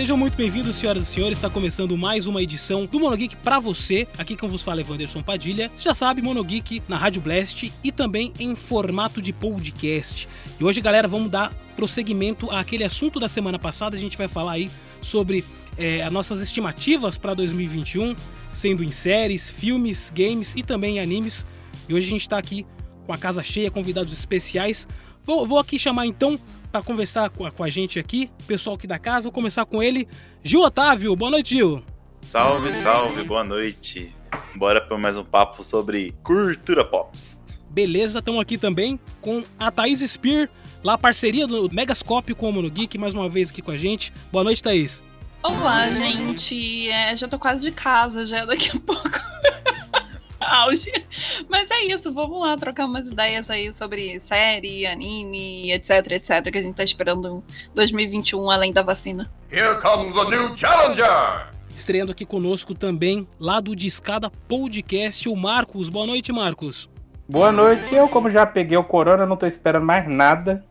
[0.00, 1.36] Sejam muito bem-vindos, senhoras e senhores.
[1.36, 4.08] Está começando mais uma edição do Monogeek para você.
[4.16, 5.70] Aqui quem vos fala é Wanderson Padilha.
[5.70, 10.26] Você já sabe, Monogeek na Rádio Blast e também em formato de podcast.
[10.58, 13.94] E hoje, galera, vamos dar prosseguimento àquele assunto da semana passada.
[13.94, 14.70] A gente vai falar aí
[15.02, 15.44] sobre
[15.76, 18.16] é, as nossas estimativas para 2021,
[18.54, 21.46] sendo em séries, filmes, games e também em animes.
[21.86, 22.66] E hoje a gente está aqui
[23.06, 24.88] com a casa cheia, convidados especiais.
[25.26, 26.40] Vou, vou aqui chamar então
[26.70, 29.24] para conversar com a, com a, gente aqui, pessoal aqui da casa.
[29.24, 30.08] Vou começar com ele,
[30.42, 31.14] Gil Otávio.
[31.16, 31.82] Boa noite, Gil.
[32.20, 34.14] Salve, salve, boa noite.
[34.54, 37.40] Bora para mais um papo sobre cultura pops.
[37.70, 40.48] Beleza, estamos aqui também com a Thaís Spear,
[40.82, 43.76] lá a parceria do Megascópio com o Mono Geek, mais uma vez aqui com a
[43.76, 44.12] gente.
[44.32, 45.02] Boa noite, Thaís.
[45.42, 46.88] Olá, gente.
[46.90, 49.08] É, já tô quase de casa, já daqui a pouco.
[50.50, 50.92] auge.
[51.48, 56.58] Mas é isso, vamos lá trocar umas ideias aí sobre série, anime, etc, etc, que
[56.58, 57.42] a gente tá esperando
[57.74, 59.30] 2021 além da vacina.
[59.50, 61.50] Here comes a new challenger!
[61.74, 65.88] Estreando aqui conosco também, lá do Discada Podcast, o Marcos.
[65.88, 66.90] Boa noite, Marcos.
[67.28, 67.94] Boa noite.
[67.94, 70.64] Eu, como já peguei o corona, não tô esperando mais nada.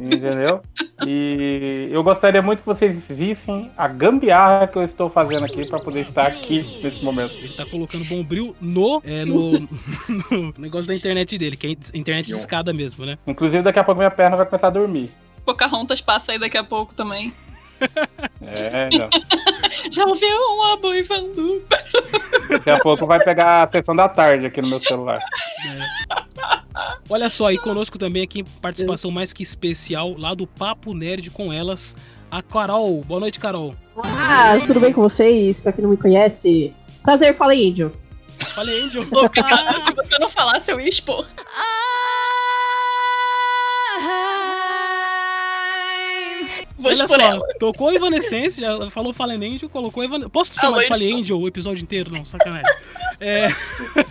[0.00, 0.62] Entendeu?
[1.06, 5.80] E eu gostaria muito que vocês vissem a gambiarra que eu estou fazendo aqui para
[5.80, 7.34] poder estar aqui nesse momento.
[7.34, 9.52] Ele tá colocando bombril no, é, no,
[10.30, 13.16] no, negócio da internet dele, que é internet de escada mesmo, né?
[13.26, 15.10] Inclusive, daqui a pouco minha perna vai começar a dormir.
[15.46, 17.32] Pocahontas passa aí daqui a pouco também.
[18.42, 19.08] É, não.
[19.90, 21.64] Já ouviu um aboivando?
[22.48, 25.20] Daqui a pouco vai pegar a sessão da tarde aqui no meu celular.
[25.20, 26.25] É.
[27.08, 31.52] Olha só, aí conosco também aqui, participação mais que especial lá do Papo Nerd com
[31.52, 31.96] elas,
[32.30, 33.02] a Carol.
[33.04, 33.74] Boa noite, Carol.
[33.96, 35.60] Ah, tudo bem com vocês?
[35.60, 37.92] Pra quem não me conhece, prazer, fala Angel.
[38.54, 39.04] Fala Angel.
[39.04, 41.26] se você não falasse, eu ia expor.
[46.82, 47.46] Olha só, ela.
[47.58, 50.30] tocou Evanescence, já falou Fallen Angel, colocou Evanescence.
[50.30, 52.10] Posso chamar de Fallen Angel o episódio inteiro?
[52.12, 52.70] Não, sacanagem.
[53.20, 53.48] É...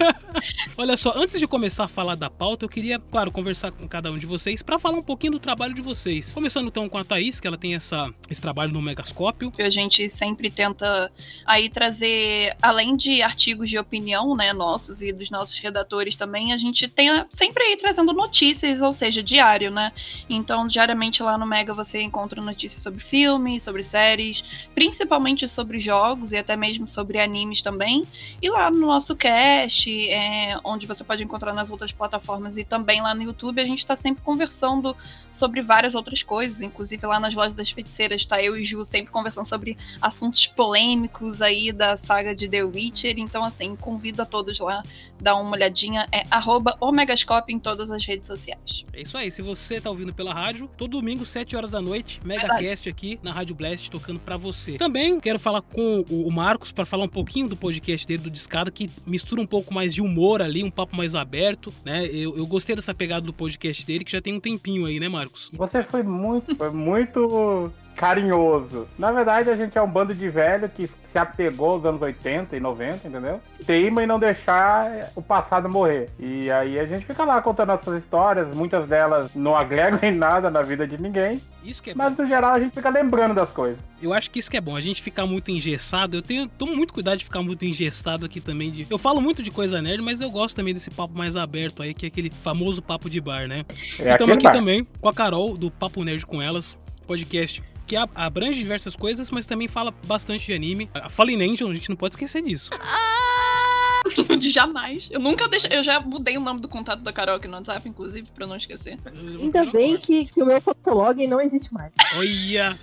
[0.77, 4.11] Olha só, antes de começar a falar da pauta, eu queria, claro, conversar com cada
[4.11, 6.33] um de vocês para falar um pouquinho do trabalho de vocês.
[6.33, 9.51] Começando então com a Thaís, que ela tem essa, esse trabalho no Megascópio.
[9.59, 11.11] A gente sempre tenta
[11.45, 16.57] aí trazer, além de artigos de opinião, né, nossos e dos nossos redatores também, a
[16.57, 19.91] gente tem sempre aí trazendo notícias, ou seja, diário, né?
[20.29, 26.31] Então, diariamente lá no Mega você encontra notícias sobre filmes, sobre séries, principalmente sobre jogos
[26.31, 28.07] e até mesmo sobre animes também.
[28.41, 33.01] E lá no nosso cast, é, onde você pode encontrar nas outras plataformas e também
[33.01, 34.95] lá no YouTube, a gente está sempre conversando
[35.29, 39.11] sobre várias outras coisas, inclusive lá nas lojas das feiticeiras, tá eu e Ju sempre
[39.11, 44.57] conversando sobre assuntos polêmicos aí da saga de The Witcher, então assim, convido a todos
[44.59, 44.81] lá,
[45.19, 48.85] dar uma olhadinha, é arroba Omegascope em todas as redes sociais.
[48.93, 52.21] É isso aí, se você tá ouvindo pela rádio, todo domingo, 7 horas da noite,
[52.53, 54.77] Megacast aqui na Rádio Blast, tocando para você.
[54.77, 58.71] Também quero falar com o Marcos para falar um pouquinho do podcast dele, do Discada,
[58.71, 62.05] que mistura um pouco mais de humor ali, um papo mais aberto, né?
[62.05, 65.09] Eu, eu gostei dessa pegada do podcast dele, que já tem um tempinho aí, né,
[65.09, 65.49] Marcos?
[65.53, 68.87] Você foi muito, foi muito carinhoso.
[68.97, 72.55] Na verdade, a gente é um bando de velho que se apegou aos anos 80
[72.55, 73.41] e 90, entendeu?
[73.65, 76.09] Teima e não deixar o passado morrer.
[76.19, 80.49] E aí a gente fica lá contando essas histórias, muitas delas não agregam em nada
[80.49, 81.41] na vida de ninguém.
[81.63, 82.21] Isso que é Mas bom.
[82.21, 83.79] no geral a gente fica lembrando das coisas.
[84.01, 86.17] Eu acho que isso que é bom, a gente ficar muito engessado.
[86.17, 88.69] Eu tenho tomo muito cuidado de ficar muito engessado aqui também.
[88.69, 88.85] De...
[88.89, 91.93] Eu falo muito de coisa nerd, mas eu gosto também desse papo mais aberto aí,
[91.93, 93.65] que é aquele famoso papo de bar, né?
[93.99, 94.51] É Estamos aqui bar.
[94.51, 96.77] também com a Carol, do Papo Nerd com Elas,
[97.07, 100.89] podcast que abrange diversas coisas, mas também fala bastante de anime.
[100.93, 102.71] A Fallen Angel, a gente não pode esquecer disso.
[104.39, 105.09] Jamais.
[105.11, 105.77] Eu nunca deixei.
[105.77, 108.55] Eu já mudei o nome do contato da Carol aqui no WhatsApp, inclusive, pra não
[108.55, 108.99] esquecer.
[109.39, 111.91] Ainda bem que, que o meu fotolog não existe mais.
[112.17, 112.77] Olha!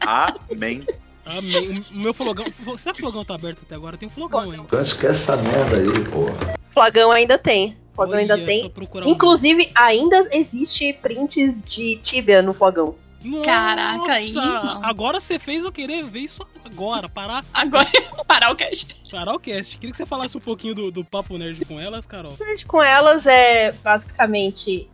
[0.00, 0.80] Amém.
[1.24, 1.84] Amém.
[1.90, 2.44] O meu flogão.
[2.78, 3.96] Será que o flogão tá aberto até agora?
[3.96, 4.64] Tem um flogão, hein?
[4.70, 6.56] Eu acho que essa merda aí, porra.
[6.70, 7.76] Flogão ainda tem.
[7.94, 8.72] Flogão ainda tem.
[9.06, 9.70] Inclusive, um...
[9.74, 12.94] ainda existe prints de Tibia no flogão.
[13.26, 14.34] Nossa, Caraca, aí.
[14.82, 17.08] Agora você fez eu querer ver isso agora.
[17.08, 17.44] Parar.
[17.52, 17.88] Agora,
[18.26, 18.96] parar o cast.
[19.10, 19.76] Parar o cast.
[19.78, 22.34] Queria que você falasse um pouquinho do, do Papo Nerd com elas, Carol.
[22.38, 24.88] Nerd com elas é basicamente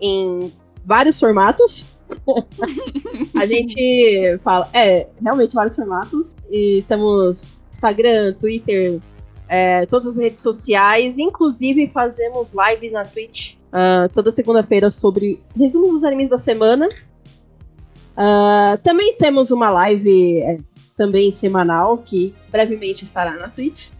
[0.00, 0.52] em
[0.84, 1.84] vários formatos.
[3.36, 6.34] a gente fala, é, realmente vários formatos.
[6.50, 9.00] E temos Instagram, Twitter,
[9.48, 11.14] é, todas as redes sociais.
[11.16, 16.88] Inclusive fazemos live na Twitch uh, toda segunda-feira sobre resumos dos animes da semana.
[18.16, 20.58] Uh, também temos uma live é,
[20.96, 23.90] também semanal, que brevemente estará na Twitch.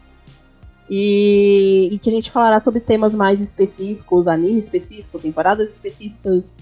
[0.89, 6.55] E, e, que a gente falará sobre temas mais específicos, anime específico, temporadas específicas.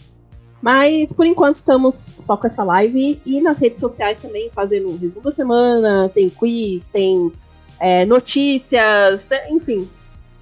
[0.62, 4.96] Mas por enquanto estamos só com essa live e nas redes sociais também fazendo um
[4.96, 7.30] resumo da semana, tem quiz, tem
[7.78, 9.86] é, notícias, né, enfim,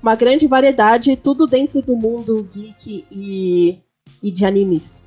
[0.00, 3.80] uma grande variedade, tudo dentro do mundo geek e,
[4.22, 5.02] e de animes.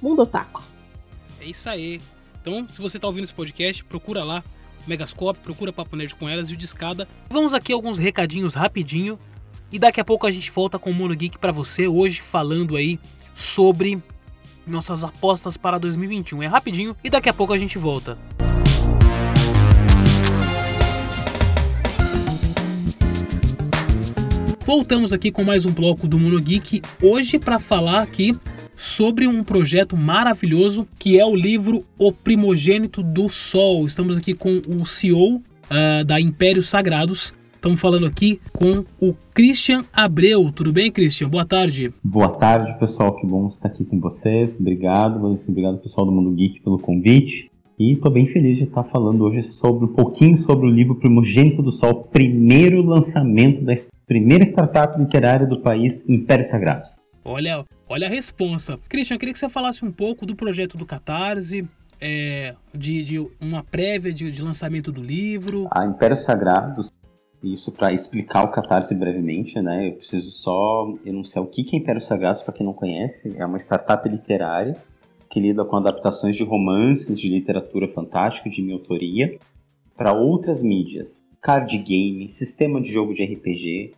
[0.00, 0.62] Mundo otaku.
[1.44, 2.00] É isso aí.
[2.40, 4.42] Então, se você tá ouvindo esse podcast, procura lá
[4.86, 7.06] Megascope, procura Papo Nerd com elas e o Discada.
[7.28, 9.18] Vamos aqui alguns recadinhos rapidinho
[9.70, 12.76] e daqui a pouco a gente volta com o Mono Geek para você hoje falando
[12.76, 12.98] aí
[13.34, 14.02] sobre
[14.66, 16.44] nossas apostas para 2021.
[16.44, 18.16] É rapidinho e daqui a pouco a gente volta.
[24.66, 28.34] Voltamos aqui com mais um bloco do Mono Geek hoje para falar aqui
[28.74, 33.84] sobre um projeto maravilhoso que é o livro O Primogênito do Sol.
[33.84, 37.34] Estamos aqui com o CEO uh, ah, da Impérios Sagrados.
[37.54, 40.50] Estamos falando aqui com o Christian Abreu.
[40.50, 41.28] Tudo bem, Christian?
[41.28, 41.92] Boa tarde.
[42.02, 43.14] Boa tarde, pessoal.
[43.16, 44.58] Que bom estar aqui com vocês.
[44.58, 45.22] Obrigado.
[45.46, 47.50] Obrigado, pessoal do Mundo Geek, pelo convite.
[47.84, 51.62] E estou bem feliz de estar falando hoje sobre um pouquinho sobre o livro Primogênito
[51.62, 53.74] do Sol, primeiro lançamento da
[54.06, 56.96] primeira startup literária do país, Impérios Sagrados.
[57.22, 58.78] Olha, olha a responsa.
[58.88, 61.68] Christian, queria que você falasse um pouco do projeto do Catarse,
[62.00, 65.68] é, de, de, uma prévia de, de, lançamento do livro.
[65.70, 66.90] A Impérios Sagrados,
[67.42, 69.88] isso para explicar o Catarse brevemente, né?
[69.88, 73.34] Eu preciso só enunciar o que é Impérios Sagrados para quem não conhece.
[73.36, 74.74] É uma startup literária
[75.34, 79.36] que lida com adaptações de romances de literatura fantástica de minha autoria
[79.96, 83.94] para outras mídias, card game, sistema de jogo de RPG.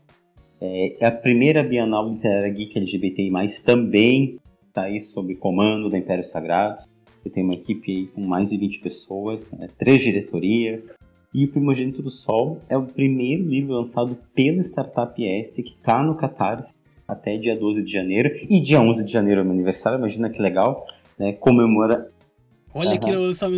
[0.59, 3.31] É, é a primeira Bienal Literária Geek LGBTI+,
[3.63, 6.89] também está aí sob comando da Império Sagrados.
[7.23, 10.95] Eu tenho uma equipe aí com mais de 20 pessoas, né, três diretorias.
[11.35, 16.03] E o Primogênito do Sol é o primeiro livro lançado pela Startup S, que está
[16.03, 16.73] no Catarse
[17.07, 18.31] até dia 12 de janeiro.
[18.49, 20.87] E dia 11 de janeiro é meu aniversário, imagina que legal
[21.19, 22.11] né, comemora.
[22.75, 22.99] Olha uhum.
[22.99, 23.51] que lançar,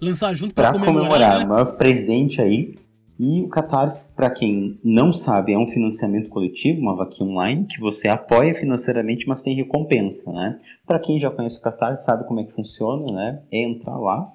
[0.00, 0.94] lançar junto para comemorar.
[0.94, 1.44] comemorar né?
[1.44, 2.74] o maior presente aí.
[3.18, 7.80] E o Catarse, para quem não sabe, é um financiamento coletivo, uma vaquinha online, que
[7.80, 10.60] você apoia financeiramente, mas tem recompensa, né?
[10.86, 13.42] Para quem já conhece o Catarse, sabe como é que funciona, né?
[13.50, 14.30] É entrar lá,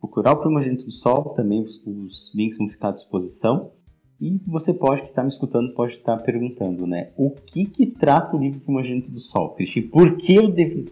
[0.00, 3.70] procurar o Primogênito do Sol, também os, os links vão ficar à disposição.
[4.20, 7.10] E você pode, que está me escutando, pode estar perguntando, né?
[7.16, 9.88] O que que trata o livro Primogênito do Sol, Cristian?
[9.88, 10.86] Por que eu devo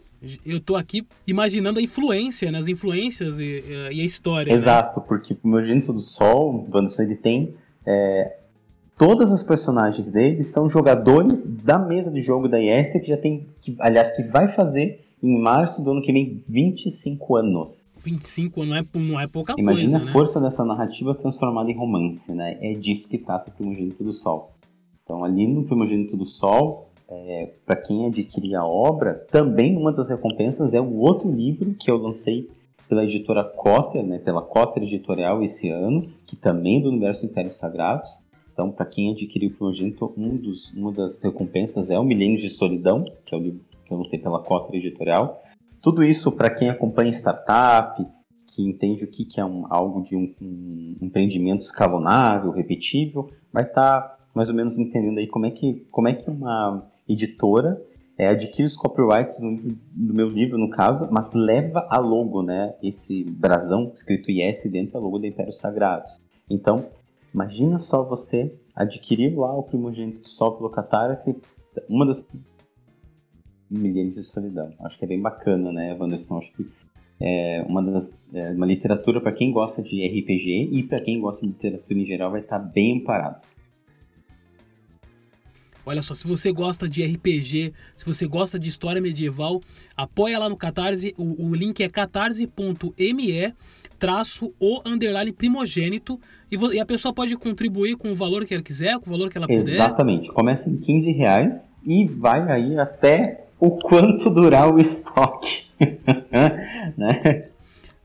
[0.47, 2.59] eu tô aqui imaginando a influência, né?
[2.59, 4.53] As influências e, e a história.
[4.53, 4.59] Né?
[4.59, 5.07] Exato, né?
[5.09, 7.55] porque o meu Gênito do Sol, o Wanderson, ele tem.
[7.85, 8.37] É,
[8.97, 13.49] todas as personagens dele são jogadores da mesa de jogo da IS, que já tem.
[13.61, 17.87] Que, aliás, que vai fazer em março do ano que vem 25 anos.
[18.05, 19.81] 25 não é, não é pouca Imagina coisa.
[19.83, 20.13] Imagina a né?
[20.13, 22.59] força dessa narrativa transformada em romance, né?
[22.61, 24.53] É disso que trata o Primogênito do Sol.
[25.05, 30.09] Então, ali no Primogênito do Sol, é, para quem adquirir a obra, também uma das
[30.09, 32.51] recompensas é o outro livro que eu lancei
[32.89, 37.55] pela editora Cotter, né, pela Cotter Editorial esse ano, que também é do Universo Impérios
[37.55, 38.11] Sagrados.
[38.53, 42.51] Então, para quem adquiriu o Primogênito, um dos, uma das recompensas é o Milênios de
[42.51, 45.43] Solidão, que é o livro que eu lancei pela Cotter Editorial.
[45.81, 48.07] Tudo isso para quem acompanha startup,
[48.47, 53.65] que entende o que, que é um, algo de um, um empreendimento escalonável, repetível, vai
[53.65, 57.83] estar tá mais ou menos entendendo aí como é que, como é que uma editora,
[58.17, 62.75] é, adquire os copyrights do, do, meu livro, no caso, mas leva a logo, né?
[62.83, 66.21] Esse brasão escrito IS dentro da logo da Império Sagrados.
[66.49, 66.87] Então,
[67.33, 71.37] imagina só você adquirir lá o primogênito do Sol pelo Catarse,
[71.89, 72.25] uma das
[73.71, 74.71] milhares de solidão.
[74.81, 76.39] Acho que é bem bacana, né, Wanderson?
[76.39, 76.67] Acho que
[77.21, 81.47] é uma das é uma literatura para quem gosta de RPG e para quem gosta
[81.47, 83.41] de literatura em geral vai estar bem amparado.
[85.85, 89.61] Olha só, se você gosta de RPG, se você gosta de história medieval,
[89.97, 91.15] apoia lá no Catarse.
[91.17, 93.55] O, o link é catarse.me
[93.99, 96.19] traço o underline primogênito
[96.51, 99.31] e, e, a pessoa pode contribuir com o valor que ela quiser, com o valor
[99.31, 99.75] que ela puder.
[99.75, 100.29] Exatamente.
[100.33, 105.67] Começa em 15 reais e vai aí até o quanto durar o estoque.
[106.99, 107.52] né?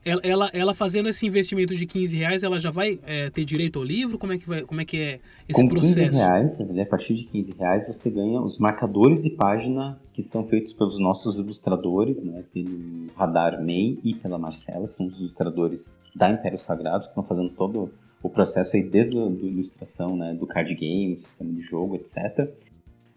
[0.08, 3.80] Ela, ela, ela, fazendo esse investimento de 15 reais, ela já vai é, ter direito
[3.80, 4.18] ao livro?
[4.18, 6.12] Como é que, vai, como é, que é esse Com processo?
[6.12, 10.48] 15 reais, a partir de 15 reais, você ganha os marcadores de página que são
[10.48, 15.94] feitos pelos nossos ilustradores, né, pelo Radar May e pela Marcela, que são os ilustradores
[16.16, 17.92] da Império Sagrado, que estão fazendo todo
[18.24, 22.50] o processo aí desde a ilustração, né, do card game, sistema de jogo, etc.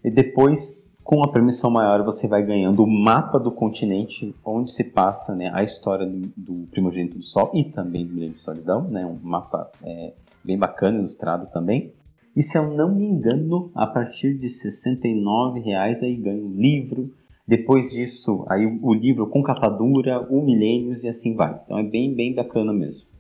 [0.03, 0.80] E depois
[1.11, 5.51] com a permissão maior, você vai ganhando o mapa do continente onde se passa né,
[5.53, 9.73] a história do, Primogênito do Sol e também do Milênio de Solidão, né, um mapa
[9.83, 10.13] é,
[10.45, 11.93] bem bacana, ilustrado também.
[12.37, 17.13] E se eu não me engano, a partir de R$ 69,00 aí ganha um livro,
[17.45, 21.61] Depois disso, aí o, o livro com capa dura, o Milênios e assim vai.
[21.65, 23.11] Então é bem, bem bacana mesmo.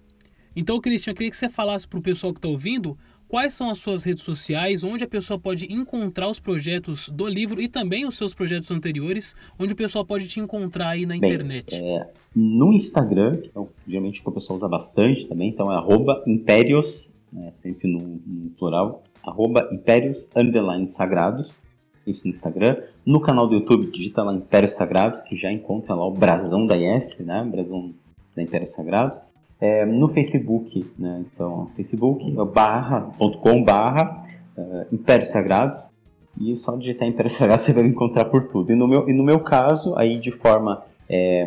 [0.55, 2.97] Então, Christian, eu queria que você falasse para o pessoal que está ouvindo
[3.31, 7.63] quais são as suas redes sociais, onde a pessoa pode encontrar os projetos do livro
[7.63, 11.31] e também os seus projetos anteriores, onde o pessoal pode te encontrar aí na Bem,
[11.31, 11.77] internet.
[11.77, 16.23] É, no Instagram, que é, geralmente que o pessoal usa bastante também, então é arroba
[16.27, 21.63] impérios, né, sempre no, no plural, arroba impérios underline sagrados,
[22.05, 22.79] isso no Instagram.
[23.07, 26.77] No canal do YouTube, digita lá Impérios Sagrados, que já encontra lá o brasão da
[26.77, 27.95] IS, né, brasão
[28.35, 29.30] da Impérios Sagrados.
[29.61, 31.25] É, no Facebook, né?
[31.27, 34.25] Então, Facebook é barra.com barra
[34.57, 35.93] uh, Impérios Sagrados.
[36.41, 38.73] E só digitar Impérios Sagrados você vai me encontrar por tudo.
[38.73, 40.83] E no meu, e no meu caso, aí de forma.
[41.13, 41.45] É,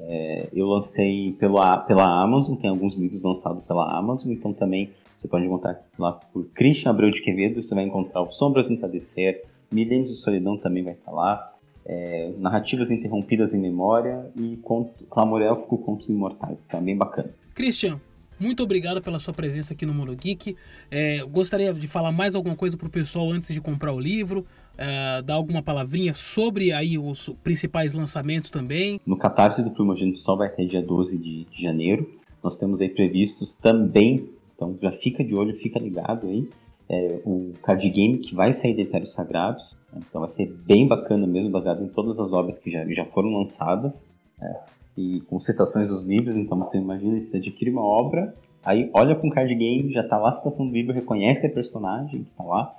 [0.00, 5.28] é, eu lancei pelo, pela Amazon, tem alguns livros lançados pela Amazon, então também você
[5.28, 9.44] pode encontrar lá por Christian Abreu de Quevedo, você vai encontrar o Sombras no Entardecer,
[9.70, 11.53] Milênios de Solidão também vai estar lá
[11.86, 17.30] é, narrativas interrompidas em memória e conto, clamor élfico contos imortais, que é bem bacana.
[17.54, 18.00] Christian,
[18.38, 20.56] muito obrigado pela sua presença aqui no Mundo Geek.
[20.90, 24.44] É, gostaria de falar mais alguma coisa para o pessoal antes de comprar o livro,
[24.76, 29.00] é, dar alguma palavrinha sobre aí os principais lançamentos também.
[29.06, 32.10] No Catarse do Primogênito Sol vai até dia 12 de, de janeiro.
[32.42, 36.48] Nós temos aí previstos também, então já fica de olho, fica ligado aí,
[36.88, 39.76] é, o card game que vai sair de Etéreos Sagrados.
[39.96, 43.30] Então vai ser bem bacana mesmo, baseado em todas as obras que já, já foram
[43.30, 44.10] lançadas.
[44.40, 44.56] É,
[44.96, 48.32] e com citações dos livros, então você imagina, você adquire uma obra,
[48.64, 51.50] aí olha para um card game, já está lá a citação do livro, reconhece a
[51.50, 52.72] personagem que está lá.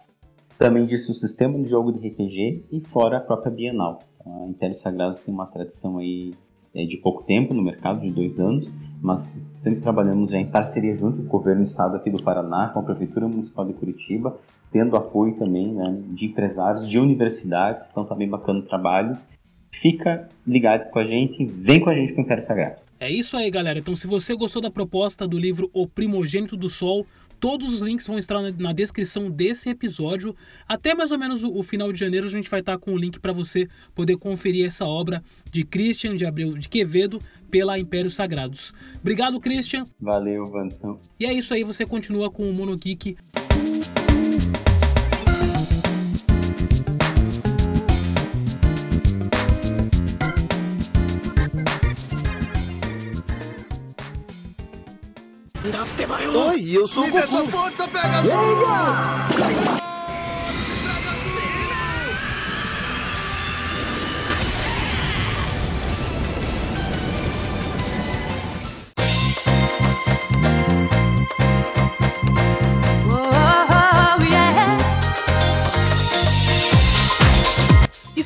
[0.58, 4.00] Também disse o sistema de jogo de RPG e fora a própria Bienal.
[4.26, 6.34] A Império Sagrados tem uma tradição aí
[6.74, 8.74] é, de pouco tempo no mercado, de dois anos,
[9.06, 12.70] mas sempre trabalhamos já em parceria junto com o governo do estado aqui do Paraná,
[12.70, 14.36] com a Prefeitura Municipal de Curitiba,
[14.72, 19.16] tendo apoio também né, de empresários, de universidades, então tá bem bacana o trabalho.
[19.72, 22.78] Fica ligado com a gente, vem com a gente com o Império Sagrado.
[23.00, 23.78] É isso aí, galera.
[23.78, 27.06] Então, se você gostou da proposta do livro O Primogênito do Sol,
[27.46, 30.36] Todos os links vão estar na, descrição desse episódio.
[30.68, 33.20] Até mais ou menos o, final de janeiro a gente vai estar com o link
[33.20, 37.20] para você poder conferir essa obra de Christian de Abreu de Quevedo
[37.52, 38.74] pela Impérios Sagrados.
[39.00, 39.86] Obrigado, Christian.
[40.02, 41.00] Valeu, Vansão.
[41.20, 43.16] E é isso aí, você continua com o Monogeek.
[56.36, 57.24] Oi, eu sou o Goku.
[57.24, 58.22] Essa força, pega
[59.82, 59.85] E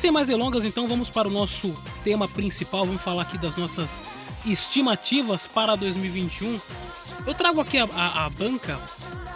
[0.00, 2.86] sem mais delongas, então vamos para o nosso tema principal.
[2.86, 4.02] Vamos falar aqui das nossas
[4.46, 6.58] estimativas para 2021.
[7.26, 8.80] Eu trago aqui a, a, a banca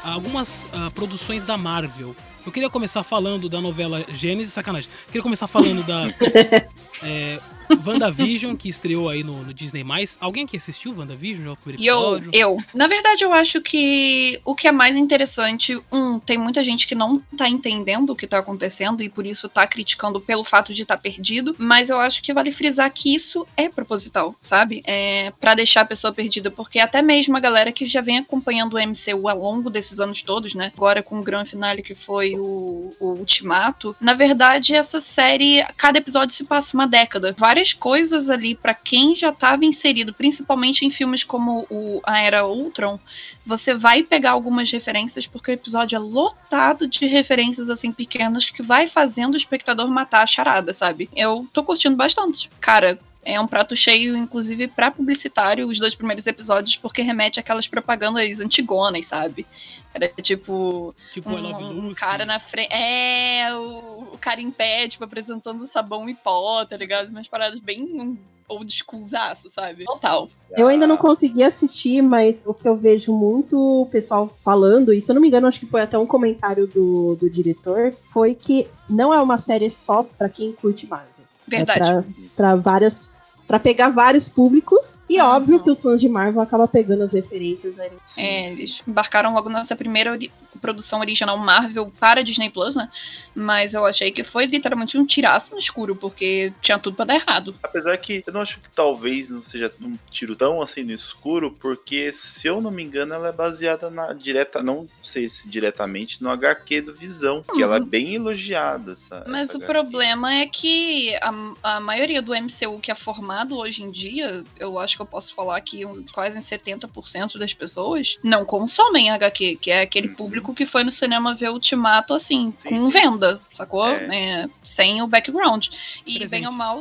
[0.02, 2.16] algumas uh, produções da Marvel.
[2.46, 4.88] Eu queria começar falando da novela Gênesis, sacanagem.
[4.90, 6.04] Eu queria começar falando da
[7.02, 7.40] é,
[7.84, 9.84] WandaVision, que estreou aí no, no Disney+.
[10.20, 11.44] Alguém que assistiu WandaVision?
[11.44, 12.30] Já o primeiro episódio?
[12.32, 12.64] Eu, eu.
[12.74, 16.94] Na verdade, eu acho que o que é mais interessante, um, tem muita gente que
[16.94, 20.82] não tá entendendo o que tá acontecendo e por isso tá criticando pelo fato de
[20.82, 24.82] estar tá perdido, mas eu acho que vale frisar que isso é proposital, sabe?
[24.86, 28.74] É para deixar a pessoa perdida, porque até mesmo a galera que já vem acompanhando
[28.74, 30.72] o MCU ao longo desses anos todos, né?
[30.76, 35.98] Agora com o grande finale que foi o, o Ultimato, na verdade, essa série, cada
[35.98, 37.34] episódio se passa uma década.
[37.36, 42.46] Várias coisas ali para quem já estava inserido, principalmente em filmes como o A Era
[42.46, 42.98] Ultron,
[43.44, 48.62] você vai pegar algumas referências porque o episódio é lotado de referências assim pequenas que
[48.62, 51.08] vai fazendo o espectador matar a charada, sabe?
[51.14, 52.50] Eu tô curtindo bastante.
[52.60, 57.66] Cara, é um prato cheio, inclusive, para publicitário, os dois primeiros episódios, porque remete àquelas
[57.66, 59.46] propagandas antigonas, sabe?
[59.92, 60.94] Era tipo.
[61.12, 62.72] Tipo, um, um cara na frente.
[62.72, 67.08] É, o, o, cara em pé, tipo, apresentando sabão e pó, tá ligado?
[67.08, 69.84] Umas paradas bem old schoolzaço, sabe?
[69.84, 70.28] Total.
[70.56, 75.00] Eu ainda não consegui assistir, mas o que eu vejo muito o pessoal falando, e
[75.00, 78.34] se eu não me engano, acho que foi até um comentário do, do diretor, foi
[78.34, 81.08] que não é uma série só para quem curte Marvel.
[81.46, 81.80] Verdade.
[81.80, 82.04] É pra,
[82.36, 83.10] pra várias
[83.46, 84.98] Pra pegar vários públicos.
[85.08, 85.26] E Uhum.
[85.26, 87.96] óbvio que os fãs de Marvel acabam pegando as referências ali.
[88.16, 90.32] É, eles embarcaram logo nessa primeira ori-
[90.62, 92.88] produção original Marvel para Disney Plus, né?
[93.34, 97.16] Mas eu achei que foi literalmente um tiraço no escuro, porque tinha tudo pra dar
[97.16, 97.54] errado.
[97.62, 101.50] Apesar que eu não acho que talvez não seja um tiro tão assim no escuro,
[101.60, 106.22] porque se eu não me engano, ela é baseada na direta, não sei se diretamente,
[106.22, 108.92] no HQ do Visão, que ela é bem elogiada.
[108.92, 109.22] Essa, Uhum.
[109.28, 109.66] Mas essa o HQ.
[109.72, 112.94] problema é que a, a maioria do MCU que é
[113.34, 117.36] formado hoje em dia, eu acho que eu posso falar que um- quase uns 70%
[117.38, 122.14] das pessoas não consomem HQ, que é aquele público que foi no cinema ver Ultimato,
[122.14, 123.00] assim, Sim, com sim.
[123.00, 123.86] venda, sacou?
[123.88, 124.04] É.
[124.44, 125.66] É, sem o background.
[126.06, 126.30] E Presente.
[126.30, 126.78] bem ou mal.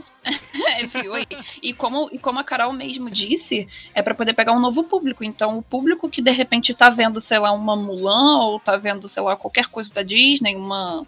[0.77, 1.25] é, viu aí?
[1.61, 5.23] E como, e como a Carol mesmo disse, é pra poder pegar um novo público.
[5.23, 9.07] Então, o público que de repente tá vendo, sei lá, uma Mulan, ou tá vendo,
[9.09, 11.05] sei lá, qualquer coisa da Disney, uma,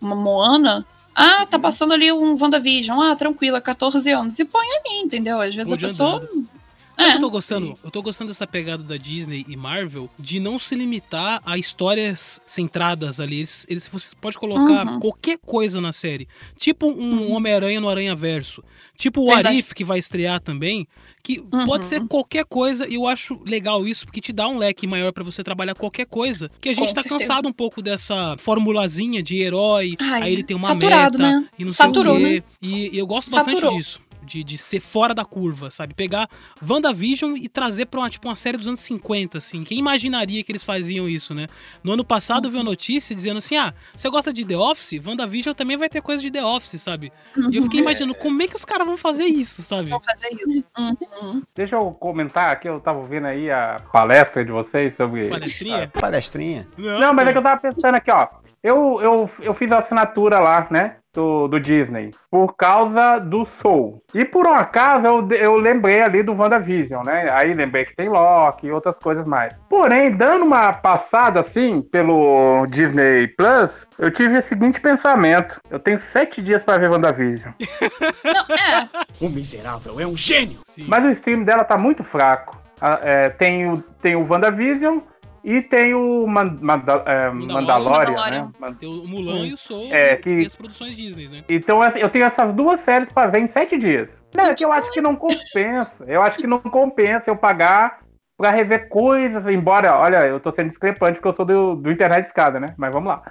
[0.00, 0.86] uma Moana.
[1.14, 3.00] Ah, tá passando ali um WandaVision.
[3.00, 4.38] Ah, tranquila, 14 anos.
[4.38, 5.40] E põe ali, entendeu?
[5.40, 6.16] Às vezes Onde a pessoa.
[6.16, 6.48] andando.
[6.96, 7.14] Sabe É.
[7.16, 7.78] eu tô gostando?
[7.82, 12.40] Eu tô gostando dessa pegada da Disney e Marvel de não se limitar a histórias
[12.46, 13.38] centradas ali.
[13.38, 15.00] Eles, eles- você pode colocar Uhum.
[15.00, 16.28] qualquer coisa na série.
[16.56, 18.62] Tipo um Homem-Aranha no Aranha Verso.
[18.96, 19.48] Tipo o Verdade.
[19.48, 20.86] Arif, que vai estrear também.
[21.22, 21.66] Que Uhum.
[21.66, 22.86] pode ser qualquer coisa.
[22.88, 26.06] E eu acho legal isso, porque te dá um leque maior pra você trabalhar qualquer
[26.06, 26.50] coisa.
[26.60, 27.18] Que a gente Com tá certeza.
[27.18, 29.94] cansado um pouco dessa formulazinha de herói.
[29.98, 31.48] Ai, aí ele tem uma saturado, meta né?
[31.58, 32.48] e não Saturou, sei o quê.
[32.62, 33.76] E, e eu gosto bastante Saturou.
[33.78, 34.00] disso.
[34.24, 35.94] De, de ser fora da curva, sabe?
[35.94, 36.28] Pegar
[36.66, 39.64] WandaVision e trazer pra uma, tipo, uma série dos anos 50, assim.
[39.64, 41.46] Quem imaginaria que eles faziam isso, né?
[41.82, 45.00] No ano passado eu vi uma notícia dizendo assim: ah, você gosta de The Office?
[45.04, 47.12] WandaVision também vai ter coisa de The Office, sabe?
[47.50, 49.90] E eu fiquei imaginando como é que os caras vão fazer isso, sabe?
[49.90, 50.64] Vão fazer isso.
[50.78, 51.42] Uhum.
[51.54, 55.28] Deixa eu comentar aqui, eu tava ouvindo aí a palestra de vocês sobre.
[55.28, 55.88] Palestrinha?
[55.88, 56.68] Palestrinha.
[56.76, 58.28] Não, mas é que eu tava pensando aqui, ó.
[58.62, 60.96] Eu, eu, eu fiz a assinatura lá, né?
[61.14, 62.10] Do, do Disney.
[62.30, 64.02] Por causa do Soul.
[64.12, 67.30] E por um acaso eu, eu lembrei ali do WandaVision, né?
[67.30, 69.54] Aí lembrei que tem Loki e outras coisas mais.
[69.68, 76.00] Porém, dando uma passada assim pelo Disney Plus, eu tive o seguinte pensamento: eu tenho
[76.00, 77.52] sete dias pra ver WandaVision.
[78.24, 78.88] Não, é.
[79.20, 80.58] O miserável é um gênio.
[80.62, 80.86] Sim.
[80.88, 82.64] Mas o stream dela tá muito fraco.
[82.80, 84.98] Ah, é, tem, o, tem o WandaVision
[85.44, 88.50] e tem o Man- Manda- é, Mandalorian, Mandalorian.
[88.60, 88.74] né?
[88.78, 91.44] Tem o Mulan e o Soul É, e- que- e as produções Disney, né?
[91.48, 94.08] Então assim, eu tenho essas duas séries pra ver em sete dias.
[94.34, 96.04] Não, é que eu acho que não compensa.
[96.06, 97.98] Eu acho que não compensa eu pagar
[98.36, 102.26] pra rever coisas, embora, olha, eu tô sendo discrepante porque eu sou do, do internet
[102.26, 102.74] escada, né?
[102.76, 103.22] Mas vamos lá.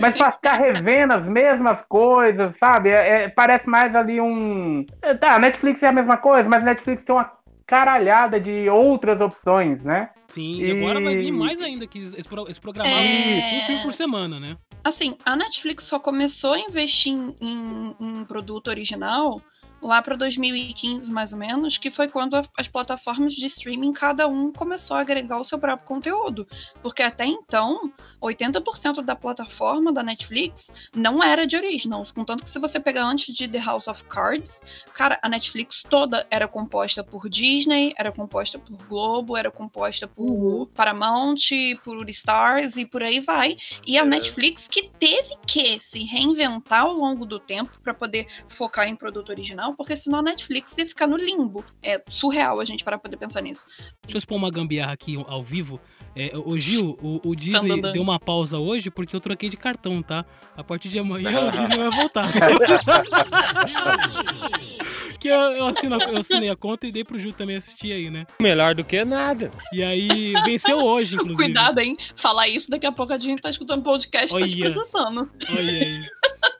[0.00, 2.88] Mas pra ficar revendo as mesmas coisas, sabe?
[2.88, 4.86] É- é- parece mais ali um.
[5.20, 7.30] Tá, Netflix é a mesma coisa, mas Netflix tem uma
[7.70, 10.10] caralhada de outras opções, né?
[10.26, 13.60] Sim, e agora vai vir mais ainda, que eles, eles programaram É.
[13.62, 14.56] um filme por semana, né?
[14.82, 19.40] Assim, a Netflix só começou a investir em, em, em produto original
[19.82, 24.52] lá para 2015, mais ou menos, que foi quando as plataformas de streaming, cada um
[24.52, 26.46] começou a agregar o seu próprio conteúdo.
[26.82, 32.10] Porque até então, 80% da plataforma da Netflix não era de originals.
[32.10, 34.62] Contanto que se você pegar antes de The House of Cards,
[34.94, 40.66] cara, a Netflix toda era composta por Disney, era composta por Globo, era composta por
[40.74, 41.50] Paramount,
[41.82, 43.56] por Stars e por aí vai.
[43.86, 48.88] E a Netflix que teve que se reinventar ao longo do tempo para poder focar
[48.88, 51.64] em produto original, porque senão a Netflix ia ficar no limbo.
[51.82, 53.66] É surreal a gente para poder pensar nisso.
[54.02, 55.80] Deixa eu expor uma gambiarra aqui ao vivo.
[56.14, 57.92] É, o Gil, o, o Disney Tandandã.
[57.92, 60.24] deu uma pausa hoje porque eu troquei de cartão, tá?
[60.56, 62.30] A partir de amanhã o Disney vai voltar.
[65.20, 67.92] que eu, eu, assino a- eu assinei a conta e dei pro Gil também assistir
[67.92, 68.26] aí, né?
[68.40, 69.50] Melhor do que nada.
[69.72, 71.44] E aí venceu hoje, inclusive.
[71.44, 71.96] Cuidado, hein?
[72.16, 75.30] Falar isso, daqui a pouco a gente tá escutando podcast e tá te processando.
[75.50, 76.08] Olha aí.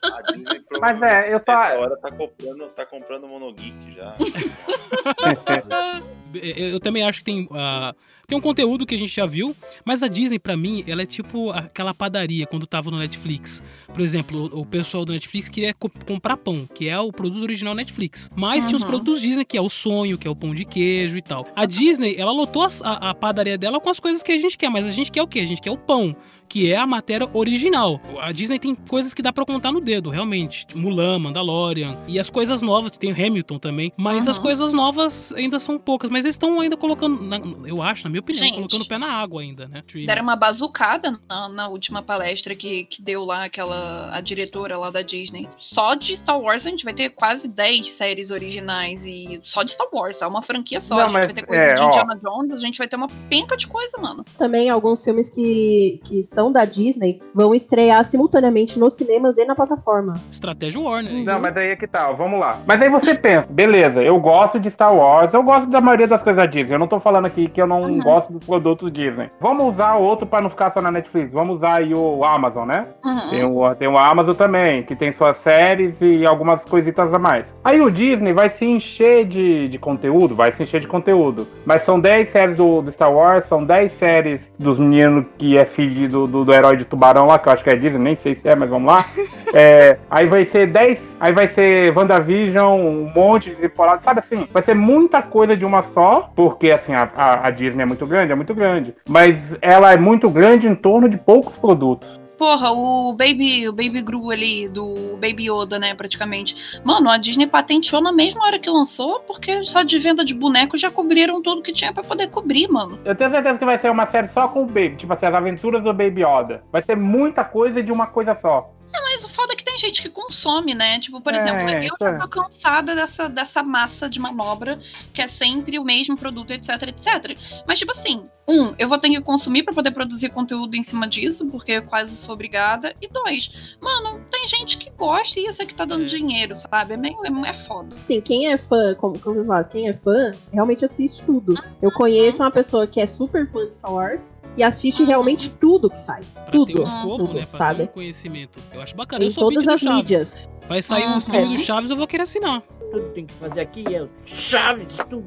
[0.03, 4.15] A Disney Mas é, eu só- Essa hora tá comprando, tá comprando Monogeek já.
[6.35, 7.95] Eu, também acho que tem, ah,
[8.27, 11.07] tem um conteúdo que a gente já viu, mas a Disney, pra mim, ela é
[11.07, 13.63] tipo aquela padaria quando tava no Netflix.
[13.93, 17.43] Por exemplo, o, o pessoal do Netflix queria co- comprar pão, que é o produto
[17.43, 18.31] original Netflix.
[18.37, 18.89] Mas tinha os Uhum.
[18.89, 21.47] produtos Disney, que é o sonho, que é o pão de queijo e tal.
[21.57, 24.71] A Disney, ela lotou a, a padaria dela com as coisas que a gente quer,
[24.71, 25.41] mas a gente quer o quê?
[25.41, 26.15] A gente quer o pão,
[26.51, 28.01] que é a matéria original.
[28.21, 30.67] A Disney tem coisas que dá pra contar no dedo, realmente.
[30.75, 31.97] Mulan, Mandalorian.
[32.09, 33.93] E as coisas novas, tem o Hamilton também.
[33.97, 34.43] Mas as Uhum.
[34.43, 36.11] coisas novas ainda são poucas.
[36.11, 38.57] Mas eles estão ainda colocando, na- eu acho, na minha opinião, Gente.
[38.57, 39.85] colocando o pé na água ainda, né?
[40.05, 44.91] Deram uma bazucada na, na última palestra que, que deu lá aquela a diretora lá
[44.91, 45.49] da Disney.
[45.57, 49.71] Só de Star Wars a gente vai ter quase 10 séries originais e só de
[49.71, 50.97] Star Wars, é uma franquia só.
[50.97, 51.87] Não, a gente mas, vai ter coisa é, de ó.
[51.89, 54.25] Indiana Jones, a gente vai ter uma penca de coisa, mano.
[54.37, 59.57] Também alguns filmes que, que são da Disney vão estrear simultaneamente nos cinemas e na
[59.57, 60.15] plataforma.
[60.31, 61.13] Estratégia Warner.
[61.13, 61.25] hein?
[61.25, 62.59] Não, mas aí é que tal, vamos lá.
[62.65, 66.23] Mas aí você pensa, beleza, eu gosto de Star Wars, eu gosto da maioria das
[66.23, 66.75] coisas da Disney.
[66.75, 67.99] Eu não tô falando aqui que eu não Uhum.
[67.99, 69.31] gosto dos produtos Disney.
[69.41, 71.33] Vamos usar outro pra não ficar só na Netflix.
[71.33, 72.87] Vamos usar aí o Amazon, né?
[73.05, 73.31] Uhum.
[73.31, 77.57] Tem o, tem o Amazon também, que tem suas séries e algumas coisitas a mais.
[77.65, 81.49] Aí o Disney vai se encher de, de conteúdo, vai se encher de conteúdo.
[81.65, 85.65] Mas são 10 séries do, do Star Wars, são 10 séries dos meninos que é
[85.65, 88.17] filho do, do, do herói de tubarão lá, que eu acho que é Disney, nem
[88.17, 89.05] sei se é, mas vamos lá.
[89.53, 94.47] É, aí vai ser 10, aí vai ser WandaVision, um monte de temporada, sabe assim?
[94.53, 98.07] Vai ser muita coisa de uma só, porque assim, a, a, a Disney é muito
[98.07, 98.95] grande, é muito grande.
[99.09, 102.21] Mas ela é muito grande em torno de poucos produtos.
[102.41, 106.81] Porra, o Baby, o Baby Gru ali, do Baby Yoda, né, praticamente.
[106.83, 110.79] Mano, a Disney patenteou na mesma hora que lançou, porque só de venda de boneco
[110.79, 112.99] já cobriram tudo que tinha pra poder cobrir, mano.
[113.05, 115.35] Eu tenho certeza que vai ser uma série só com o Baby, tipo assim, as
[115.35, 116.65] aventuras do Baby Yoda.
[116.73, 118.73] Vai ser muita coisa de uma coisa só.
[118.91, 120.99] Mas o foda é gente que consome, né?
[120.99, 122.19] Tipo, por É, exemplo, eu já é.
[122.19, 124.79] tô cansada dessa, dessa massa de manobra,
[125.13, 127.37] que é sempre o mesmo produto, etc, etc.
[127.67, 131.07] Mas, tipo assim, um, eu vou ter que consumir pra poder produzir conteúdo em cima
[131.07, 132.93] disso, porque eu quase sou obrigada.
[133.01, 136.07] E dois, mano, tem gente que gosta e isso é que tá dando É.
[136.07, 136.95] dinheiro, sabe?
[136.95, 137.95] É meio é, é foda.
[138.05, 141.55] Assim, quem é fã, como, como vocês falam, quem é fã, realmente assiste tudo.
[141.81, 145.89] Eu conheço uma pessoa que é super fã de Star Wars e assiste realmente tudo
[145.91, 146.23] que sai.
[146.35, 146.81] Pra ter Tudo.
[146.81, 147.47] o escopo, tudo, né?
[147.51, 147.83] Pra ter sabe?
[147.83, 148.59] um conhecimento.
[148.73, 149.25] Eu acho bacana.
[149.25, 150.49] eu Em sou beat todas as mídias.
[150.69, 151.19] Vai sair um Uhum.
[151.19, 152.63] stream do Chaves, eu vou querer assinar.
[152.91, 155.25] Tudo que tem que fazer aqui é Chaves, tudo,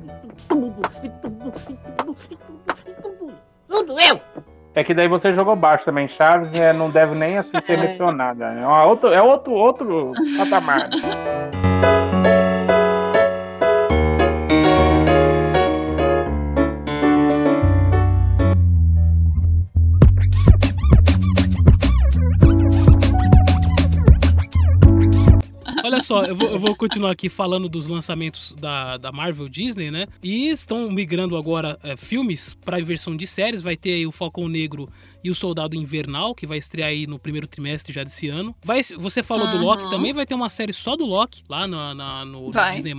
[0.50, 0.82] tudo, tudo,
[1.22, 2.16] tudo, tudo, tudo,
[3.02, 3.34] tudo,
[3.68, 4.20] tudo eu.
[4.76, 6.08] É que daí você jogou baixo também.
[6.08, 8.46] Chaves é, não deve nem assim ser mencionada.
[8.46, 10.90] É, uma outro, é outro, outro patamar.
[26.04, 30.06] Só, eu vou, eu vou continuar aqui falando dos lançamentos da, da Marvel Disney, né?
[30.22, 33.62] E estão migrando agora é, filmes para versão de séries.
[33.62, 34.90] Vai ter aí o Falcão Negro
[35.24, 38.56] e o Soldado Invernal, que vai estrear aí no primeiro trimestre já desse ano.
[38.64, 39.64] Vai, você falou do Uhum.
[39.64, 42.74] Loki também, vai ter uma série só do Loki lá na, na- no, Vai.
[42.74, 42.94] Disney+.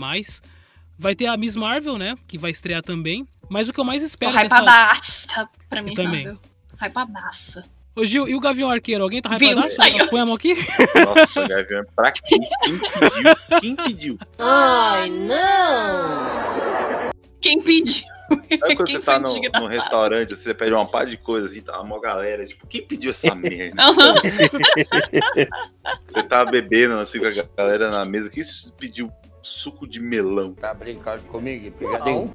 [0.99, 2.17] Vai ter a Miss Marvel, né?
[2.27, 3.27] Que vai estrear também.
[3.51, 4.45] Mas o que eu mais Tô espero dessa...
[4.45, 6.25] hypadaça pra mim, Eu também.
[6.25, 6.41] Marvel.
[6.81, 7.65] Hypadaça.
[7.97, 9.05] Ô Gil, e o Gavião Arqueiro?
[9.05, 9.77] Alguém tá hypadaço?
[10.11, 10.55] Põe a mão aqui.
[11.05, 12.41] Nossa, Gavião, pra quem?
[12.41, 13.61] Quem pediu?
[13.61, 14.19] Quem pediu?
[14.39, 17.11] Ai, não!
[17.41, 18.05] Quem pediu?
[18.59, 21.53] Sabe quando Quem você tá no, no restaurante, assim, você pede uma par de coisas
[21.53, 23.81] assim, tá uma galera, tipo, quem pediu essa merda?
[23.81, 24.15] Aham.
[26.09, 28.43] Você tá bebendo assim com a galera na mesa, quem
[28.79, 29.13] pediu
[29.47, 30.55] suco de melão?
[30.55, 32.33] Tá brincando comigo, pegadinho?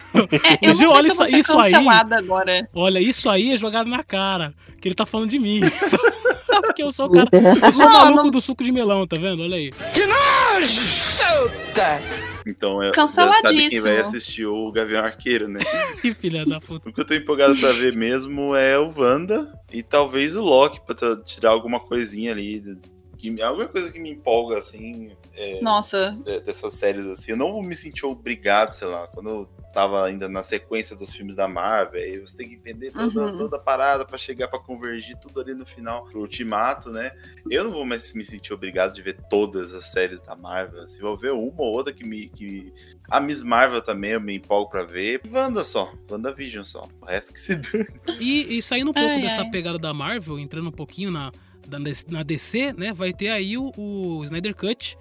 [0.62, 1.74] É, eu Gil, não olha sei se isso- isso aí.
[1.76, 2.67] agora.
[2.74, 4.54] Olha, isso aí é jogado na cara.
[4.82, 5.62] Que ele tá falando de mim.
[6.65, 7.30] Porque eu sou o cara.
[7.65, 9.41] Eu sou o maluco do suco de melão, tá vendo?
[9.43, 9.72] Olha aí.
[12.45, 13.50] Então é Canceladíssimo.
[13.60, 15.60] sabe quem vai assistir o Gavião Arqueiro, né?
[16.02, 16.89] Que filha da puta.
[16.89, 20.80] O que eu tô empolgado pra ver mesmo é o Wanda e talvez o Loki,
[20.86, 22.63] pra tirar alguma coisinha ali.
[23.20, 27.32] Que, alguma coisa que me empolga, assim, é, Nossa, de- dessas séries, assim.
[27.32, 31.14] Eu não vou me sentir obrigado, sei lá, quando eu tava ainda na sequência dos
[31.14, 33.38] filmes da Marvel, aí você tem que entender toda, Uhum.
[33.38, 37.12] toda a parada pra chegar pra convergir tudo ali no final, pro ultimato, né?
[37.52, 40.88] Eu não vou mais me sentir obrigado de ver todas as séries da Marvel.
[40.88, 42.28] Se vou ver uma ou outra que me.
[42.30, 42.74] Que...
[43.12, 45.22] A Miss Marvel também eu me empolgo pra ver.
[45.24, 45.92] E Wanda só.
[46.10, 46.88] WandaVision só.
[47.02, 47.86] O resto que se dane.
[48.20, 49.50] E, e saindo um pouco Ai, dessa ai.
[49.52, 51.32] pegada da Marvel, entrando um pouquinho na,
[52.10, 52.94] na DC, né?
[52.94, 54.98] Vai ter aí o, o Snyder Cut.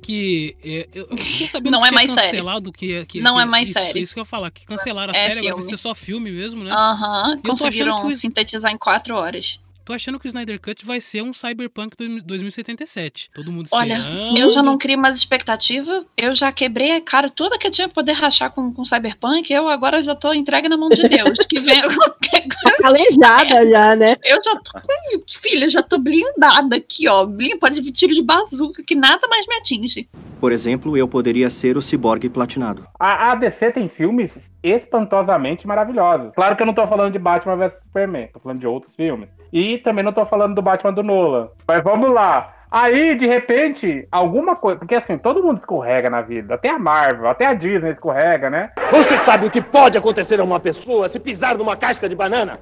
[0.00, 2.26] Que é, eu fiquei sabendo Não que é mais série.
[2.30, 4.00] cancelado que, que Não que- é mais isso, série.
[4.00, 5.70] Isso que eu ia falar, que cancelaram a É série, agora vai filme.
[5.70, 6.70] ser só filme mesmo, né?
[6.70, 9.58] aham, tô achando conseguiram que sintetizar em quatro horas.
[9.88, 13.30] Tô achando que o Snyder Cut vai ser um Cyberpunk 2077.
[13.34, 14.38] Todo mundo Olha, esperando.
[14.38, 17.88] Eu já não crio mais expectativa, eu já quebrei a cara toda que eu tinha
[17.88, 21.38] pra poder rachar com, com Cyberpunk, eu agora já tô entregue na mão de Deus,
[21.48, 22.76] que venha qualquer coisa.
[22.82, 24.14] Calejada já, né?
[24.24, 25.22] Eu já tô com.
[25.26, 27.26] Filha, eu já tô blindada aqui, ó.
[27.58, 30.06] Pode vir tiro de bazuca, que nada mais me atinge.
[30.38, 32.86] Por exemplo, eu poderia ser o ciborgue platinado.
[32.98, 36.34] A, a DC tem filmes espantosamente maravilhosos.
[36.34, 39.30] Claro que eu não tô falando de Batman vs Superman, tô falando de outros filmes.
[39.52, 41.48] E também não tô falando do Batman do Nolan.
[41.66, 42.54] Mas vamos lá.
[42.70, 44.78] Aí, de repente, alguma coisa.
[44.78, 46.54] Porque assim, todo mundo escorrega na vida.
[46.54, 48.70] Até a Marvel, até a Disney escorrega, né?
[48.90, 52.58] Você sabe o que pode acontecer a uma pessoa se pisar numa casca de banana?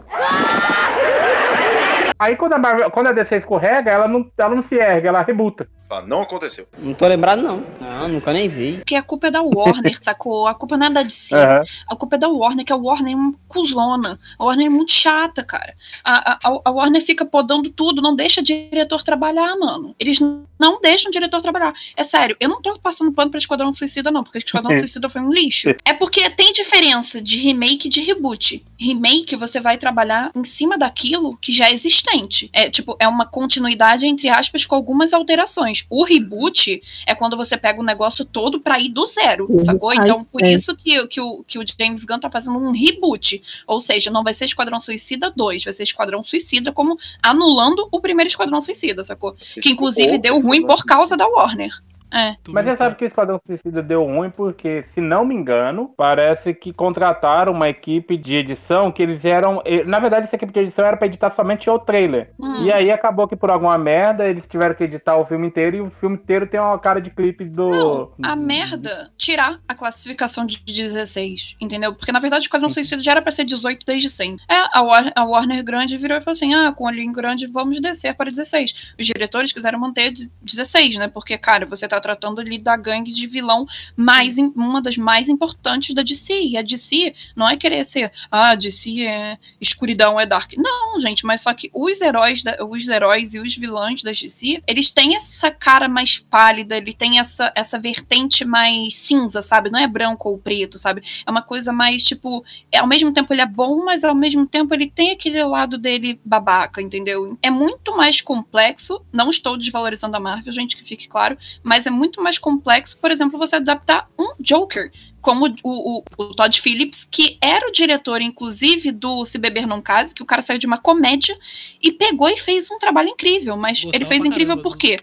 [2.18, 5.22] Aí quando a, Marvel, quando a DC escorrega, ela não, ela não se ergue, ela
[5.22, 5.68] rebuta.
[5.88, 6.66] Fala, não aconteceu.
[6.78, 7.64] Não tô lembrado, não.
[7.80, 8.78] Não, nunca nem vi.
[8.78, 10.48] Porque a culpa é da Warner, sacou?
[10.48, 11.34] A culpa não é da DC.
[11.34, 11.60] Aham.
[11.88, 14.18] A culpa é da Warner, que a Warner é uma cuzona.
[14.38, 15.74] A Warner é muito chata, cara.
[16.02, 19.94] A, a, a Warner fica podando tudo, não deixa diretor trabalhar, mano.
[19.98, 20.18] Eles
[20.58, 21.72] não deixam o diretor trabalhar.
[21.96, 25.20] É sério, eu não tô passando pano pra Esquadrão Suicida, não, porque Esquadrão Suicida foi
[25.20, 25.74] um lixo.
[25.84, 28.64] É porque tem diferença de remake e de reboot.
[28.78, 32.50] Remake, você vai trabalhar em cima daquilo que já é existente.
[32.52, 35.75] É tipo, é uma continuidade, entre aspas, com algumas alterações.
[35.90, 39.58] O reboot é quando você pega o negócio todo pra ir do zero, Uhum.
[39.58, 39.92] sacou?
[39.92, 40.50] Então, por é.
[40.50, 43.42] isso que, que, o, que o James Gunn tá fazendo um reboot.
[43.66, 48.00] Ou seja, não vai ser Esquadrão Suicida 2, vai ser Esquadrão Suicida, como anulando o
[48.00, 49.34] primeiro Esquadrão Suicida, sacou?
[49.60, 51.70] Que inclusive deu ruim por causa da Warner.
[52.12, 52.36] É.
[52.48, 56.54] Mas você sabe que o Esquadrão Suicida deu ruim porque, se não me engano, parece
[56.54, 59.62] que contrataram uma equipe de edição que eles eram.
[59.86, 62.30] Na verdade, essa equipe de edição era pra editar somente o trailer.
[62.38, 62.62] Hum.
[62.64, 65.80] E aí acabou que por alguma merda eles tiveram que editar o filme inteiro e
[65.80, 68.12] o filme inteiro tem uma cara de clipe do.
[68.22, 71.94] A merda, tirar a classificação de 16, entendeu?
[71.94, 74.44] Porque na verdade o Esquadrão Suicida já era pra ser 18 desde sempre.
[74.48, 77.46] É, a, War- a Warner grande virou e falou assim: ah, com o olhinho grande
[77.46, 78.94] vamos descer para 16.
[78.98, 81.08] Os diretores quiseram manter de- 16, né?
[81.08, 85.94] Porque, cara, você tá tratando ali da gangue de vilão mais, uma das mais importantes
[85.94, 86.40] da DC.
[86.42, 90.52] E a DC não é querer ser, ah, DC é escuridão, é dark.
[90.56, 94.62] Não, gente, mas só que os heróis, da- os heróis e os vilões da DC,
[94.66, 99.70] eles têm essa cara mais pálida, ele tem essa, essa vertente mais cinza, sabe?
[99.70, 101.02] Não é branco ou preto, sabe?
[101.24, 104.46] É uma coisa mais, tipo, é, ao mesmo tempo ele é bom, mas ao mesmo
[104.46, 107.38] tempo ele tem aquele lado dele babaca, entendeu?
[107.42, 111.90] É muito mais complexo, não estou desvalorizando a Marvel, gente, que fique claro, mas é
[111.90, 117.06] muito mais complexo, por exemplo, você adaptar um Joker, como o, o, o Todd Phillips,
[117.10, 120.66] que era o diretor, inclusive, do Se Beber Não Case, que o cara saiu de
[120.66, 121.36] uma comédia
[121.82, 124.98] e pegou e fez um trabalho incrível, mas Gostava ele fez incrível caramba, por quê?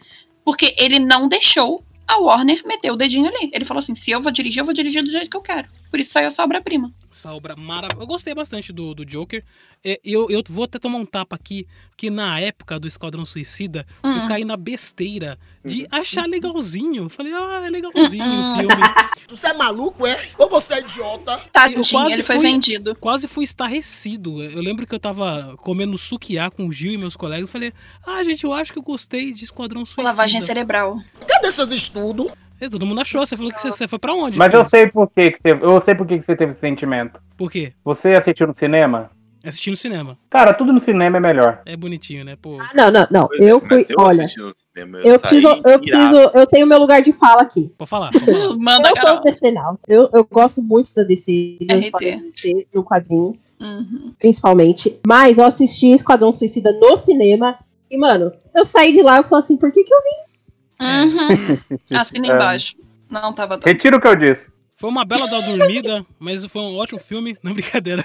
[0.46, 3.50] Porque ele não deixou a Warner meter o dedinho ali.
[3.54, 5.68] Ele falou assim: se eu vou dirigir, eu vou dirigir do jeito que eu quero.
[5.94, 6.92] Por isso saiu essa obra-prima.
[7.12, 8.02] Essa obra maravilhosa.
[8.04, 9.44] Eu gostei bastante do, do Joker.
[9.86, 13.86] É, eu, eu vou até tomar um tapa aqui, que na época do Esquadrão Suicida,
[14.04, 14.28] eu Hum.
[14.28, 17.10] caí na besteira de achar legalzinho.
[17.10, 18.84] Falei, ah, é legalzinho o filme.
[19.30, 20.30] Você é maluco, é?
[20.38, 21.38] Ou você é idiota?
[21.52, 22.96] Tadinho, Eu quase ele foi fui- vendido.
[23.00, 24.44] Quase fui estarrecido.
[24.44, 27.50] Eu lembro que eu tava comendo suquiá com o Gil e meus colegas.
[27.52, 27.72] Falei,
[28.06, 30.04] ah, gente, eu acho que eu gostei de Esquadrão Suicida.
[30.04, 30.98] Lavagem cerebral.
[31.28, 32.32] Cadê seus estudos?
[32.66, 33.26] É, todo mundo achou.
[33.26, 34.38] Você falou que você, você foi pra onde?
[34.38, 34.62] Mas filho?
[34.62, 37.22] eu sei por que, que você, eu sei por que, que você teve esse sentimento.
[37.36, 37.74] Por quê?
[37.84, 39.10] Você assistiu no cinema?
[39.46, 40.18] Assisti no cinema.
[40.30, 41.62] Cara, tudo no cinema é melhor.
[41.66, 42.38] É bonitinho, né?
[42.42, 42.60] Pô.
[42.74, 43.28] Não, não, não.
[43.28, 43.86] Pois é, Eu mas fui.
[43.90, 46.16] eu Olha, cinema, eu saí preciso, eu preciso.
[46.34, 47.74] Eu tenho meu lugar de fala aqui.
[47.78, 48.56] Pode falar, pode falar.
[48.58, 49.22] Manda, eu sou Carol.
[49.24, 49.78] decenal.
[49.86, 54.14] Eu, eu gosto muito da DC, da DC, no quadrinhos, Uhum.
[54.18, 54.98] principalmente.
[55.06, 57.60] Mas eu assisti Esquadrão Suicida no cinema.
[57.92, 60.33] E, mano, eu saí de lá e falei assim, por que que eu vim?
[60.82, 61.78] Uhum.
[61.98, 62.36] Assina É.
[62.36, 62.76] embaixo.
[63.10, 63.66] Não tava dando.
[63.66, 64.52] Retira o que eu disse.
[64.76, 67.38] Foi uma bela da dormida, mas foi um ótimo filme.
[67.44, 68.04] Não, brincadeira.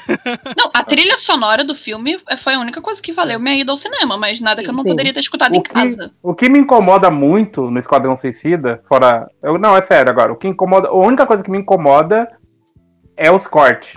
[0.56, 3.76] Não, a trilha sonora do filme foi a única coisa que valeu minha ida ao
[3.76, 4.90] cinema, mas nada que eu não Sim.
[4.90, 6.12] poderia ter escutado O em que- casa.
[6.22, 9.28] O que me incomoda muito no Esquadrão Suicida, fora.
[9.42, 10.30] Eu, não, é sério agora.
[10.32, 10.88] O que incomoda.
[10.88, 12.28] A única coisa que me incomoda
[13.16, 13.94] é os cortes.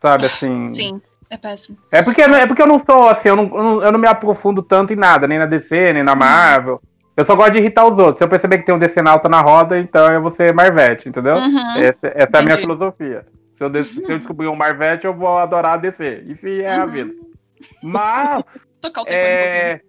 [0.00, 0.68] Sabe, assim.
[0.68, 1.78] Sim, é péssimo.
[1.90, 4.06] É porque, é porque eu não sou assim, eu não, eu não, eu não me
[4.06, 6.80] aprofundo tanto em nada, nem na DC, nem na Marvel.
[7.16, 8.18] Eu só gosto de irritar os outros.
[8.18, 11.08] Se eu perceber que tem um DC alta na roda, então eu vou ser Marvete,
[11.08, 11.34] entendeu?
[11.34, 11.78] Uhum.
[11.78, 13.24] Essa, essa é a minha filosofia.
[13.56, 16.24] Se eu, se eu descobrir um Marvete, eu vou adorar a DC.
[16.26, 16.90] Enfim, é a Uhum.
[16.92, 17.12] vida.
[17.82, 18.44] Mas.
[18.82, 19.04] Tocar o.
[19.08, 19.80] É,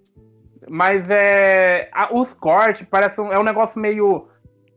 [0.70, 1.90] mas é.
[1.92, 4.28] a- os cortes parece um, é um negócio meio.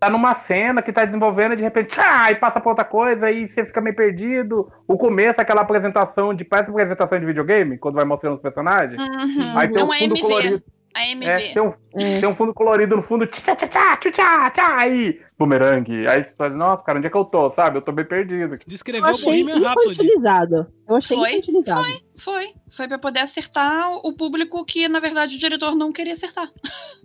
[0.01, 3.31] Tá numa cena que tá desenvolvendo e de repente, tchá, e passa pra outra coisa
[3.31, 4.73] e você fica meio perdido.
[4.89, 6.45] O começo, aquela apresentação de.
[6.45, 9.01] Parece apresentação de videogame, quando vai mostrando os personagens.
[9.01, 9.59] Uhum.
[9.59, 10.63] Aí tem um é fundo MV, colorido.
[10.97, 11.27] É MV.
[11.31, 11.73] É, tem, um,
[12.21, 16.07] tem um fundo colorido no fundo, tchá, tchá, tchá, tchá, tchá, tchá, aí, bumerangue.
[16.09, 17.79] Aí você fala, nossa, cara, onde é que eu tô, sabe?
[17.79, 18.55] Eu tô bem perdido.
[18.55, 19.91] Eu Descreveu o achei Bohemian Rhapsody.
[19.95, 20.67] infantilizado.
[20.89, 21.31] Eu achei Foi?
[21.31, 21.87] infantilizado.
[22.17, 22.53] Foi.
[22.69, 26.51] Foi pra poder acertar o público que, na verdade, o diretor não queria acertar.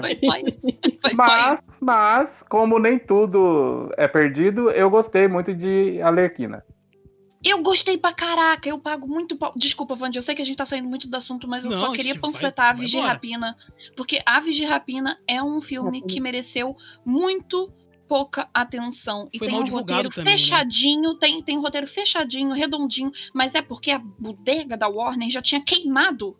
[0.00, 0.60] Foi só isso.
[1.00, 1.74] Foi só Mas, isso.
[1.80, 6.62] mas, como nem tudo é perdido, eu gostei muito de Alerquina.
[7.44, 9.52] Eu gostei pra caraca, eu pago muito pau.
[9.56, 11.78] Desculpa, Vandy, eu sei que a gente tá saindo muito do assunto, mas eu Não,
[11.78, 12.98] só queria panfletar vai Aves de.
[12.98, 13.56] Rapina.
[13.96, 16.06] Porque Aves de Rapina é um filme Rapina.
[16.06, 17.72] que mereceu muito
[18.06, 19.28] pouca atenção.
[19.32, 20.38] E Foi tem um roteiro também, né?
[20.38, 25.40] fechadinho, tem, tem um roteiro fechadinho, redondinho, mas é porque a bodega da Warner já
[25.40, 26.36] tinha queimado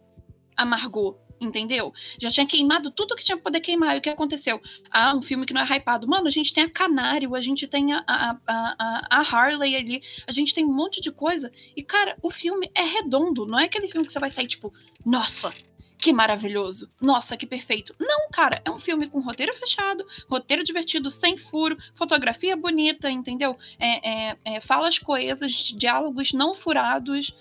[0.57, 1.17] a Margot.
[1.43, 1.93] Entendeu?
[2.21, 3.97] Já tinha queimado tudo que tinha pra poder queimar.
[3.97, 4.61] E o que aconteceu?
[4.91, 6.07] Ah, um filme que não é hypado.
[6.07, 10.01] Mano, a gente tem a Canário, a gente tem a, a, a, a Harley ali,
[10.25, 11.51] a gente tem um monte de coisa.
[11.77, 13.45] E, cara, o filme é redondo.
[13.45, 14.73] Não é aquele filme que você vai sair, tipo,
[15.05, 15.53] nossa,
[15.99, 16.91] que maravilhoso.
[17.01, 17.95] Nossa, que perfeito.
[17.99, 23.57] Não, cara, é um filme com roteiro fechado, roteiro divertido, sem furo, fotografia bonita, entendeu?
[23.79, 27.35] É, é, é, falas coesas, diálogos não furados,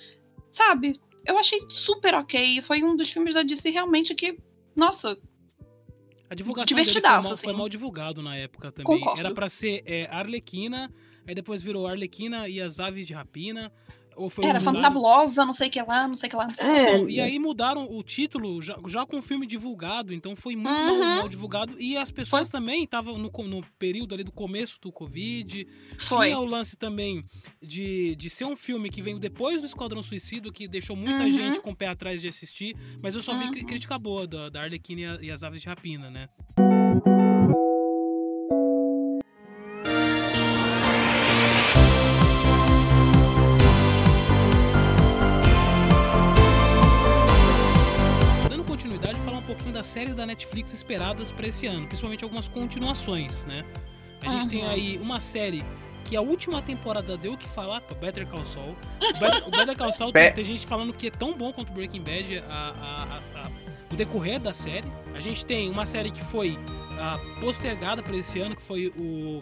[0.52, 1.00] sabe?
[1.26, 2.62] Eu achei super ok.
[2.62, 4.38] Foi um dos filmes da DC realmente que,
[4.76, 5.18] nossa,
[6.30, 7.58] A divulgação dele foi mal, Divertidaço, foi assim.
[7.58, 9.00] mal divulgado na época também.
[9.00, 9.20] Concordo.
[9.20, 10.92] Era pra ser é, Arlequina,
[11.28, 13.72] aí depois virou Arlequina e as Aves de Rapina.
[14.24, 16.48] Ou foi era fantabulosa, não sei o que lá, não sei o que lá.
[16.48, 16.82] Não sei o que lá.
[16.92, 20.72] É, e aí mudaram o título já, já com o filme divulgado, então foi muito
[20.72, 21.00] Uhum.
[21.00, 21.80] mal, mal divulgado.
[21.80, 25.68] E as pessoas também estavam no, no período ali do começo do Covid.
[25.98, 26.28] Foi.
[26.28, 27.24] Tinha o lance também
[27.62, 31.30] de, de ser um filme que veio depois do Esquadrão Suicida, que deixou muita Uhum.
[31.32, 32.76] gente com o pé atrás de assistir.
[33.02, 33.66] Mas eu só vi Uhum.
[33.66, 36.30] crítica boa da, da Arlequina e, e as Aves de Rapina, né?
[49.62, 53.64] Um pouquinho das séries da Netflix esperadas pra esse ano, principalmente algumas continuações, né?
[54.22, 54.70] A gente tem Uhum.
[54.70, 55.64] aí uma série
[56.04, 58.76] que a última temporada deu o que falar, é o Better Call Saul.
[59.00, 61.72] O Better, o Better Call Saul tem, tem gente falando que é tão bom quanto
[61.72, 63.52] Breaking Bad a- a- a-
[63.92, 64.88] o decorrer da série.
[65.14, 66.58] A gente tem uma série que foi
[67.04, 69.42] ah, postergada para esse ano, que foi o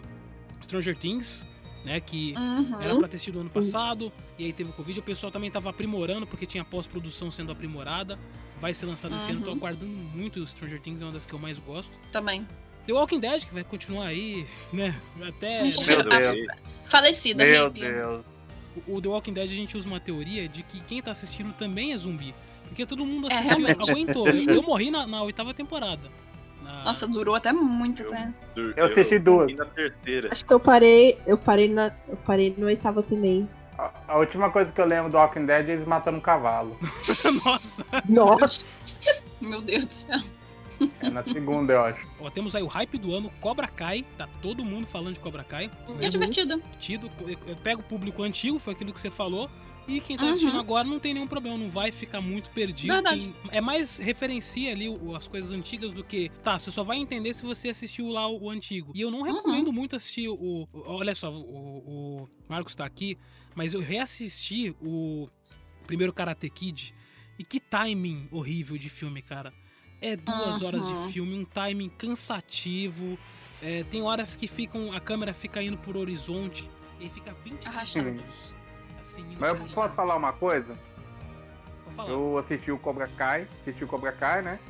[0.62, 1.46] Stranger Things,
[1.84, 1.98] né?
[2.00, 2.80] Que Uhum.
[2.80, 5.00] era pra ter sido ano passado, e aí teve o Covid.
[5.00, 8.18] O pessoal também tava aprimorando, porque tinha pós-produção sendo aprimorada.
[8.60, 9.56] Vai ser lançado esse ano, tô Uhum.
[9.56, 10.40] aguardando muito.
[10.40, 11.98] O Stranger Things é uma das que eu mais gosto.
[12.12, 12.46] Também.
[12.86, 14.94] The Walking Dead, que vai continuar aí, né?
[15.26, 15.62] Até.
[15.64, 15.70] Né?
[15.88, 16.46] Meu Deus.
[16.84, 17.80] Falecida, Meu hippie.
[17.80, 18.24] Deus.
[18.86, 21.92] O The Walking Dead a gente usa uma teoria de que quem tá assistindo também
[21.92, 22.34] é zumbi.
[22.68, 23.90] Porque todo mundo É, assistiu, realmente.
[23.90, 24.28] aguentou.
[24.28, 26.08] Eu, eu morri na, na oitava temporada.
[26.62, 28.34] Na- Nossa, durou até muito, Eu- né?
[28.54, 29.50] Dur- Eu assisti duas.
[29.50, 30.28] E na terceira.
[30.30, 33.48] Acho que eu parei, eu parei na, eu parei no oitavo também.
[34.06, 36.78] A, a última coisa que eu lembro do Walking Dead é eles matando um cavalo.
[37.44, 37.84] Nossa!
[38.08, 38.64] Nossa,
[39.40, 40.18] Meu Deus do céu.
[41.00, 42.06] É na segunda, eu acho.
[42.18, 44.02] Ó, temos aí o hype do ano, Cobra Kai.
[44.16, 45.70] Tá todo mundo falando de Cobra Kai.
[46.00, 46.56] É divertido.
[46.78, 47.10] Divertido.
[47.46, 49.50] Eu pego o público antigo, foi aquilo que você falou.
[49.88, 50.30] E quem tá Uhum.
[50.30, 53.02] assistindo agora não tem nenhum problema, não vai ficar muito perdido.
[53.02, 56.28] Tem- é mais referencia ali o- as coisas antigas do que.
[56.44, 58.92] Tá, você só vai entender se você assistiu lá o, o antigo.
[58.94, 60.34] E eu não recomendo muito assistir o.
[60.34, 61.42] o- olha só, o,
[62.22, 63.18] o Marcos tá aqui,
[63.54, 65.28] mas eu reassisti o
[65.86, 66.94] primeiro Karate Kid.
[67.38, 69.52] E que timing horrível de filme, cara.
[70.00, 71.06] É duas horas Uhum.
[71.06, 73.18] de filme, um timing cansativo.
[73.62, 74.92] É, tem horas que ficam.
[74.92, 78.04] A câmera fica indo por horizonte e fica 20 Arrastando.
[78.06, 78.56] segundos.
[79.00, 79.74] Assim, Mas eu horizonte.
[79.74, 80.72] posso falar uma coisa?
[81.92, 82.10] Falar.
[82.10, 84.60] Eu assisti o Cobra Kai, assisti o Cobra Kai, né?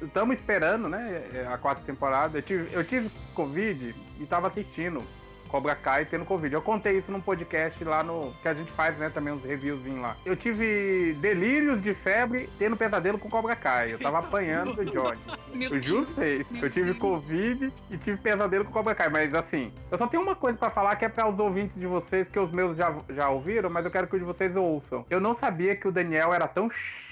[0.00, 1.24] Estamos esperando, né?
[1.52, 2.38] A quarta temporada.
[2.38, 5.02] Eu tive, eu tive Covid e tava assistindo
[5.46, 6.54] Cobra Kai tendo Covid.
[6.54, 8.32] Eu contei isso num podcast lá no.
[8.42, 9.10] que a gente faz, né?
[9.10, 10.16] Também uns reviewzinhos lá.
[10.24, 13.92] Eu tive delírios de febre tendo pesadelo com Cobra Kai.
[13.92, 15.20] Eu tava apanhando do Johnny.
[15.54, 16.08] Meu Eu juro.
[16.16, 16.98] Meu Eu tive Deus.
[16.98, 19.08] Covid e tive pesadelo com Cobra Kai.
[19.08, 21.86] Mas assim, eu só tenho uma coisa pra falar que é para os ouvintes de
[21.86, 25.04] vocês, que os meus já, já ouviram, mas eu quero que os de vocês ouçam.
[25.08, 26.70] Eu não sabia que o Daniel era tão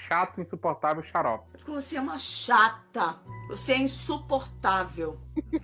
[0.08, 1.44] chato, insuportável, xarope.
[1.52, 3.16] Porque você é uma chata.
[3.48, 5.16] Você é insuportável.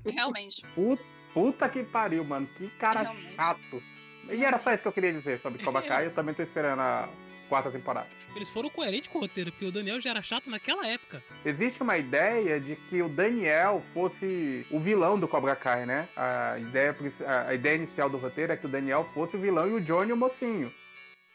[0.06, 0.62] Realmente.
[0.74, 2.48] Puta, puta que pariu, mano.
[2.54, 3.34] Que cara Realmente.
[3.34, 3.82] chato.
[4.30, 6.06] E era só isso que eu queria dizer sobre Cobra Kai.
[6.06, 7.08] Eu também tô esperando a
[7.48, 8.06] quarta temporada.
[8.34, 11.20] Eles foram coerentes com o roteiro, porque o Daniel já era chato naquela época.
[11.44, 16.08] Existe uma ideia de que o Daniel fosse o vilão do Cobra Kai, né?
[16.16, 16.96] A ideia,
[17.48, 20.12] a ideia inicial do roteiro é que o Daniel fosse o vilão e o Johnny
[20.12, 20.72] o mocinho.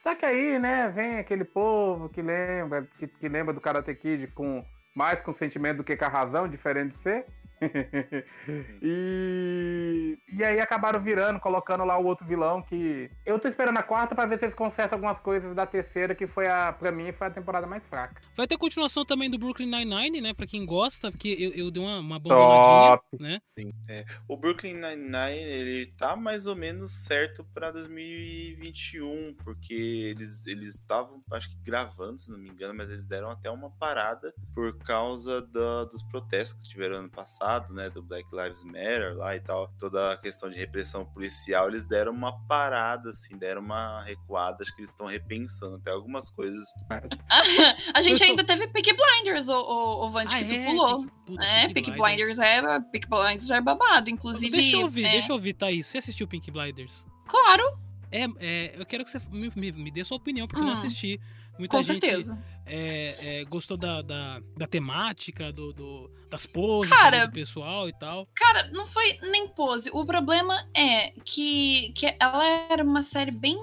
[0.01, 4.27] Só que aí, né, vem aquele povo que lembra, que, que lembra do Karate Kid
[4.27, 4.63] com
[4.95, 7.25] mais com sentimento do que com a razão, diferente de ser.
[8.81, 13.09] e, e aí acabaram virando, colocando lá o outro vilão que.
[13.25, 16.27] Eu tô esperando a quarta pra ver se eles consertam algumas coisas da terceira, que
[16.27, 16.73] foi a.
[16.73, 18.21] Pra mim, foi a temporada mais fraca.
[18.35, 20.33] Vai ter continuação também do Brooklyn Nine-Nine, né?
[20.33, 23.05] Pra quem gosta, porque eu, eu dei uma, uma abandonadinha, Top.
[23.19, 23.41] né?
[23.87, 30.75] É, o Brooklyn Nine-Nine, ele tá mais ou menos certo pra 2021, porque eles eles
[30.75, 34.77] estavam, acho que gravando, se não me engano, mas eles deram até uma parada por
[34.79, 39.39] causa da- dos protestos que tiveram ano passado, né, do Black Lives Matter lá e
[39.39, 44.63] tal, toda a questão de repressão policial, eles deram uma parada, assim, deram uma recuada,
[44.63, 46.63] acho que eles estão repensando até algumas coisas.
[47.93, 50.55] A gente Eu sou- ainda teve Peaky Blinders, o, o, o Vant, Ah, que tu
[50.55, 51.05] é, pulou.
[51.25, 52.37] Puta, é, Peaky Blinders.
[52.37, 52.61] Blinders é.
[53.07, 54.51] Blinders é babado, inclusive.
[54.51, 55.87] Deixa eu ouvir, é, deixa eu ouvir, Thaís.
[55.87, 57.05] Você assistiu Pink Blinders?
[57.27, 57.77] Claro.
[58.11, 60.73] é, é, eu quero que você me, me, me dê sua opinião, porque eu não
[60.73, 60.77] Hum.
[60.77, 61.19] assisti.
[61.57, 62.37] Muita Com gente certeza.
[62.65, 67.87] é, é, gostou da, da, da temática, do, do- das poses Cara, sabe, do pessoal
[67.87, 68.27] e tal.
[68.35, 69.89] Cara, não foi nem pose.
[69.93, 73.55] O problema é que, que ela era uma série bem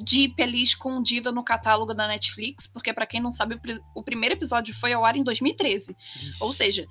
[0.00, 3.54] deep ali, escondida no catálogo da Netflix, porque pra quem não sabe,
[3.94, 5.96] o, o primeiro episódio foi ao ar em 2013.
[6.40, 6.86] Ou seja,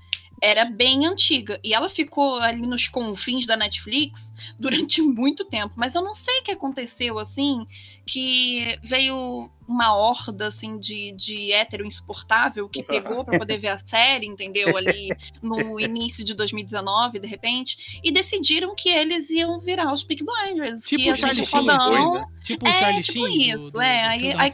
[0.45, 1.57] era bem antiga.
[1.63, 5.73] E ela ficou ali nos confins da Netflix durante muito tempo.
[5.77, 7.65] Mas eu não sei o que aconteceu, assim,
[8.05, 13.77] que veio uma horda, assim, de, de hétero insuportável que pegou pra poder ver a
[13.87, 14.75] série, entendeu?
[14.75, 15.09] Ali
[15.41, 20.81] no início de 2019, de repente, e decidiram que eles iam virar os Peak Blinders.
[20.83, 22.13] Tipo que o Charlie Sheen, fodão.
[22.15, 22.25] né?
[22.43, 24.03] Tipo o é, Charlie tipo Sheen do- isso, do- é.
[24.03, 24.53] do aí, aí.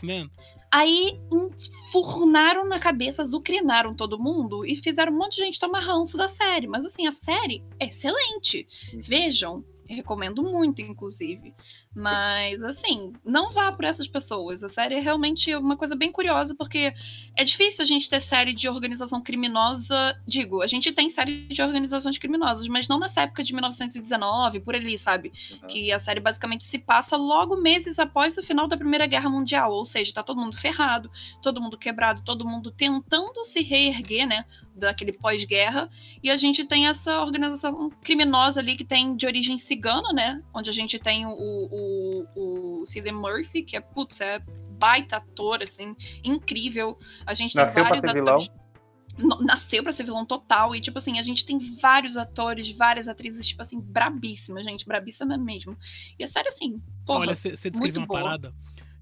[0.72, 6.18] Aí enfurnaram na cabeça, azucrinaram todo mundo e fizeram um monte de gente tomar ranço
[6.18, 6.68] da série.
[6.68, 8.68] Mas assim, a série é excelente.
[8.96, 9.64] Vejam.
[9.90, 11.56] Recomendo muito, inclusive.
[11.96, 14.64] Mas, assim, não vá por essas pessoas.
[14.64, 16.94] A série é realmente uma coisa bem curiosa, porque
[17.36, 20.16] é difícil a gente ter série de organização criminosa.
[20.28, 24.76] Digo, a gente tem série de organizações criminosas, mas não nessa época de 1919, por
[24.76, 25.32] ali, sabe?
[25.68, 29.74] Que a série basicamente se passa logo meses após o final da Primeira Guerra Mundial.
[29.74, 31.10] Ou seja, tá todo mundo ferrado,
[31.42, 34.46] todo mundo quebrado, todo mundo tentando se reerguer, né?
[34.80, 35.90] Daquele pós-guerra.
[36.24, 40.42] E a gente tem essa organização criminosa ali que tem de origem cigana, né?
[40.54, 44.40] Onde a gente tem o, o, o Cillian Murphy, que é, putz, é
[44.80, 46.98] baita ator, assim, incrível.
[47.26, 48.36] A gente Nasceu tem pra vários ser vilão.
[48.36, 48.60] atores.
[49.42, 50.74] Nasceu pra ser vilão total.
[50.76, 54.86] E, tipo assim, a gente tem vários atores, várias atrizes, tipo assim, brabíssimas, gente.
[54.86, 55.78] Brabíssima mesmo.
[56.18, 58.22] E a série, assim, porra, Olha, você muito descreveu uma boa.
[58.22, 58.56] parada.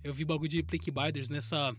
[0.03, 1.75] Eu vi bagulho de Peak Blinders nessa.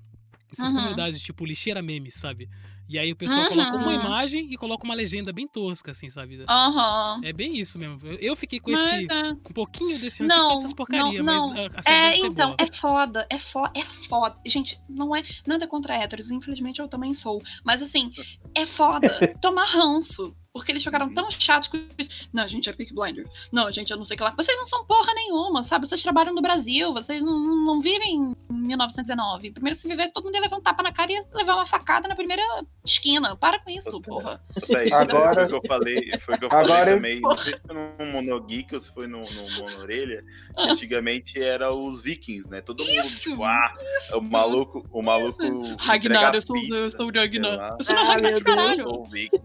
[0.52, 0.76] Essas Uhum.
[0.76, 2.48] comunidades, tipo, lixeira memes, sabe?
[2.88, 3.48] E aí o pessoal Uhum.
[3.48, 6.42] coloca uma imagem e coloca uma legenda bem tosca, assim, sabe?
[6.48, 7.20] Aham.
[7.22, 7.98] É bem isso mesmo.
[8.18, 9.12] Eu, fiquei com Mas, esse.
[9.12, 9.34] é.
[9.34, 11.64] Com um pouquinho desse Não, dessas porcaria, não, mas não.
[11.64, 12.56] a, a série É, então, boa.
[12.58, 14.40] é foda, é foda, é foda.
[14.46, 17.42] Gente, não é nada contra héteros, infelizmente eu também sou.
[17.62, 18.10] Mas assim,
[18.54, 19.06] é foda
[19.42, 20.34] tomar ranço.
[20.58, 22.28] Porque eles ficaram tão chatos com isso.
[22.32, 23.26] Não, gente, é Peak Blinder.
[23.52, 24.34] Não, gente, eu não sei o que lá.
[24.36, 25.86] Vocês não são porra nenhuma, sabe?
[25.88, 29.50] Vocês trabalham no Brasil, vocês não, não- vivem em 1919.
[29.52, 31.66] Primeiro, se vivesse, todo mundo ia levar um tapa na cara e ia levar uma
[31.66, 32.42] facada na primeira
[32.84, 33.36] esquina.
[33.36, 34.42] Para com isso, porra.
[34.66, 37.20] Peraí, Agora- foi o que eu falei, foi o que eu Agora falei eu- também.
[37.20, 37.74] Não sei se foi
[38.06, 40.24] no Monogeek ou se foi no, no Monorelha.
[40.56, 42.60] Antigamente era os vikings, né?
[42.60, 43.74] Todo mundo, Isso, tipo, ah,
[44.14, 45.38] o maluco, o maluco.
[45.78, 47.76] Ragnar, eu sou, pizza, eu sou o Ragnar.
[47.78, 48.42] Eu sou o Ah, Ragnar Deus.
[48.42, 48.86] caralho.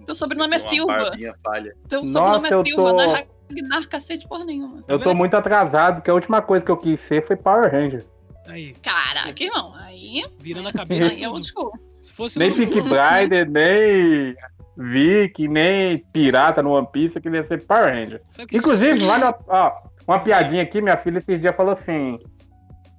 [0.06, 0.68] Teu sobrenome é com
[1.10, 1.76] barbinha falha.
[1.88, 4.84] Teu Nossa, sobrenome é Silva, tô- não é Ragnar cacete porra nenhuma.
[4.88, 8.06] Eu tô muito atrasado, porque a última coisa que eu quis ser foi Power Ranger.
[8.48, 11.12] Aí, Caraca, irmão, aí, virando a cabeça.
[11.12, 11.72] aí é old school.
[12.02, 12.82] Se fosse Nem no- Peaky
[13.46, 14.36] nem
[14.76, 18.22] Viking, nem Pirata no One Piece, eu queria ser Power Ranger.
[18.52, 19.72] Inclusive, vale uma, ó,
[20.08, 22.18] uma piadinha aqui, minha filha esses dias falou assim: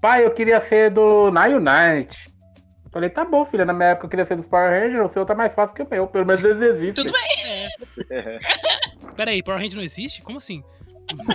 [0.00, 2.32] Pai, eu queria ser do Na Unite.
[2.94, 5.26] Falei, tá bom, filha, na minha época eu queria ser dos Power Rangers, o seu
[5.26, 7.04] tá mais fácil que o meu, pelo menos eles existem.
[7.04, 7.68] Tudo bem.
[9.16, 10.22] Pera aí, Power Ranger não existe?
[10.22, 10.62] Como assim?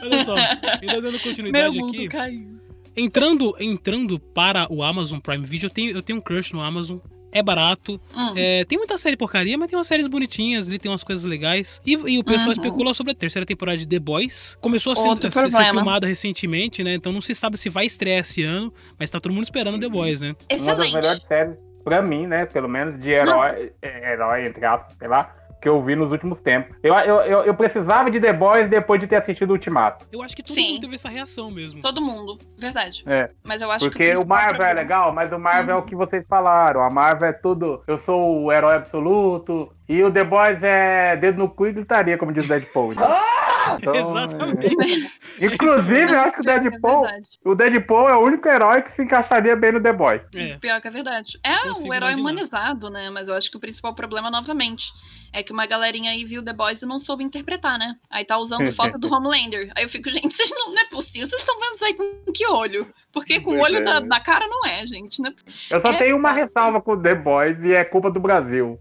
[0.00, 2.08] Olha só, ainda dando Meu continuidade mundo aqui.
[2.08, 2.52] caiu.
[2.96, 6.98] Entrando, entrando para o Amazon Prime Video, eu tenho, eu tenho um crush no Amazon.
[7.30, 8.00] É barato.
[8.16, 8.32] Hum.
[8.36, 11.80] É, tem muita série porcaria, mas tem umas séries bonitinhas, ali tem umas coisas legais.
[11.84, 12.52] E, e o pessoal Uhum.
[12.52, 14.56] especula sobre a terceira temporada de The Boys.
[14.60, 16.94] Começou a ser, a ser- filmada recentemente, né?
[16.94, 19.88] Então não se sabe se vai estrear esse ano, mas tá todo mundo esperando The
[19.88, 20.28] Boys, né?
[20.30, 20.94] Uma das Excelente.
[20.94, 22.46] melhores séries, pra mim, né?
[22.46, 26.40] Pelo menos de herói, é, herói entre aspas, sei lá, que eu vi nos últimos
[26.40, 26.76] tempos.
[26.82, 30.06] Eu, eu, eu, eu precisava de The Boys depois de ter assistido o Ultimato.
[30.12, 30.72] Eu acho que todo Sim.
[30.72, 31.82] mundo teve essa reação mesmo.
[31.82, 33.02] Todo mundo, verdade.
[33.06, 33.30] É.
[33.42, 33.90] Mas eu acho que.
[33.90, 36.82] Porque o Marvel é legal, mas o Marvel é o que vocês falaram.
[36.82, 37.82] A Marvel é tudo.
[37.86, 39.72] Eu sou o herói absoluto.
[39.88, 42.94] E o The Boys é dedo no cu e gritaria, como diz o Deadpool.
[43.76, 44.66] Então, Exatamente.
[44.66, 45.46] é.
[45.46, 47.02] Inclusive, eu acho que o É Deadpool.
[47.02, 47.26] verdade.
[47.44, 50.22] O Deadpool é o único herói que se encaixaria bem no The Boys.
[50.34, 50.56] É.
[50.58, 51.38] Pior que é verdade.
[51.42, 52.20] É Consigo o herói imaginar.
[52.30, 53.10] humanizado, né?
[53.10, 54.92] Mas eu acho que o principal problema, novamente,
[55.32, 57.94] é que uma galerinha aí viu The Boys e não soube interpretar, né?
[58.10, 59.70] Aí tá usando foto do Homelander.
[59.76, 61.28] Aí eu fico, gente, vocês não, não é possível.
[61.28, 62.92] Vocês estão vendo isso aí com que olho?
[63.12, 65.20] Porque com o olho é, da, da cara não é, gente.
[65.22, 65.30] Né?
[65.70, 65.98] Eu só É.
[65.98, 68.78] tenho uma ressalva com o The Boys e é culpa do Brasil.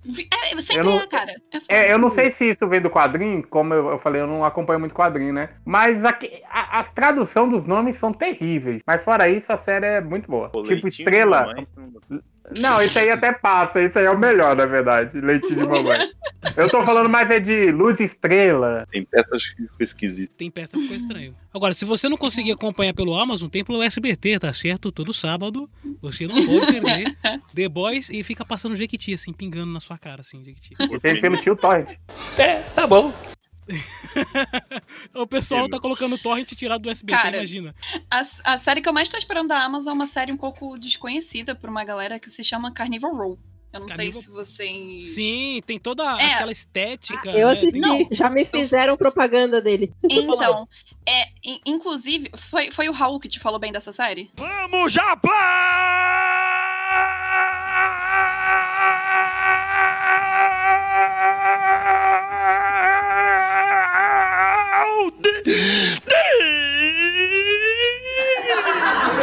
[0.53, 1.31] É, sempre Eu não- é, cara.
[1.69, 1.87] É.
[1.87, 4.43] É, eu não sei se isso vem do quadrinho, como eu, eu falei, eu não
[4.45, 5.49] acompanho muito quadrinho, né?
[5.65, 8.81] Mas aqui, a- as traduções dos nomes são terríveis.
[8.85, 10.49] Mas fora isso, a série é muito boa.
[10.49, 11.53] Pô, tipo, estrela.
[11.55, 11.71] você
[12.59, 15.19] não- isso aí até passa, isso aí é o melhor, na verdade.
[15.19, 16.09] Leitinho de mamãe.
[16.55, 18.85] Eu tô falando mais é de luz estrela.
[18.91, 20.31] Tem peça acho que ficou esquisito.
[20.37, 21.35] Tem peça ficou estranho.
[21.53, 24.91] Agora, se você não conseguir acompanhar pelo Amazon, tem pelo SBT, tá certo?
[24.91, 25.69] Todo sábado.
[26.01, 27.17] Você não pode perder
[27.53, 30.75] The Boys e fica passando Jequiti, assim, pingando na sua cara, assim, Jequiti.
[30.79, 31.95] E tem pelo tio Torrent.
[32.37, 33.13] É, tá bom.
[35.13, 37.75] o pessoal tá colocando torrent tirado do SBT, Cara, imagina.
[38.09, 40.77] A, a série que eu mais tô esperando da Amazon é uma série um pouco
[40.77, 43.37] desconhecida por uma galera que se chama Carnival Row.
[43.73, 45.13] Eu não Carnival- sei se vocês.
[45.13, 46.33] Sim, tem toda É.
[46.35, 47.29] aquela estética.
[47.31, 47.53] Eu né?
[47.53, 49.93] assisti, Tem- já me fizeram propaganda dele.
[50.09, 50.67] Então,
[51.05, 54.31] é, in- inclusive, foi, foi o Raul que te falou bem dessa série?
[54.37, 54.93] Vamos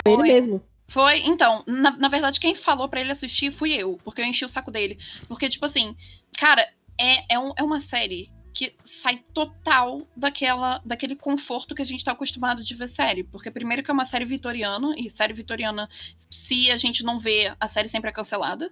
[0.04, 0.62] já, Ele mesmo.
[0.88, 4.44] Foi, então, na, na verdade, quem falou pra ele assistir fui eu, porque eu enchi
[4.44, 4.98] o saco dele.
[5.26, 5.96] Porque, tipo assim,
[6.38, 6.66] cara,
[7.00, 12.04] é, é, um- é uma série que sai total daquela, daquele conforto que a gente
[12.04, 13.24] tá acostumado de ver série.
[13.24, 15.88] Porque, primeiro, que é uma série vitoriana, e série vitoriana,
[16.30, 18.70] se a gente não vê, a série sempre é cancelada.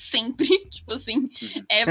[0.00, 1.28] Sempre, tipo assim,
[1.70, 1.82] é,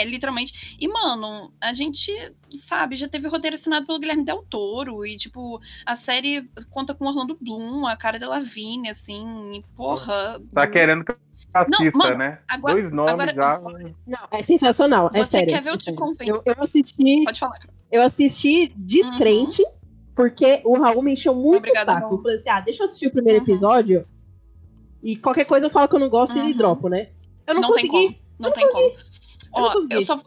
[0.00, 0.76] é literalmente.
[0.80, 2.12] E, mano, a gente,
[2.52, 7.06] sabe, já teve roteiro assinado pelo Guilherme Del Toro, e, tipo, a série conta com
[7.06, 10.40] Orlando Bloom, a cara dela Lavigne, assim, e, porra.
[10.52, 11.18] Tá querendo que eu
[11.54, 12.38] assista, mano, né?
[12.48, 13.58] agora- Dois nomes agora- já.
[14.06, 15.10] Não, é sensacional.
[15.14, 15.48] é Você sério.
[15.54, 15.98] quer ver o é te sério.
[15.98, 17.24] compen- Eu, eu assisti.
[17.24, 17.58] Pode falar.
[17.90, 19.64] Eu assisti descrente,
[20.14, 22.06] porque o Raul me encheu muito Obrigada, o saco.
[22.06, 22.16] Raul.
[22.18, 24.06] Eu falei assim: ah, deixa eu assistir o primeiro episódio.
[25.02, 27.08] E qualquer coisa eu falo que eu não gosto e dropo, né?
[27.48, 28.14] Eu não, Não tem consegui.
[28.14, 28.28] como.
[28.38, 28.96] Não tem como.
[29.52, 29.94] Ó, consegui.
[29.94, 30.20] eu só,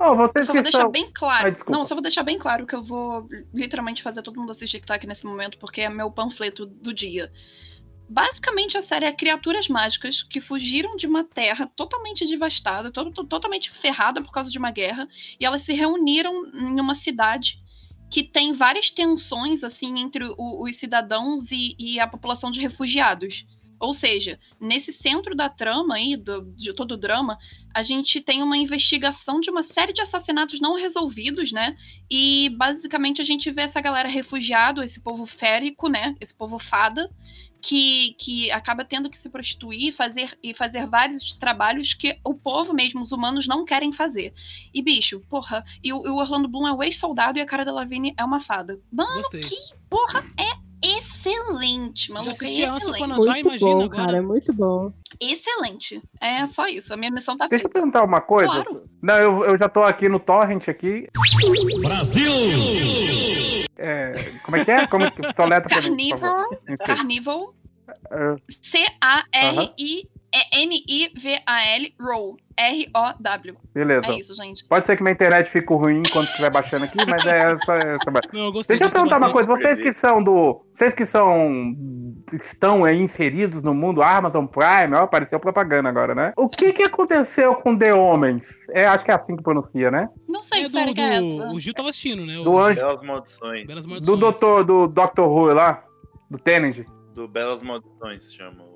[0.00, 0.90] eu vocês só que vou deixar são...
[0.90, 1.46] bem claro.
[1.46, 4.50] Ai, não, eu só vou deixar bem claro que eu vou literalmente fazer todo mundo
[4.52, 7.32] assistir que tá aqui nesse momento, porque é meu panfleto do dia.
[8.08, 13.24] Basicamente, a série é criaturas mágicas que fugiram de uma terra totalmente devastada, to- to-
[13.24, 15.08] totalmente ferrada por causa de uma guerra,
[15.40, 17.58] e elas se reuniram em uma cidade
[18.08, 23.44] que tem várias tensões assim entre o- os cidadãos e, e a população de refugiados.
[23.78, 27.38] Ou seja, nesse centro da trama aí, do- de todo o drama,
[27.74, 31.76] a gente tem uma investigação de uma série de assassinatos não resolvidos, né?
[32.10, 36.14] E basicamente a gente vê essa galera refugiado, esse povo férico, né?
[36.20, 37.10] Esse povo fada,
[37.60, 42.72] que, que acaba tendo que se prostituir fazer, e fazer vários trabalhos que o povo
[42.72, 44.32] mesmo, os humanos, não querem fazer.
[44.72, 47.64] E, bicho, porra, e o, e o Orlando Bloom é o ex-soldado e a cara
[47.64, 48.80] da Lavigne é uma fada.
[48.92, 49.40] Mano, Gostei.
[49.40, 49.54] que
[49.90, 50.65] porra é
[51.66, 52.30] excelente, mano.
[52.30, 52.98] assisti É excelente.
[53.02, 53.96] Time, Muito imagina bom, agora.
[54.04, 54.92] cara, é muito bom.
[55.20, 56.02] Excelente.
[56.20, 56.92] É só isso.
[56.94, 57.80] A minha missão tá Deixa eu feita.
[57.80, 58.50] perguntar uma coisa.
[58.52, 58.84] Claro.
[59.02, 61.08] Não, eu, eu já tô aqui no Torrent aqui.
[61.80, 62.30] Brasil!
[63.78, 64.12] É,
[64.44, 64.86] como é que é?
[64.86, 65.68] Como é que soleta?
[65.68, 66.44] Carnival.
[66.84, 67.54] Carnival.
[68.10, 70.08] É, C-A-R-I.
[70.34, 72.36] É N-I-V-A-L, Row.
[72.58, 73.56] R-O-W.
[73.74, 74.06] Beleza.
[74.06, 74.66] É isso, gente.
[74.66, 77.72] Pode ser que minha internet fique ruim enquanto estiver baixando aqui, mas é essa.
[77.74, 78.10] essa...
[78.32, 78.76] Não, eu gostei.
[78.76, 80.62] Deixa eu perguntar uma coisa, vocês que são do.
[80.74, 81.74] Vocês que são.
[82.42, 86.32] estão aí inseridos no mundo Amazon Prime, ó, apareceu propaganda agora, né?
[86.36, 88.58] O que que aconteceu com The Homens?
[88.70, 90.08] É, acho que é assim que pronuncia, né?
[90.28, 91.48] Não sei É que do, que é do- essa.
[91.52, 92.38] o Gil tava assistindo, né?
[92.38, 92.80] O- Do Anjo.
[92.80, 93.66] Belas Maldições.
[93.66, 94.04] Belas Maldições.
[94.06, 95.20] Do doutor, do Dr.
[95.20, 95.84] Who lá,
[96.30, 96.78] do Tennant.
[97.14, 98.75] Do Belas Maldições, se chama o-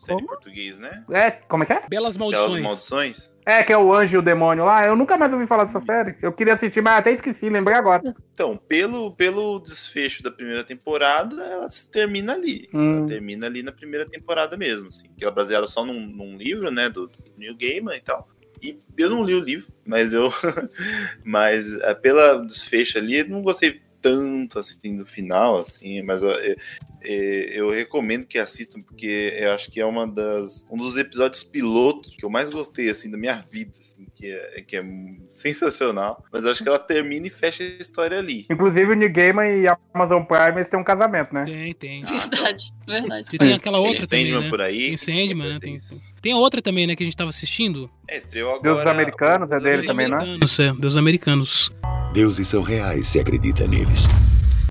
[0.00, 1.04] série em português, né?
[1.10, 1.84] É, como é que é?
[1.88, 2.62] Belas Belas Maldições.
[2.62, 3.34] Maldições.
[3.44, 4.86] É, que é o anjo e o demônio lá.
[4.86, 6.16] Eu nunca mais ouvi falar dessa série.
[6.22, 8.14] Eu queria assistir, mas até esqueci, lembrei agora.
[8.32, 12.68] Então, pelo, pelo desfecho da primeira temporada, ela se termina ali.
[12.72, 12.98] Hum.
[12.98, 15.06] Ela termina ali na primeira temporada mesmo, assim.
[15.16, 18.28] Que ela é baseada só num, num livro, né, do, do Neil Gaiman e tal.
[18.62, 20.32] E eu não li o livro, mas eu...
[21.24, 26.02] mas é, pela desfecho ali, eu não gostei tanto, assim, do final, assim.
[26.02, 26.56] Mas eu, eu,
[27.02, 32.14] eu recomendo que assistam, porque eu acho que é uma das, um dos episódios pilotos
[32.16, 34.06] que eu mais gostei, assim, da minha vida, assim.
[34.14, 34.84] Que é, que é
[35.26, 36.24] sensacional.
[36.32, 38.46] Mas eu acho que ela termina e fecha a história ali.
[38.50, 41.44] Inclusive o New Gaiman e a Amazon Prime eles têm um casamento, né?
[41.44, 42.02] Tem, tem.
[42.04, 43.28] Verdade, verdade.
[43.32, 44.50] E tem aquela outra Tem também, né?
[44.50, 44.88] por aí.
[44.88, 45.58] Tem Sandman, né?
[45.60, 45.98] Tem, tem
[46.32, 47.90] a outra também, né, que a gente tava assistindo.
[48.06, 48.62] É, estreou agora.
[48.62, 50.16] Deuses Americanos, é dele Deus também, né?
[50.16, 51.72] Americanos, é, Deus Americanos.
[52.12, 54.06] Deuses são reais se acredita neles.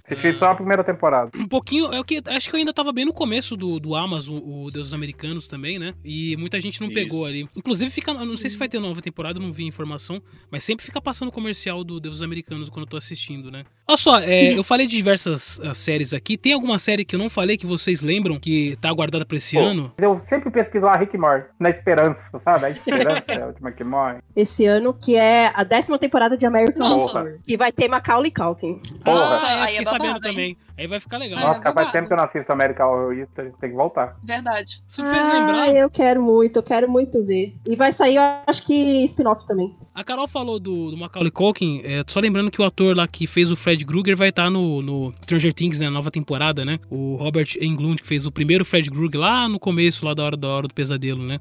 [0.10, 1.32] Assisti só a primeira temporada.
[1.36, 3.95] Um pouquinho, é o que acho que eu ainda tava bem no começo do, do
[3.95, 5.93] Amazon, o Deuses Americanos também, né?
[6.03, 6.95] E muita gente não Isso.
[6.95, 7.47] pegou ali.
[7.55, 10.64] Inclusive fica, eu não sei se vai ter nova temporada, eu não vi informação, mas
[10.64, 13.64] sempre fica passando comercial do Deuses Americanos quando eu tô assistindo, né?
[13.88, 16.38] Olha só, é, eu falei de diversas ah, séries aqui.
[16.38, 19.55] Tem alguma série que eu não falei que vocês lembram que tá aguardada pra esse
[19.55, 19.64] Pô.
[19.64, 19.93] ano?
[19.97, 22.66] Eu sempre pesquiso lá Rick Morty, na esperança, sabe?
[22.66, 24.18] A esperança é a última que morre.
[24.36, 26.88] Esse ano, que é a décima temporada de American.
[26.89, 27.39] Horror.
[27.45, 28.80] Que vai ter Macaulay Culkin.
[29.03, 29.20] Porra.
[29.20, 30.32] Nossa, Ah, eu aí é sabendo hein?
[30.32, 30.58] também.
[30.78, 31.39] Aí vai ficar legal.
[31.39, 34.18] Nossa, é faz tempo que eu não assisto American Horror History, tem que voltar.
[34.24, 34.82] Verdade.
[34.88, 35.76] Isso me fez Ah, lembrar.
[35.76, 37.56] eu quero muito, eu quero muito ver.
[37.68, 39.76] E vai sair, eu acho que spin-off também.
[39.93, 43.28] A Carol falou do, do Macaulay Culkin, é, só lembrando que o ator lá que
[43.28, 46.80] fez o Fred Krueger vai estar no, no Stranger Things, né, na nova temporada, né?
[46.89, 50.38] O Robert Englund, que fez o primeiro Fred Krueger lá no começo, lá da hora
[50.38, 51.39] da hora do pesadelo, né?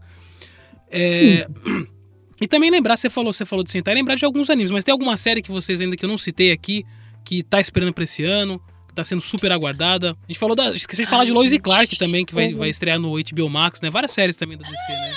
[0.90, 1.46] É,
[2.40, 4.92] E também lembrar, você falou, você falou de sentar, lembrar de alguns animes, mas tem
[4.92, 6.86] alguma série que vocês ainda que eu não citei aqui,
[7.28, 8.58] que tá esperando pra esse ano,
[8.88, 10.12] que tá sendo super aguardada.
[10.12, 10.70] A gente falou da.
[10.70, 13.82] Esqueci de falar de Lois e Clark também, que vai, vai estrear no HBO Max,
[13.82, 13.90] né?
[13.90, 15.12] Várias séries também da DC, né?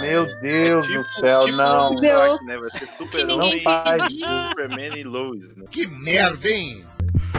[0.00, 1.94] Meu Deus tipo, do céu, tipo não.
[1.96, 2.56] Clark, né?
[2.56, 4.02] Vai ser super Não faz
[4.48, 5.66] Superman e Lois, né?
[5.70, 6.82] Que merda, hein?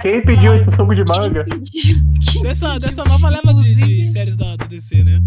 [0.04, 1.44] Quem pediu esse suco de manga?
[2.44, 5.20] Dessa, dessa nova leva de, de séries da, da DC, né?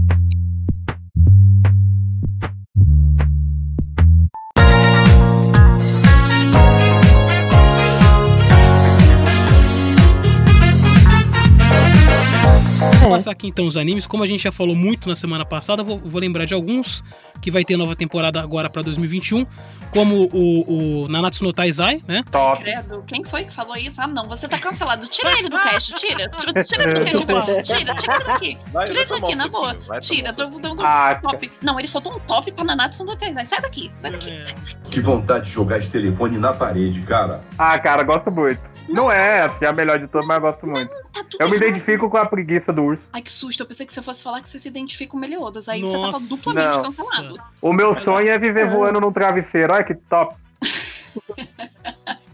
[13.16, 14.06] Passar aqui então os animes.
[14.06, 17.02] Como a gente já falou muito na semana passada, vou, vou lembrar de alguns
[17.40, 19.44] que vai ter nova temporada agora pra 2021,
[19.90, 22.24] como o, o Nanatsu no Taizai, né?
[22.30, 22.62] Top.
[22.62, 24.00] Credo, quem foi que falou isso?
[24.00, 25.06] Ah, não, você tá cancelado.
[25.06, 26.28] Tira ele do cast, tira.
[26.28, 27.62] Tira, tira ele do cast agora.
[27.62, 28.58] Tira, tira ele daqui.
[28.72, 29.76] Vai- Tira ele daqui, na boa.
[30.00, 31.52] Tira, tô um dando Ah, um top.
[31.62, 33.46] Não, ele soltou um top pra Nanatsu no Taizai.
[33.46, 34.30] Sai daqui, sai daqui.
[34.30, 34.44] É.
[34.44, 34.76] Sai daqui.
[34.90, 37.42] Que vontade de jogar esse telefone na parede, cara.
[37.58, 38.60] Ah, cara, gosto muito.
[38.88, 40.88] Não é, assim, a melhor de todas, mas eu gosto muito.
[40.90, 41.68] Tá Eu me errado.
[41.68, 43.03] identifico com a preguiça do urso.
[43.12, 43.60] Ai, que susto.
[43.60, 45.68] Eu pensei que você fosse falar que você se identifica com Meliodas.
[45.68, 45.92] Aí Nossa.
[45.92, 46.82] você tava duplamente Não.
[46.82, 47.38] cancelado.
[47.62, 49.72] O meu sonho é viver voando num travesseiro.
[49.72, 50.34] Olha que top.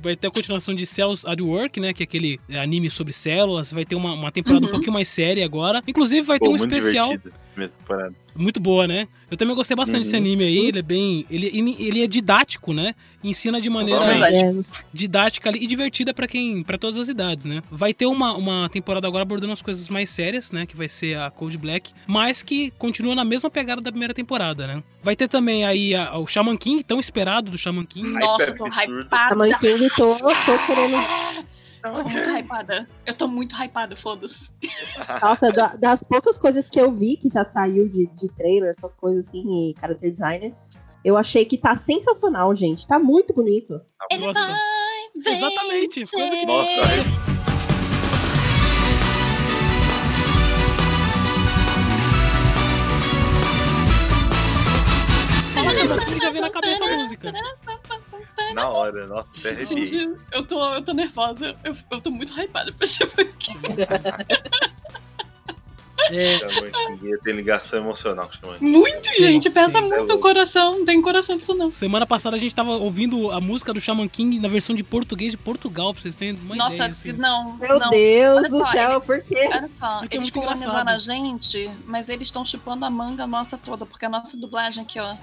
[0.03, 1.93] Vai ter a continuação de Cells at Work, né?
[1.93, 3.71] Que é aquele é, anime sobre células.
[3.71, 4.73] Vai ter uma, uma temporada um Uhum.
[4.73, 5.83] pouquinho mais séria agora.
[5.87, 7.09] Inclusive, vai ter Pô, um muito especial.
[7.11, 7.35] divertido.
[8.37, 9.09] Muito boa, né?
[9.31, 10.23] Eu também gostei bastante desse Uhum.
[10.23, 10.59] anime aí.
[10.69, 11.27] Ele é bem.
[11.31, 12.95] Ele, ele- é didático, né?
[13.23, 14.65] Ensina de maneira Verdade.
[14.93, 16.63] didática ali e divertida pra quem.
[16.63, 17.63] para todas as idades, né?
[17.71, 20.65] Vai ter uma, uma temporada agora abordando as coisas mais sérias, né?
[20.67, 24.67] Que vai ser a Cold Black, mas que continua na mesma pegada da primeira temporada,
[24.67, 24.83] né?
[25.03, 28.09] Vai ter também aí a- o Shaman King, tão esperado do Shaman King.
[28.11, 28.65] Nossa, eu tô.
[28.65, 29.59] A hypada.
[29.59, 30.97] King, tô, tô querendo.
[31.83, 32.89] Tô muito hypada.
[33.07, 34.51] Eu tô muito hypada, foda-se.
[35.23, 38.93] Nossa, da- das poucas coisas que eu vi que já saiu de, de trailer, essas
[38.95, 40.55] coisas assim, e character designer,
[41.05, 42.87] eu achei que tá sensacional, gente.
[42.87, 43.81] Tá muito bonito.
[44.11, 44.41] Ele Nossa.
[44.47, 46.47] vai Exatamente, coisa que-.
[55.55, 57.33] Nossa, King já vem na cabeça a música.
[58.55, 59.87] Na hora, nossa, até arrepiei.
[59.87, 61.57] Gente, eu tô, eu tô nervosa.
[61.65, 63.53] Eu, eu tô muito hypada pra chamar aqui.
[66.13, 68.73] É, tem ligação emocional com King.
[68.73, 69.49] Muito, gente.
[69.49, 70.15] Nossa, Pesa é muito louco.
[70.15, 70.79] o coração.
[70.79, 71.71] Não tem coração pra isso, não.
[71.71, 75.33] semana passada a gente tava ouvindo a música do Shaman King na versão de português
[75.33, 76.91] de Portugal, pra vocês terem uma Nossa, ideia.
[76.91, 77.13] Assim.
[77.13, 77.57] não.
[77.59, 77.91] Meu não.
[77.91, 79.49] Deus Olha do só, céu, por quê?
[79.53, 83.27] Olha só, Porque é eles muito colonizaram a gente, mas eles estão chupando a manga
[83.27, 85.17] nossa toda, porque a nossa dublagem aqui, ó,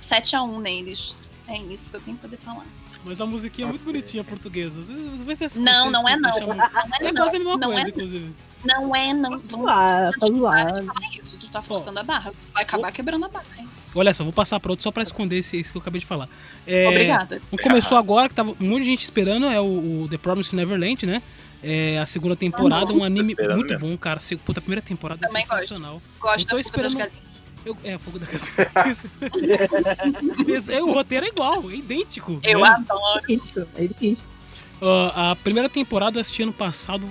[0.00, 1.14] 7x1 neles.
[1.48, 2.64] É isso que eu tenho que poder falar.
[3.04, 4.80] Mas a musiquinha é muito bonitinha portuguesa.
[5.58, 6.40] Não, não é não.
[6.40, 6.70] Não é
[7.00, 7.14] É não.
[7.14, 8.32] quase a mesma Não coisa, é inclusive.
[8.64, 9.30] Não é, não.
[9.30, 10.86] Vamos Vamos lá, zoado.
[10.86, 11.36] falar isso.
[11.36, 12.32] Tu tá forçando a barra.
[12.54, 13.68] Vai acabar quebrando a barra, hein?
[13.94, 16.06] Olha só, vou passar pra outro só pra esconder esse, esse que eu acabei de
[16.06, 16.28] falar.
[16.66, 17.40] É, Obrigada.
[17.50, 20.16] o que Começou agora, que tava um monte de gente esperando, é o, o The
[20.18, 21.22] Promised Neverland, né?
[21.62, 23.88] É a segunda temporada, um anime esperando muito mesmo.
[23.88, 24.18] bom, cara.
[24.44, 25.60] Puta, a primeira temporada Também é gosto.
[25.60, 26.02] sensacional.
[26.20, 27.33] Gosto Eu tô da fuga das esperando- galinhas.
[27.64, 29.10] Eu, é, Fogo da Casa.
[30.46, 30.70] Isso.
[30.70, 32.38] É, o roteiro é igual, é idêntico.
[32.42, 32.68] Eu né?
[32.68, 33.22] adoro.
[33.28, 34.24] Isso, é difícil.
[34.82, 37.06] Ah, a primeira temporada eu assisti ano passado,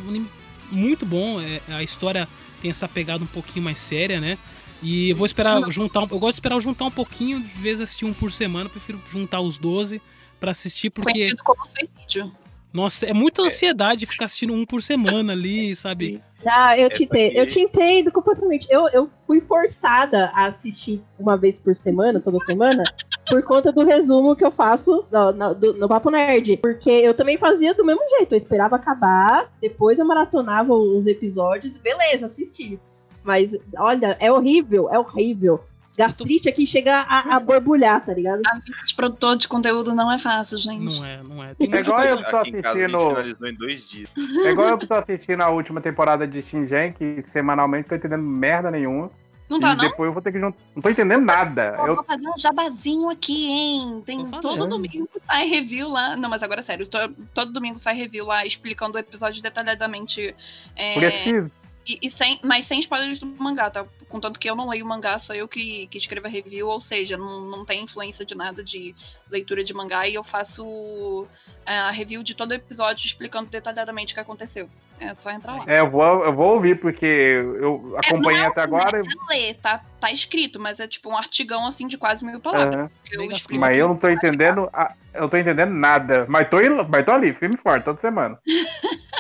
[0.72, 1.40] muito bom.
[1.42, 2.28] é, a história
[2.62, 4.38] tem essa pegada um pouquinho mais séria, né?
[4.82, 6.02] E eu vou esperar juntar.
[6.02, 8.66] um- Eu gosto de esperar juntar um pouquinho, de vez assistir um por semana.
[8.66, 10.02] Eu prefiro juntar os 12
[10.40, 12.32] pra assistir, porque, Conhecido como suicídio.
[12.72, 16.22] nossa, é muita ansiedade ficar assistindo um por semana ali, sabe?
[16.46, 17.38] Ah, eu É te entendo.
[17.38, 18.68] Eu te entendo completamente.
[18.70, 22.84] Eu, eu fui forçada a assistir uma vez por semana, toda semana,
[23.28, 26.58] por conta do resumo que eu faço no, no- do- no Papo Nerd.
[26.58, 28.34] Porque eu também fazia do mesmo jeito.
[28.34, 32.80] Eu esperava acabar, depois eu maratonava os episódios, beleza, assisti.
[33.24, 35.62] Mas, olha, é horrível, é horrível.
[35.96, 38.42] Gastrite aqui chega a, a borbulhar, tá ligado?
[38.48, 41.00] A vida de produtor de conteúdo não é fácil, gente.
[41.00, 41.54] Não é, não é.
[41.54, 43.48] Tem É igual eu que tô assistindo.
[43.48, 44.10] em dois dias.
[44.44, 48.24] É igual eu que tô assistindo a última temporada de Shingen, que semanalmente tô entendendo
[48.24, 49.12] merda nenhuma.
[49.50, 49.84] Não tá, e não?
[49.90, 50.58] depois eu vou ter que juntar.
[50.76, 51.76] Não tô entendendo nada.
[51.80, 51.96] Eu Eu...
[51.96, 54.02] vou fazer um jabazinho aqui, hein?
[54.06, 56.16] Tem Tô todo domingo sai review lá.
[56.16, 56.88] Não, mas agora é sério.
[56.88, 60.36] to- todo domingo sai review lá explicando o episódio detalhadamente.
[60.76, 61.52] É, Preciso.
[61.86, 63.86] e, e sem, mas sem spoilers do mangá, tá?
[64.08, 66.80] Contanto que eu não leio o mangá, sou eu que, que escrevo a review, ou
[66.80, 68.96] seja, não, não tem influência de nada de
[69.30, 71.28] leitura de mangá e eu faço
[71.66, 74.70] é, a review de todo episódio explicando detalhadamente o que aconteceu.
[75.00, 75.64] É só entrar lá.
[75.68, 79.02] É, eu vou, eu vou ouvir, porque eu acompanhei não é até agora.
[79.02, 82.40] e- Não ler, tá, tá escrito, mas é tipo um artigão assim de quase mil
[82.40, 82.90] palavras.
[83.04, 83.28] Que eu
[83.60, 84.70] Mas eu não tô entendendo.
[84.72, 86.26] a- Eu tô entendendo nada.
[86.28, 86.58] Mas tô,
[86.90, 88.40] mas tô ali, firme e forte, toda semana.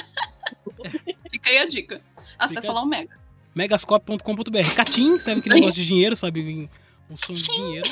[1.29, 2.01] Fica aí a dica.
[2.37, 3.17] Acessa Fica- lá o Mega.
[3.55, 4.75] Megascope.com.br.
[4.75, 6.69] Catim, sabe aquele negócio de dinheiro, sabe?
[7.09, 7.87] Um som de dinheiro.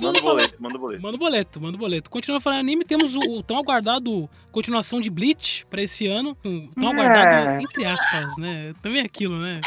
[0.00, 1.02] Manda o boleto, manda o boleto.
[1.02, 2.10] Manda o boleto, manda o boleto.
[2.10, 6.36] Continuando falando anime, temos o, o tão aguardado continuação de Bleach pra esse ano.
[6.44, 6.92] Um Tão É.
[6.92, 8.72] aguardado, entre aspas, né?
[8.82, 9.60] Também é aquilo, né?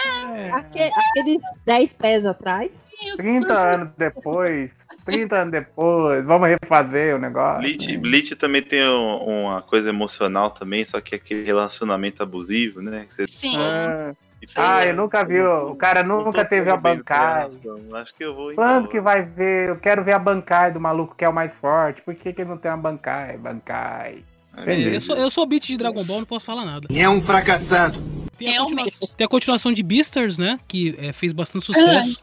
[0.54, 2.72] Aque- aqueles 10 pés atrás.
[3.18, 4.72] 30 anos depois,
[5.06, 7.62] 30 anos depois, vamos refazer o negócio.
[7.62, 12.82] Bleach, Bleach também tem um- uma coisa emocional também, só que é aquele relacionamento abusivo,
[12.82, 13.06] né?
[13.08, 13.56] Que você- Sim.
[13.58, 17.52] Ah, Isso ah, aí, eu nunca vi, o cara nunca teve a coração.
[17.94, 18.54] Acho que eu vou.
[18.54, 19.70] Quando que vai ver?
[19.70, 22.02] Eu quero ver a Bankai do maluco que é o mais forte.
[22.02, 23.38] Por que, que ele não tem uma Bankai?
[23.38, 24.24] Bankai.
[24.58, 24.94] Entendi.
[24.94, 26.88] Eu sou, eu sou beat de Dragon Ball, não posso falar nada.
[26.94, 28.00] É um fracassado.
[28.38, 28.86] Tem a, continua-
[29.18, 30.60] tem a continuação de Beasters, né?
[30.68, 32.22] Que é, fez bastante sucesso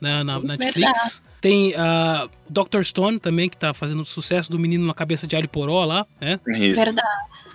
[0.00, 1.22] né, na Netflix.
[1.40, 2.82] Tem a Dr.
[2.82, 6.38] Stone também, que tá fazendo sucesso do menino na cabeça de alho poró lá, né?
[6.44, 7.02] Verdade,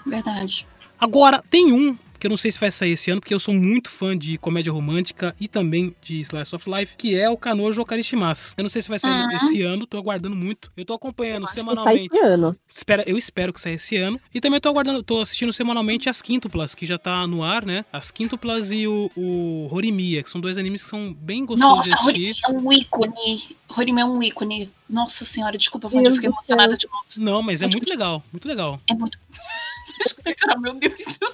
[0.06, 0.68] verdade.
[1.00, 3.54] Agora, tem um que eu não sei se vai sair esse ano, porque eu sou
[3.54, 7.82] muito fã de comédia romântica e também de Slice of Life, que é o Kanojo
[7.82, 8.54] Okarishimasu.
[8.58, 9.38] Eu não sei se vai sair Uhum.
[9.38, 10.72] esse ano, tô aguardando muito.
[10.76, 12.10] Eu tô acompanhando Que sai semanalmente.
[12.14, 12.56] esse ano.
[12.68, 14.20] Espera, eu espero que saia esse ano.
[14.34, 17.86] E também tô aguardando, tô assistindo semanalmente as Quíntuplas, que já tá no ar, né?
[17.92, 21.90] As Quíntuplas e o, o Horimiya, que são dois animes que são bem gostosos de
[21.92, 22.46] Nossa, Horimi assistir.
[22.46, 23.58] é um ícone.
[23.78, 24.72] Horimi é um ícone.
[24.90, 27.04] Nossa senhora, desculpa, Wanda, eu fiquei emocionada de novo.
[27.18, 28.80] Não, mas é muito legal, muito legal.
[28.90, 29.18] É muito.
[30.38, 31.32] Cara, meu Deus do céu.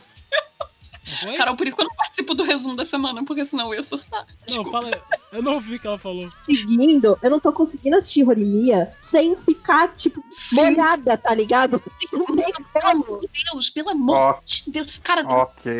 [1.27, 1.35] Oi?
[1.37, 3.83] Carol, por isso que eu não participo do resumo da semana, porque senão eu ia
[3.83, 4.25] surtar.
[4.49, 4.89] Não, fala,
[5.31, 6.29] eu não ouvi o que ela falou.
[6.45, 11.81] Seguindo, eu não tô conseguindo assistir Horimiya sem ficar, tipo, molhada, tá ligado?
[12.11, 14.39] Não tem Pelo amor de Deus, pelo amor Ó.
[14.43, 14.99] de Deus.
[15.03, 15.73] Cara, Ok.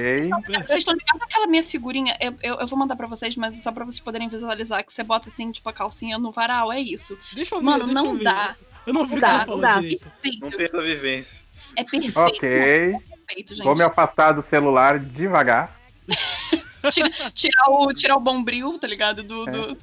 [0.66, 2.16] vocês estão ligados àquela minha figurinha?
[2.20, 4.94] Eu, eu, eu vou mandar pra vocês, mas é só pra vocês poderem visualizar que
[4.94, 7.18] você bota assim, tipo, a calcinha no varal, é isso.
[7.34, 8.24] Deixa eu ver, Mano, deixa não eu ver.
[8.24, 8.56] dá.
[8.86, 9.76] Eu não vi Não o que ela dá, falou não dá.
[9.76, 10.50] Não Perfeito.
[10.58, 11.44] tem essa vivência.
[11.76, 12.20] É perfeito.
[12.20, 12.96] Ok.
[13.26, 13.66] Perfeito, gente.
[13.66, 15.76] Vou me afastar do celular devagar.
[16.92, 19.24] Tira- tirar, o, tirar o bombril, tá ligado?
[19.24, 19.78] Do, do...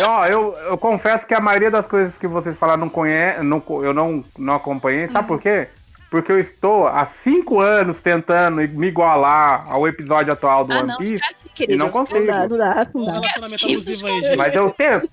[0.00, 3.40] Ó, eu, eu confesso que a maioria das coisas que vocês falaram não conhe...
[3.42, 5.08] não, eu não, não acompanhei.
[5.08, 5.68] Sabe por quê?
[6.10, 10.88] Porque eu estou há cinco anos tentando me igualar ao episódio atual do Ah, One
[10.88, 12.18] não, Piece fica assim, e Querido, não consigo.
[12.20, 13.12] Não dá, não dá, não dá.
[13.12, 14.36] relacionamento Que abusivo isso, aí, gente.
[14.36, 15.10] Mas eu tento.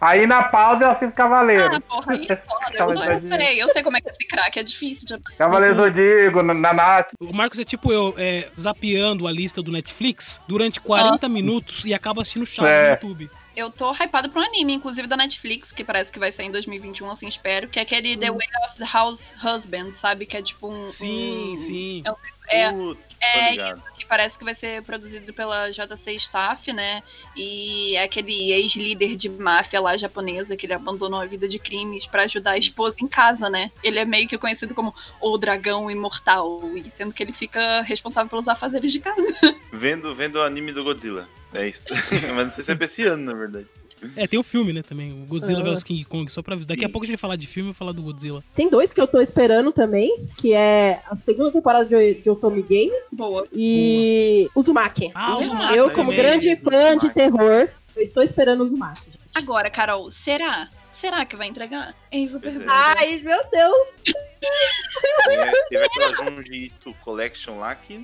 [0.00, 1.74] Aí na pausa eu assisto Cavaleiro.
[1.76, 2.76] Ah, porra, aí é foda.
[2.78, 5.36] Eu, eu sei, eu sei como é que é esse crack, é difícil de.
[5.38, 7.12] Cavaleiro Zodíaco, na, na Nath.
[7.18, 11.94] O Marcos é tipo eu, é, zapeando a lista do Netflix durante 40 minutos e
[11.94, 12.84] acaba assistindo Chaves É.
[12.88, 13.30] no YouTube.
[13.56, 16.50] Eu tô hypada pra um anime, inclusive da Netflix, que parece que vai sair em
[16.50, 20.26] 2021, assim, espero, que é aquele The Way of the House Husband, sabe?
[20.26, 20.86] Que é tipo um.
[20.86, 22.02] Sim, um- sim.
[22.48, 27.02] É, é, Puta, é isso, que parece que vai ser produzido pela JC Staff, né?
[27.34, 32.06] E é aquele ex-líder de máfia lá japonesa que ele abandonou a vida de crimes
[32.06, 33.72] pra ajudar a esposa em casa, né?
[33.82, 38.28] Ele é meio que conhecido como o dragão imortal, e sendo que ele fica responsável
[38.28, 39.16] pelos afazeres de casa.
[39.72, 41.28] Vendo, vendo o anime do Godzilla.
[41.54, 41.84] É isso.
[42.34, 43.66] Mas não sei se é pra esse ano, na verdade.
[44.14, 45.10] É, tem o filme, né, também.
[45.22, 45.72] O Godzilla Ah.
[45.72, 46.68] vs King Kong, só pra avisar.
[46.68, 48.44] Daqui a pouco a gente vai falar de filme e vai falar do Godzilla.
[48.54, 52.62] Tem dois que eu tô esperando também, que é a segunda temporada de, de Otome
[52.62, 53.46] Game Boa.
[53.52, 55.10] e Uzumaki.
[55.14, 56.16] Ah, Uzumaki eu, como também.
[56.18, 59.10] grande fã de terror, eu estou esperando Uzumaki.
[59.34, 60.68] Agora, Carol, será?
[60.92, 61.88] Será que vai entregar?
[61.90, 62.66] A pergunta.
[62.68, 63.92] Ai, meu Deus!
[65.28, 67.94] É, teve aquela Junji Ito Collection lá que.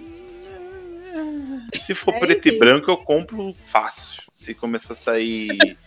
[1.83, 4.23] Se for É, preto e branco, eu compro fácil.
[4.35, 5.77] Se começar a sair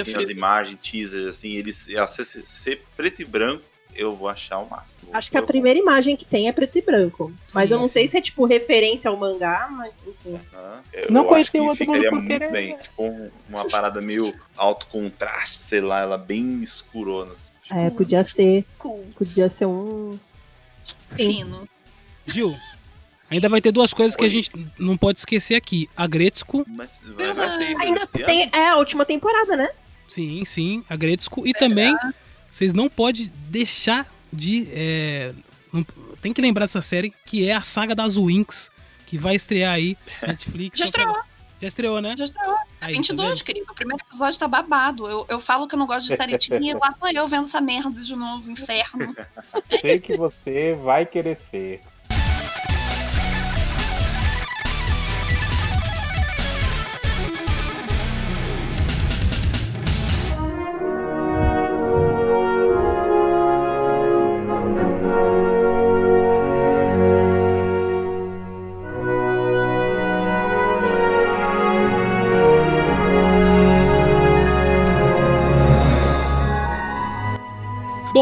[0.00, 3.62] assim, as imagens, teasers, assim, eles ser, ser preto e branco,
[3.94, 5.08] eu vou achar o máximo.
[5.12, 7.32] Acho que a primeira imagem que tem é preto e branco.
[7.52, 7.92] Mas Sim, eu não sim.
[7.92, 10.40] sei se é tipo referência ao mangá, mas enfim.
[10.52, 10.82] Aham.
[10.92, 12.76] Eu, Não eu conheci acho que o outro ficaria muito é- bem.
[12.76, 17.32] Tipo, um- uma parada meio alto contraste, sei lá, ela bem escurona.
[17.34, 17.52] Assim.
[17.70, 18.64] É, podia ser.
[19.16, 20.18] Podia ser um.
[21.10, 21.68] Fino.
[22.26, 22.56] Gil,
[23.30, 25.88] ainda vai ter duas coisas que a gente não pode esquecer aqui.
[25.96, 28.50] A Gretzko, Mas vai, vai sair Ainda esse tem.
[28.52, 29.68] É a última temporada, né?
[30.08, 31.46] sim, sim, a Gretzko.
[31.46, 31.96] E também,
[32.50, 34.68] vocês não podem deixar de...
[34.72, 35.32] é,
[35.72, 35.84] não-
[36.20, 38.70] tem que lembrar dessa série, que é a saga das Winx,
[39.06, 40.78] que vai estrear aí na Netflix.
[40.78, 41.24] Já pra- estreou.
[41.60, 42.14] Já estreou, né?
[42.18, 42.54] Já estreou.
[42.80, 43.44] Aí, tá 22, vendo?
[43.44, 43.66] querido.
[43.70, 45.06] O primeiro episódio tá babado.
[45.08, 47.46] Eu, eu falo que eu não gosto de série teen e lá tô eu vendo
[47.46, 49.14] essa merda de novo, inferno.
[49.80, 51.80] Sei que você vai querer ser.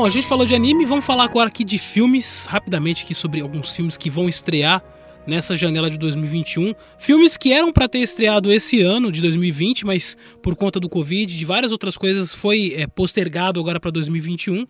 [0.02, 3.40] Bom, a gente falou de anime, vamos falar agora aqui de filmes, rapidamente aqui sobre
[3.40, 4.82] alguns filmes que vão estrear
[5.24, 6.74] nessa janela de 2021.
[6.98, 11.32] Filmes que eram para ter estreado esse ano de 2020, mas por conta do Covid,
[11.38, 14.66] de várias outras coisas, foi é, postergado agora para 2021.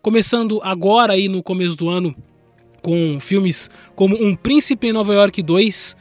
[0.00, 2.14] Começando agora aí no começo do ano
[2.80, 5.96] com filmes como Um Príncipe em Nova York 2.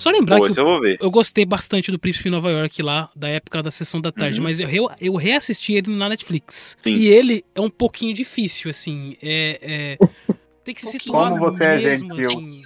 [0.00, 0.96] Só lembrar Pô, que eu vou ver.
[1.00, 4.38] eu gostei bastante do Príncipe em Nova York lá, da época da sessão da tarde,
[4.38, 4.44] Uhum.
[4.44, 6.76] mas eu, eu, eu reassisti ele na Netflix.
[6.82, 6.92] Sim.
[6.92, 9.14] E ele é um pouquinho difícil, assim.
[9.22, 10.34] É, é-
[10.64, 12.30] tem que se situar Como você é mesmo, gentil.
[12.30, 12.62] assim.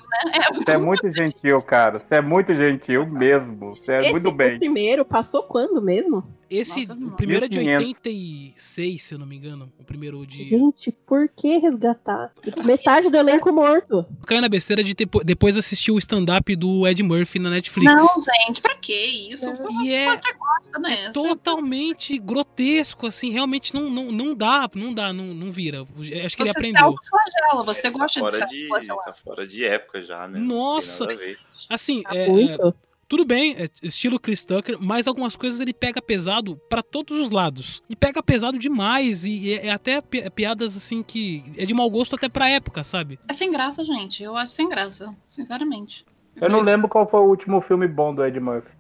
[0.55, 1.99] Você é muito gentil, cara.
[2.01, 3.75] Você é muito gentil mesmo.
[3.75, 4.55] Você é Esse muito bem.
[4.55, 6.25] o primeiro passou quando mesmo?
[6.51, 7.87] Esse, Nossa, o primeiro é de 1500.
[7.89, 9.73] 86, se eu não me engano.
[9.79, 10.45] O primeiro de.
[10.45, 12.33] Gente, por que resgatar?
[12.65, 14.05] Metade do elenco morto.
[14.27, 17.93] Caiu na besteira de ter- depois assistir o stand-up do Ed Murphy na Netflix.
[17.93, 18.07] Não,
[18.47, 19.51] gente, pra que isso?
[19.83, 21.11] E é Você gosta, né?
[21.13, 25.83] totalmente grotesco, assim, realmente não, não, não dá, não dá, não, não vira.
[25.83, 26.85] Acho que ele Você se aprendeu.
[26.85, 29.05] autoflagela, você gosta de Fora de, autoflagelar.
[29.05, 30.39] tá fora de época já, né?
[30.39, 31.07] Nossa!
[31.69, 32.75] Assim, Tá é, é, muito.
[33.09, 37.31] Tudo bem, é estilo Chris Tucker, mas algumas coisas ele pega pesado pra todos os
[37.31, 37.83] lados.
[37.89, 41.91] E pega pesado demais, e é, é até pi- piadas assim que é de mau
[41.91, 43.19] gosto até pra época, sabe?
[43.29, 44.23] É sem graça, gente.
[44.23, 46.05] Eu acho sem graça, sinceramente.
[46.37, 48.71] Eu não Mas lembro qual foi o último filme bom do Ed Murphy.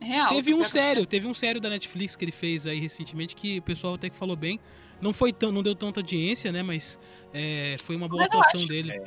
[0.00, 0.28] É real.
[0.28, 3.58] Teve um pega- sério, teve um sério da Netflix que ele fez aí recentemente que
[3.58, 4.58] o pessoal até que falou bem.
[5.00, 6.62] Não foi tão, não deu tanta audiência, né?
[6.62, 6.98] Mas
[7.34, 9.02] é, foi uma boa Mas eu atuação acho- dele.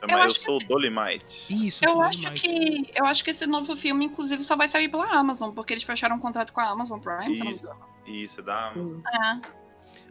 [0.00, 1.44] Chama Eu Eu, acho que Sou o Dolemite.
[1.66, 4.88] Isso, Eu isso acho que eu acho que esse novo filme, inclusive, só vai sair
[4.88, 7.26] pela Amazon, porque eles fecharam um contrato com a Amazon Prime.
[7.28, 7.80] me Isso, engano.
[8.06, 8.72] isso, dá.
[9.12, 9.58] É.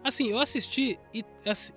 [0.04, 1.24] Assim, eu assisti e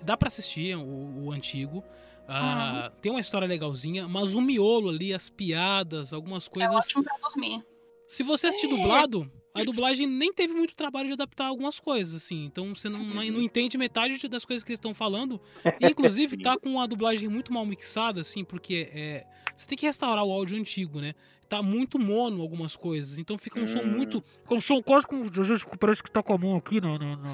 [0.03, 1.83] dá pra assistir o, o antigo.
[2.27, 6.75] Ah, Tem uma história legalzinha, mas o miolo ali, as piadas, algumas É coisas.
[6.75, 7.63] ótimo pra dormir.
[8.07, 8.69] Se você assistir É.
[8.69, 12.45] dublado, a dublagem nem teve muito trabalho de adaptar algumas coisas, assim.
[12.45, 15.39] Então você não, não entende metade de- das coisas que eles estão falando.
[15.79, 19.25] E, inclusive, tá com a dublagem muito mal mixada, assim, porque é,
[19.55, 21.13] você tem que restaurar o áudio antigo, né?
[21.49, 23.17] Tá muito mono algumas coisas.
[23.17, 24.23] Então fica um som muito.
[24.45, 25.29] Com um som quase como.
[25.79, 27.29] Parece que tá com a mão aqui, não, não, não.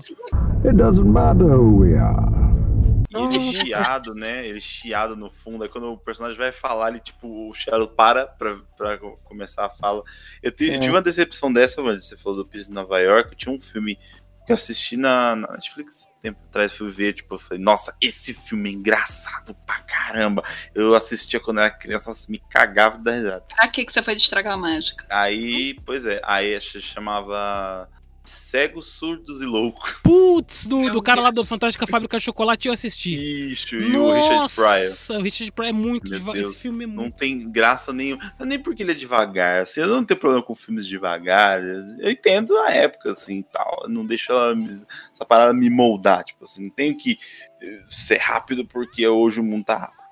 [0.66, 2.67] It doesn't matter who we are.
[3.10, 4.46] E ele chiado, né?
[4.46, 5.64] Ele chiado no fundo.
[5.64, 9.66] Aí quando o personagem vai falar, ele, tipo, o chiado para pra, pra co- começar
[9.66, 10.04] a fala.
[10.44, 10.80] Eu, ti- eu É.
[10.80, 12.02] tive uma decepção dessa, mano.
[12.02, 13.32] Você falou do Piso de Nova York.
[13.32, 13.98] Eu tinha um filme
[14.46, 16.74] que eu assisti na, na Netflix tempo atrás.
[16.74, 20.44] Fui ver, tipo, eu falei, nossa, esse filme é engraçado pra caramba.
[20.76, 23.46] Eu assistia quando era criança, nossa, me cagava da risada.
[23.56, 25.06] Pra que, que você foi de estragar a mágica?
[25.10, 27.90] Aí, pois é, aí chamava
[28.28, 29.94] Cegos, Surdos e Loucos.
[30.04, 31.46] Putz, do, Meu do cara lá do.
[31.46, 33.52] Fantástica Fábrica de Chocolate eu assisti.
[33.52, 34.90] Isso, e o Richard Pryor.
[34.90, 36.44] Nossa, o Richard Pryor é muito devagar.
[36.44, 37.18] Esse filme é Não muito.
[37.18, 38.22] tem graça nenhuma.
[38.38, 39.62] Não é nem porque ele é devagar.
[39.62, 41.62] Assim, eu não tenho problema com filmes devagar.
[41.64, 43.82] Eu entendo a época, assim, e tal.
[43.84, 44.54] Eu não deixo ela,
[45.14, 46.24] essa parada me moldar.
[46.24, 47.18] Tipo assim, não tenho que
[47.62, 50.04] eh, ser rápido porque hoje o mundo tá rápido.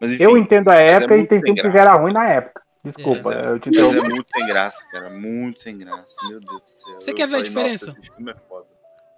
[0.00, 2.61] Mas, enfim, Eu entendo a época e muito tem filme que era ruim na época.
[2.84, 3.98] Desculpa, é, eu te interrompi.
[3.98, 5.10] é muito sem graça, cara.
[5.10, 6.16] Muito sem graça.
[6.28, 6.94] Meu Deus do céu.
[7.00, 7.86] Você Eu quer ver a diferença?
[7.86, 8.72] Nossa, esse filme é foda.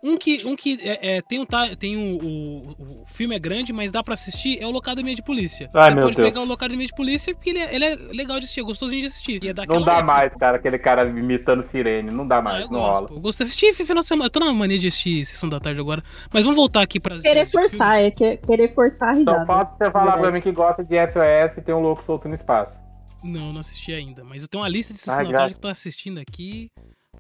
[0.07, 3.39] Um que, um que é, é, tem, o, ta- tem o, o, o filme é
[3.39, 5.71] grande, mas dá pra assistir, é o Locademia de Polícia.
[5.73, 6.29] Ai, Você meu pode Deus.
[6.29, 9.01] pegar o Locademia de Polícia porque ele é, ele é legal de assistir, é gostosinho
[9.01, 9.43] de assistir.
[9.43, 10.03] E é Não dá época.
[10.03, 12.11] mais, cara, aquele cara imitando sirene.
[12.11, 13.09] Não dá Ah, mais, eu não gosto, rola.
[13.09, 13.15] pô.
[13.15, 14.27] Eu gosto de assistir final de semana.
[14.27, 16.03] Eu tô na mania de assistir Sessão da Tarde agora.
[16.31, 19.41] Mas vamos voltar aqui pra Querer forçar, é que- querer forçar a risada.
[19.41, 22.29] Só falta você falar pra mim que gosta de SOS e tem um louco solto
[22.29, 22.84] no espaço.
[23.25, 24.23] Não, não assisti ainda.
[24.23, 25.37] Mas eu tenho uma lista de Sessão Ah, graças.
[25.37, 26.71] Tarde que eu tô assistindo aqui.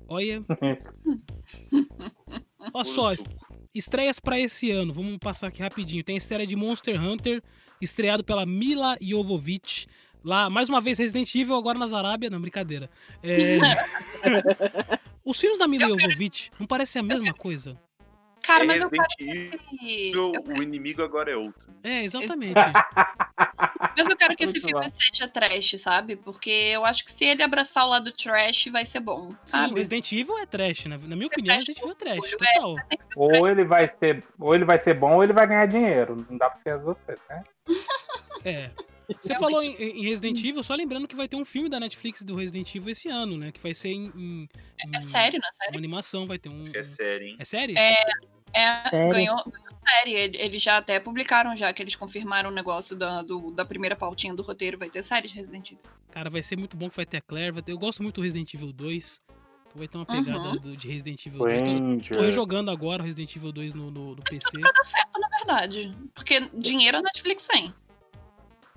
[0.07, 0.44] Olha.
[2.72, 3.26] Olha só, est-
[3.74, 4.92] estreias pra esse ano.
[4.92, 6.05] Vamos passar aqui rapidinho.
[6.05, 7.42] Tem a estreia de Monster Hunter,
[7.80, 9.86] estreado pela Mila Jovovich.
[10.22, 12.30] Lá, mais uma vez, Resident Evil, agora na Arábia.
[12.30, 12.88] Não, brincadeira.
[13.22, 13.59] É...
[15.24, 17.78] Os filmes da Mila Jovovich não parecem a mesma coisa?
[18.47, 20.09] Cara, É mas eu Resident quero que.
[20.11, 21.64] Evil, o inimigo agora é outro.
[21.82, 22.55] É, exatamente.
[23.97, 24.92] Mas eu quero que esse Muito filme bom.
[24.92, 26.16] seja trash, sabe?
[26.16, 29.74] Porque eu acho que se ele abraçar o lado trash, vai ser bom, Sim, sabe?
[29.74, 30.86] Resident Evil é trash.
[30.86, 32.76] Na, na minha opinião, trash Resident Evil é trash, puro, total.
[32.76, 36.26] Ser Ou ele vai ser, ou ele vai ser bom ou ele vai ganhar dinheiro.
[36.28, 37.42] Não dá pra ser as duas coisas, né?
[38.45, 38.70] É.
[39.20, 42.22] Você falou em, em Resident Evil, só lembrando que vai ter um filme da Netflix
[42.22, 43.53] do Resident Evil esse ano, né?
[43.53, 44.49] Que vai ser em, em-
[44.95, 45.78] É sério, não é uma sério?
[45.78, 46.70] animação, vai ter um.
[46.74, 47.36] É sério, hein?
[47.38, 47.76] É sério?
[47.78, 48.03] É,
[48.55, 49.12] é Sério?
[49.12, 50.14] ganhou, ganhou série.
[50.14, 53.94] Ele- Eles já até publicaram já que eles confirmaram o negócio da, do- da primeira
[53.96, 54.78] pautinha do roteiro.
[54.78, 55.82] Vai ter série de Resident Evil.
[56.11, 57.52] Cara, vai ser muito bom que vai ter a Claire.
[57.52, 59.20] vai ter- Eu gosto muito do Resident Evil 2.
[59.66, 60.57] Então vai ter uma pegada Uhum.
[60.57, 61.62] do- de Resident Evil 2.
[62.09, 64.59] Tô, tô rejogando agora o Resident Evil 2 no, no, no PC.
[64.61, 65.92] Vai dar certo, na verdade.
[66.14, 67.74] Porque dinheiro a Netflix tem.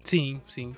[0.04, 0.76] Sim, sim.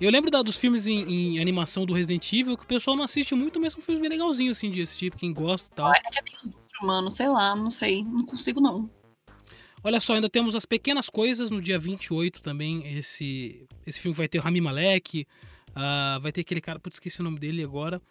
[0.00, 1.00] Eu lembro da- dos filmes em,
[1.34, 4.10] em animação do Resident Evil que o pessoal não assiste muito, mas são filmes bem
[4.10, 5.90] legalzinhos, assim, de assistir, pra quem gosta e tal.
[5.92, 7.10] É que é bem mano.
[7.10, 8.04] Sei lá, não sei.
[8.04, 8.90] Não consigo, não.
[9.82, 12.96] Olha só, ainda temos as pequenas coisas no dia 28 também.
[12.96, 15.26] Esse, esse filme vai ter o Rami Malek,
[15.74, 18.02] ah, vai ter aquele cara, putz, esqueci o nome dele agora.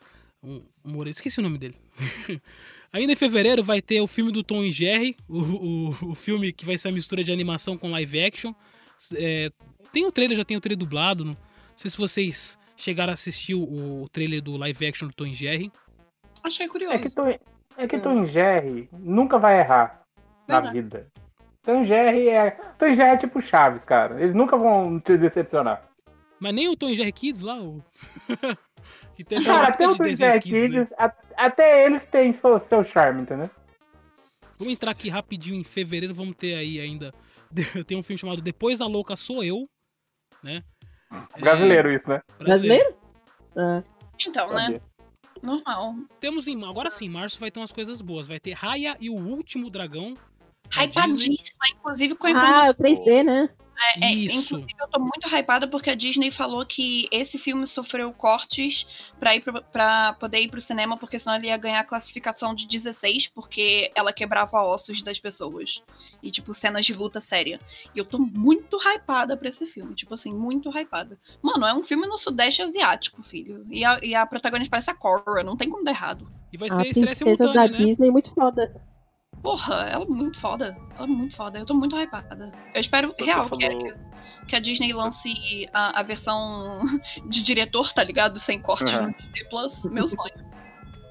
[0.41, 1.75] Um, um esqueci o nome dele.
[2.93, 6.53] Ainda em fevereiro vai ter o filme do Tom e Jerry, o, o, o filme
[6.53, 8.53] que vai ser a mistura de animação com live action.
[9.15, 9.51] É,
[9.91, 11.25] tem o trailer, já tem o trailer dublado.
[11.25, 11.37] Não
[11.75, 15.33] sei se vocês chegaram a assistir o, o trailer do live action do Tom e
[15.33, 15.71] Jerry.
[16.41, 16.95] Achei curioso.
[16.95, 17.37] É que Tom,
[17.77, 20.01] é que Tom e Jerry nunca vai errar
[20.47, 20.81] na Verdade.
[20.81, 21.07] vida.
[21.63, 22.51] Tom e Jerry é.
[22.77, 24.21] Tom e Jerry é tipo Chaves, cara.
[24.21, 25.83] Eles nunca vão te decepcionar.
[26.39, 27.83] Mas nem o Tom Jerry Kids lá, o...
[29.15, 30.79] que tem Cara, até o Tom Jerry kids, né?
[30.85, 33.49] Kids, a- até eles têm seu, seu charme, entendeu?
[34.57, 37.13] Vamos entrar aqui rapidinho em fevereiro, vamos ter aí ainda.
[37.87, 39.67] Tem um filme chamado Depois da Louca Sou Eu,
[40.43, 40.63] né?
[41.39, 42.21] Brasileiro isso, né?
[42.37, 42.95] Brasileiro?
[43.55, 43.81] Ah,
[44.25, 44.79] Então, né?
[45.43, 45.95] Normal.
[46.19, 46.63] Temos em.
[46.63, 48.27] Agora sim, em março vai ter umas coisas boas.
[48.27, 50.15] Vai ter Raya e o Último Dragão.
[50.69, 52.65] Hypadíssima, inclusive com a informação.
[52.65, 53.49] Ah, o 3D, né?
[53.79, 58.11] É, é, inclusive, eu tô muito hypada porque a Disney falou que esse filme sofreu
[58.11, 61.83] cortes pra, ir pro, pra poder ir pro cinema, porque senão ele ia ganhar a
[61.83, 65.83] classificação de 16, porque ela quebrava ossos das pessoas.
[66.23, 67.59] E, tipo, cenas de luta séria.
[67.95, 69.93] E eu tô muito hypada pra esse filme.
[69.93, 71.17] Tipo assim, muito hypada.
[71.41, 73.65] Mano, é um filme no Sudeste Asiático, filho.
[73.69, 76.27] E a, e a protagonista parece a Korra, não tem como dar errado.
[76.51, 77.77] E vai A ser estreia princesa da né?
[77.77, 78.73] Disney é muito foda.
[79.47, 80.77] Porra, ela é muito foda.
[80.95, 81.57] Ela é muito foda.
[81.59, 82.51] Eu tô muito hypada.
[82.75, 86.79] Eu espero Você real que, falou- que, que a Disney lance a, a versão
[87.29, 88.39] de diretor, tá ligado?
[88.41, 89.07] Sem corte Aham.
[89.07, 89.85] no Disney Plus.
[89.85, 90.47] Meu sonho.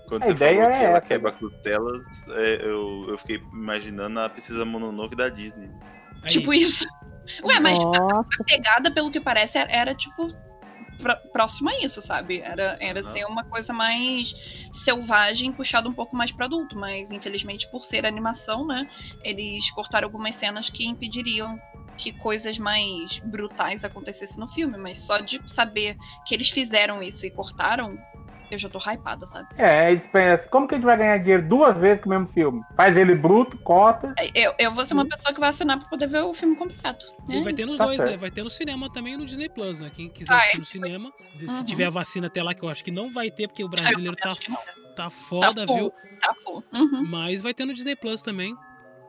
[0.06, 1.06] Quando A você ideia falou é que ela essa.
[1.06, 5.70] quebra cutelas, é, eu, eu fiquei imaginando a Princesa Mononoke da Disney.
[6.22, 6.86] Aí, Tipo isso.
[7.42, 10.28] Ué, mas Nossa, a pegada, pelo que parece, era, era, tipo.
[10.98, 12.40] Pró- Próximo a isso, sabe?
[12.40, 17.68] Era, era ser uma coisa mais selvagem, puxado um pouco mais pra adulto, mas infelizmente,
[17.70, 18.88] por ser animação, né?
[19.22, 21.58] Eles cortaram algumas cenas que impediriam
[21.96, 27.24] que coisas mais brutais acontecessem no filme, mas só de saber que eles fizeram isso
[27.24, 27.96] e cortaram,
[28.50, 29.48] eu já tô hypada, sabe?
[29.56, 32.26] É, eles pensam, como que a gente vai ganhar dinheiro duas vezes com o mesmo
[32.26, 32.62] filme?
[32.76, 34.14] Faz ele bruto, cota.
[34.34, 37.04] Eu, eu vou ser uma pessoa que vai assinar pra poder ver o filme completo.
[37.28, 38.10] E É vai ter nos Tá dois, certo.
[38.10, 38.16] né?
[38.16, 39.90] Vai ter no cinema também e no Disney Plus, né?
[39.92, 41.64] Quem quiser Ah, assistir é no cinema, se Uhum.
[41.64, 44.16] tiver a vacina até lá, que eu acho que não vai ter, porque o brasileiro
[44.16, 44.32] tá,
[44.94, 45.76] tá foda, Tá full.
[45.76, 45.92] viu?
[46.20, 46.64] Tá full.
[46.72, 47.06] Uhum.
[47.08, 48.54] Mas vai ter no Disney Plus também.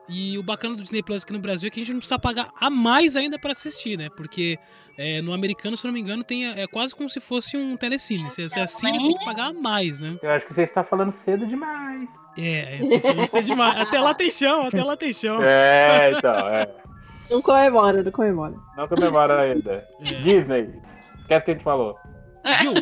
[0.10, 2.18] E o bacana do Disney Plus aqui no Brasil é que a gente não precisa
[2.18, 4.10] pagar a mais ainda pra assistir, né?
[4.16, 4.58] Porque
[4.98, 7.76] é, no americano, se eu não me engano, tem, é quase como se fosse um
[7.76, 8.30] telecine.
[8.30, 10.18] Você, você assina, você tem que pagar a mais, né?
[10.22, 12.08] Eu acho que você está falando cedo demais.
[12.38, 13.82] É, eu tô falando isso demais.
[13.82, 15.44] Até lá tem chão, até lá tem chão.
[15.44, 16.70] É, então, é.
[17.30, 18.56] não comemora, não comemora.
[18.78, 19.86] Não comemora ainda.
[20.00, 20.14] É.
[20.22, 20.70] Disney,
[21.20, 21.98] esquece o que a gente falou.
[22.62, 22.74] Gil,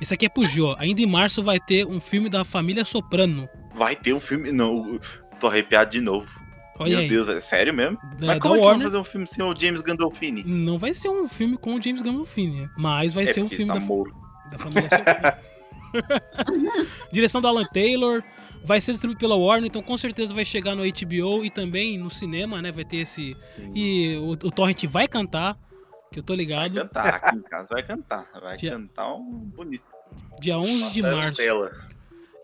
[0.00, 0.74] esse aqui é pro Gil.
[0.78, 3.48] Ainda em março vai ter um filme da família Soprano.
[3.74, 4.52] Vai ter um filme.
[4.52, 5.00] Não,
[5.40, 6.43] tô arrepiado de novo.
[6.78, 7.08] Olha Meu aí.
[7.08, 7.96] Deus, é sério mesmo?
[8.18, 8.82] Da- Mas como é que vão Warner.
[8.86, 10.42] fazer um filme sem o James Gandolfini?
[10.44, 13.72] Não vai ser um filme com o James Gandolfini, mas vai É ser um filme
[13.72, 14.88] tá da, da família.
[17.12, 18.22] Direção do Alan Taylor.
[18.64, 22.10] Vai ser distribuído pela Warner, então com certeza vai chegar no HBO e também no
[22.10, 22.72] cinema, né?
[22.72, 23.36] Vai ter esse.
[23.74, 25.56] E o, o Torrent vai cantar,
[26.10, 26.74] que eu tô Vai ligado.
[26.74, 28.26] cantar, aqui em casa vai cantar.
[28.40, 29.84] Vai Dia- cantar um bonito.
[30.40, 31.36] Dia 11 de Nossa, março.
[31.36, 31.72] Tela.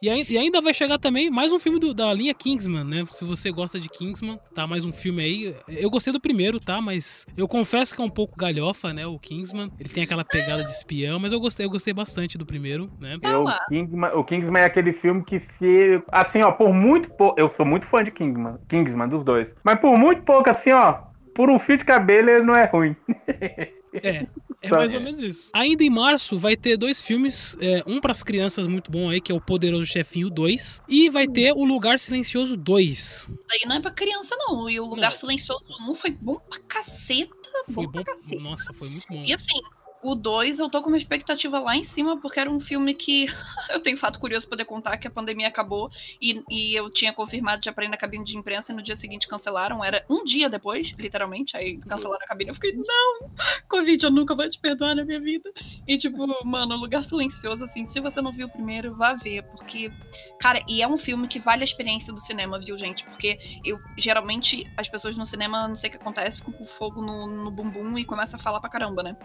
[0.02, 3.04] E, ai- e ainda vai chegar também mais um filme do- da linha Kingsman, né?
[3.10, 4.66] Se você gosta de Kingsman, tá?
[4.66, 5.54] Mais um filme aí.
[5.68, 6.80] Eu gostei do primeiro, tá?
[6.80, 9.06] Mas eu confesso que é um pouco galhofa, né?
[9.06, 9.70] O Kingsman.
[9.78, 13.18] Ele tem aquela pegada de espião, mas eu gostei, eu gostei bastante do primeiro, né?
[13.22, 16.02] Eu, Kingsman, o Kingsman é aquele filme que se.
[16.10, 17.38] Assim, ó, por muito pouco.
[17.38, 18.56] Eu sou muito fã de Kingsman.
[18.70, 19.48] Kingsman, dos dois.
[19.62, 21.10] Mas por muito pouco, assim, ó.
[21.34, 22.96] Por um fio de cabelo, ele não é ruim.
[23.92, 24.26] É,
[24.62, 25.50] é mais ou menos isso.
[25.54, 29.32] Ainda em março vai ter dois filmes, é, um pras crianças muito bom aí, que
[29.32, 32.88] é o Poderoso Chefinho 2, e vai ter o Lugar Silencioso 2.
[32.88, 34.68] Isso aí não é pra criança, não.
[34.68, 37.34] E o Lugar Silencioso 1 foi bom pra caceta.
[37.66, 38.40] Foi bom bom, pra caceta.
[38.40, 39.22] nossa, foi muito bom.
[39.24, 39.60] E assim,
[40.02, 43.26] o 2 eu tô com uma expectativa lá em cima, porque era um filme que
[43.70, 45.90] eu tenho fato curioso poder contar que a pandemia acabou
[46.20, 48.96] e, e eu tinha confirmado já pra ir na cabine de imprensa e no dia
[48.96, 49.84] seguinte cancelaram.
[49.84, 51.56] Era um dia depois, literalmente.
[51.56, 52.50] Aí cancelaram a cabine.
[52.50, 53.30] Eu fiquei, não,
[53.68, 55.52] Covid, eu nunca vou te perdoar na minha vida.
[55.86, 59.92] E tipo, mano, lugar silencioso, assim, se você não viu o primeiro, vá ver, porque,
[60.40, 63.04] cara, e é um filme que vale a experiência do cinema, viu, gente?
[63.04, 67.02] Porque eu geralmente as pessoas no cinema, não sei o que acontece, ficam com fogo
[67.02, 69.16] no, no bumbum e começa a falar pra caramba, né?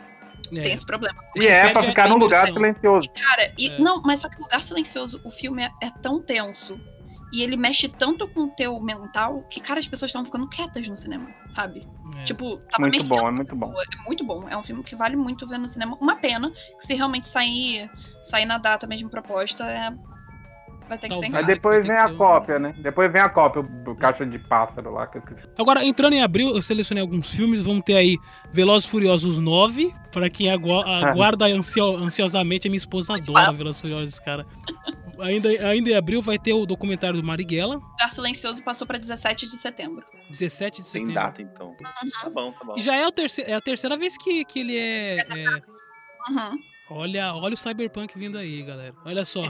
[0.51, 0.61] É.
[0.61, 1.17] Tem esse problema.
[1.35, 3.09] E é pra ficar num lugar silencioso.
[3.09, 3.79] Cara, e, É.
[3.79, 6.79] não, mas só que Lugar Silencioso, o filme é, é tão tenso.
[7.33, 10.87] E ele mexe tanto com o teu mental que, cara, as pessoas estavam ficando quietas
[10.87, 11.85] no cinema, sabe?
[12.17, 12.23] É.
[12.23, 13.73] Tipo, tava Muito mexendo bom, é muito bom.
[13.73, 14.47] é muito bom.
[14.49, 15.97] É um filme que vale muito ver no cinema.
[15.99, 17.89] Uma pena que se realmente sair,
[18.21, 19.91] sair na data mesmo proposta, é,
[20.87, 21.47] Vai ter que ser em Aí casa.
[21.47, 22.75] depois tem vem a ser cópia, né?
[22.77, 25.07] Depois vem a cópia do caixa de pássaro lá.
[25.07, 25.23] Que eu.
[25.57, 27.61] Agora, entrando em abril, eu selecionei alguns filmes.
[27.61, 28.17] Vamos ter aí
[28.51, 32.67] Velozes e Furiosos 9, pra quem agu- aguarda ansio- ansiosamente.
[32.67, 34.45] A minha esposa adora Velozes e Furiosos, cara.
[35.19, 39.47] Ainda, ainda em abril vai ter o documentário do Marighella, Lugar Silencioso passou pra 17
[39.47, 40.05] de setembro.
[40.29, 41.13] 17 de Tem setembro.
[41.13, 41.73] data, então.
[42.21, 42.73] Tá bom, tá bom.
[42.77, 45.17] E já é, o terce- é a terceira vez que, que ele é.
[45.19, 45.75] é-
[46.29, 46.59] Uhum.
[46.89, 48.93] olha, olha o Cyberpunk vindo aí, galera.
[49.05, 49.41] Olha só.
[49.41, 49.49] É.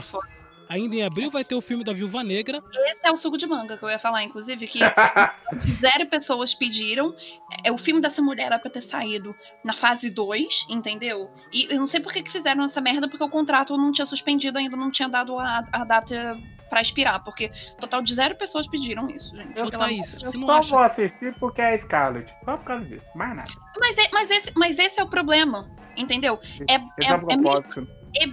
[0.68, 2.62] Ainda em abril vai ter o filme da Viúva Negra.
[2.86, 4.80] Esse é o suco de manga que eu ia falar, inclusive, que
[5.80, 7.14] zero pessoas pediram.
[7.64, 11.30] É, o filme dessa mulher era pra ter saído na fase 2, entendeu?
[11.52, 14.06] E eu não sei por que, que fizeram essa merda, porque o contrato não tinha
[14.06, 16.36] suspendido ainda, não tinha dado a, a data
[16.68, 17.22] pra expirar.
[17.22, 19.58] Porque total de zero pessoas pediram isso, gente.
[19.60, 20.70] Amor Thaís, Eu só acha.
[20.70, 22.32] vou assistir porque é Scarlett.
[22.44, 23.04] Só por causa disso.
[23.14, 23.50] Mais nada.
[23.78, 26.40] Mas, é- mas, esse, mas esse é o problema, entendeu?
[26.68, 27.88] É, Esse é, é, o é mesmo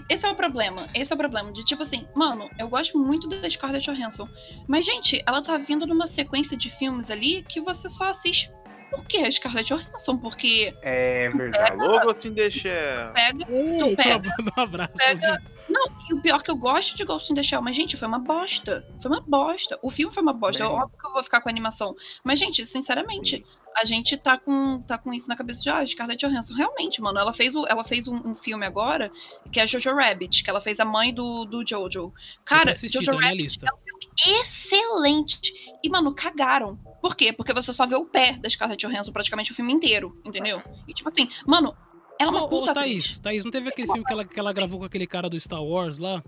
[0.09, 0.87] Esse é o problema.
[0.93, 1.51] Esse é o problema.
[1.51, 4.27] De tipo assim, mano, eu gosto muito da Scarlett Johansson.
[4.67, 8.51] Mas, gente, ela tá vindo numa sequência de filmes ali que você só assiste
[8.95, 10.17] porque é Scarlett Johansson.
[10.17, 11.71] Porque É verdade.
[11.71, 13.11] Alô, Ghost in the Shell.
[13.13, 14.93] pega, tu pega, Manda um abraço.
[14.95, 15.41] pega.
[15.69, 17.95] Não, e o pior é que eu gosto de Ghost in the Shell, mas, gente,
[17.97, 18.85] foi uma bosta.
[19.01, 19.79] Foi uma bosta.
[19.81, 20.63] O filme foi uma bosta.
[20.63, 21.95] É óbvio que eu vou ficar com a animação.
[22.23, 23.43] Mas, gente, sinceramente,
[23.75, 26.53] a gente tá com, tá com isso na cabeça de ah, Scarlett Johansson.
[26.53, 29.11] Realmente, mano, ela fez, o, ela fez um, um filme agora,
[29.51, 32.13] que é Jojo Rabbit, que ela fez a mãe do, do Jojo.
[32.45, 35.51] Cara, assisti, Jojo tá Rabbit é um filme excelente.
[35.83, 36.77] E, mano, cagaram.
[37.01, 37.33] Por quê?
[37.33, 40.61] Porque você só vê o pé da Scarlett Johansson praticamente o filme inteiro, entendeu?
[40.87, 41.75] E tipo assim, mano,
[42.19, 43.19] ela é uma Ô, ô, puta Thaís, atriz.
[43.19, 45.63] Thaís, não teve aquele filme que ela, que ela gravou com aquele cara do Star
[45.63, 46.23] Wars lá?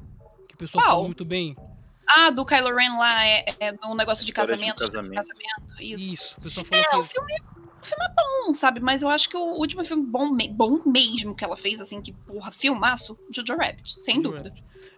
[0.47, 0.91] Que o pessoal Qual?
[0.93, 1.55] falou muito bem.
[2.07, 4.75] Ah, do Kylo Ren lá, é, é um negócio de casamento.
[4.83, 5.13] de casamento.
[5.15, 6.13] casamento, isso.
[6.13, 6.95] Isso, o pessoal falou É, que.
[6.97, 7.33] o filme,
[7.81, 8.13] o filme é
[8.45, 8.79] bom, sabe?
[8.79, 12.01] Mas eu acho que o último filme bom, me- bom mesmo que ela fez, assim,
[12.01, 14.53] que porra, filmaço, Jojo Rabbit, sem dúvida.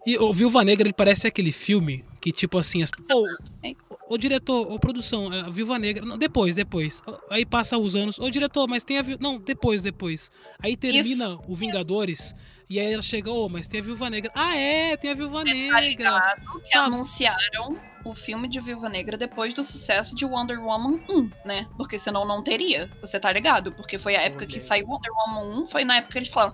[0.06, 2.90] E o Viúva Negra, ele parece aquele filme que, tipo assim, as...
[3.12, 3.26] ô,
[3.64, 3.96] É isso.
[4.08, 6.06] ô diretor, ô produção, a Viúva Negra.
[6.06, 7.02] Não, depois, depois.
[7.30, 8.20] Aí passa os anos.
[8.20, 9.04] Ô diretor, mas tem a.
[9.20, 10.32] Não, depois, depois.
[10.60, 12.36] Aí termina Isso, o Vingadores.
[12.70, 14.32] E aí ela chega, ô, mas tem a Viúva Negra.
[14.36, 15.80] Ah, é, tem a Viúva Tá Negra.
[15.82, 16.84] ligado que Ah.
[16.86, 21.68] anunciaram o filme de Viúva Negra depois do sucesso de Wonder Woman 1, né?
[21.78, 22.90] Porque senão não teria.
[23.02, 23.72] Você tá ligado?
[23.74, 26.54] Porque foi a época que saiu Wonder Woman 1, foi na época que eles falaram: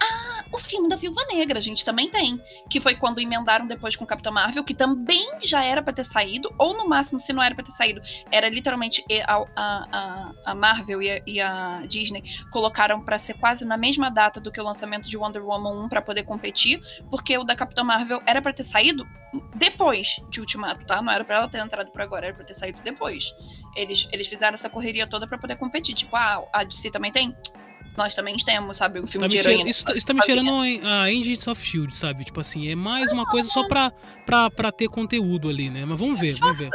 [0.00, 2.40] Ah, o filme da Viúva Negra, a gente também tem.
[2.70, 6.52] Que foi quando emendaram depois com Capitã Marvel, que também já era pra ter saído,
[6.58, 8.00] ou no máximo, se não era pra ter saído,
[8.30, 13.64] era literalmente a, a, a- Marvel e a, e a Disney colocaram pra ser quase
[13.64, 16.80] na mesma data do que o lançamento de Wonder Woman 1 pra poder competir,
[17.10, 19.04] porque o da Capitã Marvel era pra ter saído
[19.54, 21.00] depois de Ultimato, tá?
[21.02, 23.32] Não era pra ela ter entrado por agora, era pra ter saído depois.
[23.76, 25.94] Eles, eles fizeram essa correria toda pra poder competir.
[25.94, 27.34] Tipo, ah, a DC também tem?
[27.96, 29.00] Nós também temos, sabe?
[29.00, 29.68] Um filme Tá de heroína.
[29.68, 30.50] isso, tá- isso tá me cheirando
[30.86, 32.24] a Agents of Shield, sabe?
[32.24, 33.92] Tipo assim, é mais uma coisa só pra,
[34.24, 35.84] pra, pra ter conteúdo ali, né?
[35.84, 36.70] Mas vamos ver, vamos ver.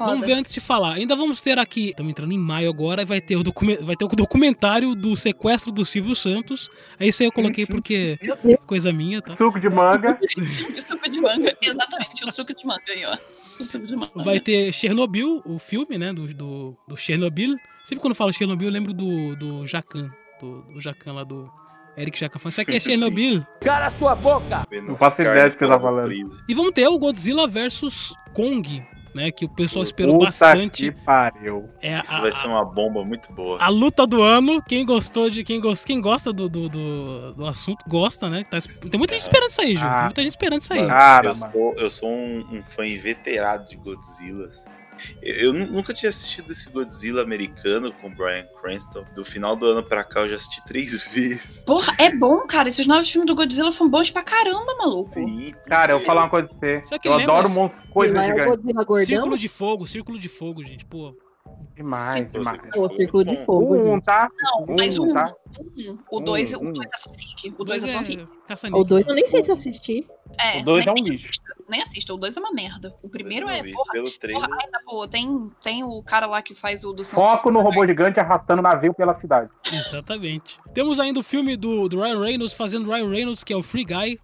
[0.00, 0.12] Foda.
[0.12, 0.94] Vamos ver antes de falar.
[0.94, 1.90] Ainda vamos ter aqui.
[1.90, 3.04] Estamos entrando em maio agora.
[3.04, 3.42] Vai ter, o
[3.82, 6.70] vai ter o documentário do sequestro do Silvio Santos.
[6.98, 9.36] É isso aí eu coloquei porque é coisa minha, tá?
[9.36, 10.18] Suco de manga.
[10.80, 13.16] O suco de manga, exatamente, o suco de manga aí, ó.
[13.60, 14.24] O suco de manga.
[14.24, 16.12] Vai ter Chernobyl, o filme, né?
[16.12, 17.56] Do, do, do Chernobyl.
[17.84, 20.10] Sempre quando eu falo Chernobyl, eu lembro do, do Jacan.
[20.40, 21.50] Do, do Jacan lá do.
[21.96, 23.46] Eric Jacan falando, isso aqui é Chernobyl.
[23.60, 24.66] Cala sua boca!
[24.82, 26.12] Não faço ideia do que tá falando.
[26.48, 28.82] E vamos ter o Godzilla vs Kong,
[29.14, 29.30] né?
[29.30, 30.90] Que o pessoal esperou Puta bastante.
[30.92, 31.68] que pariu.
[31.82, 33.58] É Isso a, vai ser uma bomba muito boa.
[33.60, 34.62] a luta do ano.
[34.62, 35.42] Quem gostou de.
[35.44, 38.42] Quem, gost, quem gosta do, do, do, do assunto, gosta, né?
[38.44, 38.58] Tá,
[38.90, 39.80] tem muita gente esperando isso aí, Ju.
[39.80, 40.02] Tem Ah.
[40.04, 40.86] muita gente esperando isso aí.
[40.86, 44.46] Cara, eu, sou, eu sou um, um fã inveterado de Godzilla.
[44.46, 44.66] assim.
[45.22, 49.04] Eu, eu nu- nunca tinha assistido esse Godzilla americano com o Brian Cranston.
[49.14, 51.62] Do final do ano pra cá eu já assisti três vezes.
[51.64, 52.68] Porra, é bom, cara.
[52.68, 55.10] Esses novos filmes do Godzilla são bons pra caramba, maluco.
[55.10, 56.98] Sim, Cara, eu vou falar uma coisa pra você.
[56.98, 58.56] Que Eu lembra- adoro monstros, coisas Lá é o gigantes.
[58.56, 59.06] Godzilla gordão.
[59.06, 60.84] Círculo de fogo, círculo de fogo, gente.
[60.86, 61.16] Pô.
[61.74, 62.60] Demais, Círculo demais.
[62.72, 64.28] Pô, Círculo de Fogo, Um, tá?
[64.42, 65.32] Não, mas Um, um, tá?
[65.88, 66.72] um, o dois, Um, o um.
[66.72, 67.54] dois é fanfic.
[67.58, 68.26] O dois é fanfic.
[68.46, 68.80] caça-níquel.
[68.80, 70.06] O 2 eu nem sei se eu assisti.
[70.38, 71.30] É, O dois nem, é um lixo.
[71.70, 72.94] Nem assista, o dois é uma merda.
[73.02, 74.42] O primeiro é, vi porra, Pelo trailer.
[74.46, 77.86] porra, ainda, pô, tem, tem o cara lá que faz o do Foco no robô
[77.86, 79.48] gigante arrastando navio pela cidade.
[79.72, 80.58] Exatamente.
[80.74, 83.84] Temos ainda o filme do, do Ryan Reynolds fazendo Ryan Reynolds, que é o Free
[83.84, 84.18] Guy.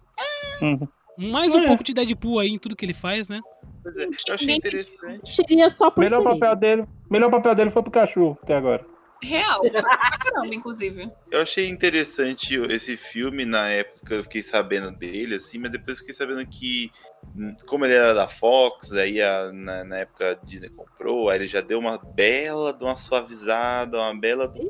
[0.61, 0.87] Uhum.
[1.31, 1.67] Mais um É.
[1.67, 3.41] pouco de Deadpool aí em tudo que ele faz, né?
[3.81, 5.21] Pois é, eu achei interessante.
[5.31, 8.85] Seria só por Melhor papel dele, melhor papel dele foi pro cachorro até agora.
[9.21, 9.83] Real, pra
[10.19, 11.11] caramba, inclusive.
[11.31, 16.13] Eu achei interessante esse filme na época, eu fiquei sabendo dele, assim, mas depois fiquei
[16.13, 16.91] sabendo que,
[17.35, 21.37] hum, como ele era da Fox, aí a- na, na época a Disney comprou, aí
[21.39, 24.61] ele já deu uma bela de uma suavizada, uma bela de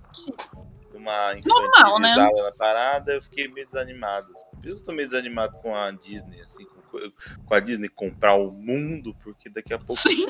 [0.94, 2.15] uma Normal, né?
[2.15, 4.32] na parada, eu fiquei meio desanimado.
[4.32, 4.45] assim.
[4.56, 6.65] Por isso eu tô meio desanimado com a Disney, assim,
[6.99, 9.95] com co- com a Disney comprar o mundo, porque daqui a pouco.
[10.02, 10.26] Sim.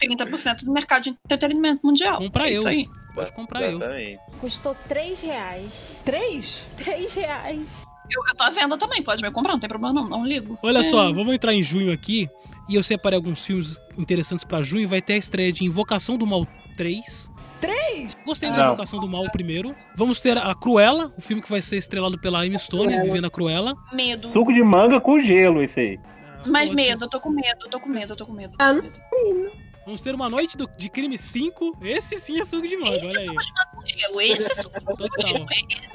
[0.00, 2.18] 30% do mercado de entretenimento mundial.
[2.18, 2.58] Comprar é eu.
[2.58, 2.88] Isso aí.
[3.14, 3.76] Pode comprar eu.
[3.78, 4.20] Exatamente.
[4.40, 6.00] Custou 3 reais.
[6.04, 6.62] 3?
[6.76, 7.68] 3 reais.
[8.10, 10.56] Eu, eu tô à venda também, pode me comprar, não tem problema não, não ligo.
[10.62, 10.82] Olha É.
[10.84, 12.28] só, vamos entrar em junho aqui.
[12.68, 14.88] E eu separei alguns filmes interessantes pra junho.
[14.88, 17.30] Vai ter a estreia de Invocação do Mal 3.
[17.60, 18.16] 3?
[18.24, 18.66] Gostei da.
[18.66, 19.74] Invocação do Mal primeiro.
[19.94, 23.04] Vamos ter a Cruella, o filme que vai ser estrelado pela Amy Stone, Cruella.
[23.04, 23.76] Vivendo a Cruella.
[23.92, 24.28] Medo.
[24.28, 26.00] Suco de manga com gelo, esse aí.
[26.46, 28.54] Mas Pô, medo, eu tô com medo, eu tô com medo, eu tô com medo.
[28.58, 29.02] Ah, não sei.
[29.86, 31.78] Vamos ter uma noite do- de crime 5.
[31.80, 33.26] Esse sim é suco de manga, olha aí.
[33.86, 35.28] Gelo, esse é com Total.
[35.28, 35.46] gelo.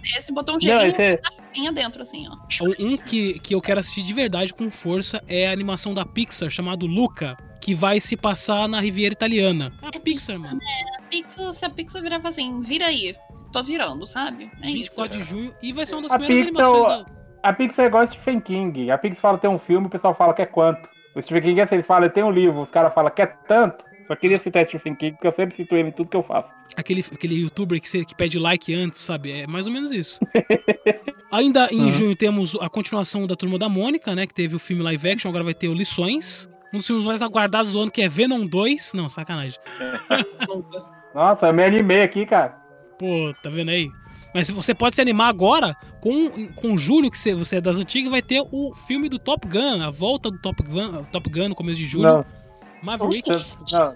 [0.03, 2.37] Esse, esse botou um Não, esse é- dentro, assim, ó.
[2.65, 6.05] Um, um que, que eu quero assistir de verdade com força é a animação da
[6.05, 9.73] Pixar chamado Luca, que vai se passar na Riviera Italiana.
[9.81, 10.57] A Pixar, mano.
[10.97, 13.13] A Pixar, se a Pixar virava assim, vira aí.
[13.51, 14.49] Tô virando, sabe?
[14.61, 14.73] É isso.
[14.95, 15.53] 24 de junho.
[15.61, 17.11] E vai ser uma das A primeiras Pixar, animações da.
[17.43, 18.89] a Pixar é igual Stephen King.
[18.89, 20.89] A Pixar fala que tem um filme, o pessoal fala que é quanto.
[21.15, 23.25] O Stephen King é assim, ele fala, tenho um livro, os caras falam que é
[23.25, 23.83] tanto.
[24.07, 26.49] Só queria citar Stephen King, porque eu sempre cito ele em tudo que eu faço.
[26.75, 29.31] Aquele, aquele youtuber que, você- que pede like antes, sabe?
[29.31, 30.19] É mais ou menos isso.
[31.31, 31.91] Ainda em Uhum.
[31.91, 34.25] junho temos a continuação da Turma da Mônica, né?
[34.27, 36.49] Que teve o filme live action, agora vai ter o Lições.
[36.73, 38.93] Um dos filmes mais aguardados do ano que é Venom 2.
[38.93, 39.59] Não, sacanagem.
[41.13, 42.57] Nossa, eu me animei aqui, cara.
[42.97, 43.89] Pô, tá vendo aí?
[44.33, 48.11] Mas você pode se animar agora com, com julho, que você, você é das antigas,
[48.11, 51.55] vai ter o filme do Top Gun, a volta do Top Gun, Top Gun no
[51.55, 52.03] começo de julho.
[52.03, 52.25] Não.
[52.81, 53.29] Maverick.
[53.29, 53.95] Não,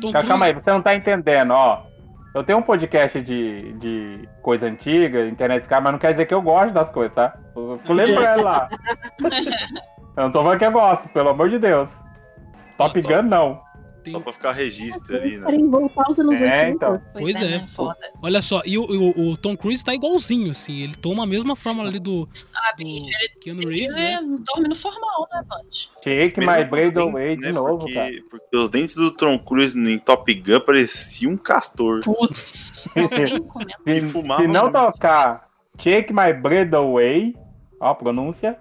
[0.00, 1.86] Tom Calma, calma aí, você não tá entendendo, ó.
[2.34, 6.34] Eu tenho um podcast de, de coisa antiga, internet cara, mas não quer dizer que
[6.34, 7.38] eu gosto das coisas, tá?
[7.54, 8.68] Eu tô lembrando lá.
[10.16, 11.90] Eu não tô falando que eu gosto, pelo amor de Deus.
[12.78, 13.60] Top Gun, não.
[14.12, 15.58] Só pra ficar registro ali, né?
[15.68, 16.70] Voltar aos anos É, 80.
[16.70, 17.02] então.
[17.12, 17.40] Pois é.
[17.58, 17.66] né?
[17.68, 17.96] Foda.
[18.22, 20.82] Olha só, e o, o- o Tom Cruise tá igualzinho, assim.
[20.82, 24.38] Ele toma a mesma fórmula ali do, Ah, do bicho, ele, Keanu Reeves, ele né?
[24.44, 25.60] dorme no formal, né, Band?
[26.02, 27.52] Take Mesmo my braid away de né?
[27.52, 28.12] novo, porque, cara.
[28.30, 32.00] porque os dentes do Tom Cruise em Top Gun pareciam um castor.
[32.04, 33.04] Putz, não.
[33.86, 34.10] E Se,
[34.42, 37.34] se não tocar Take my bread away,
[37.80, 38.56] ó a pronúncia,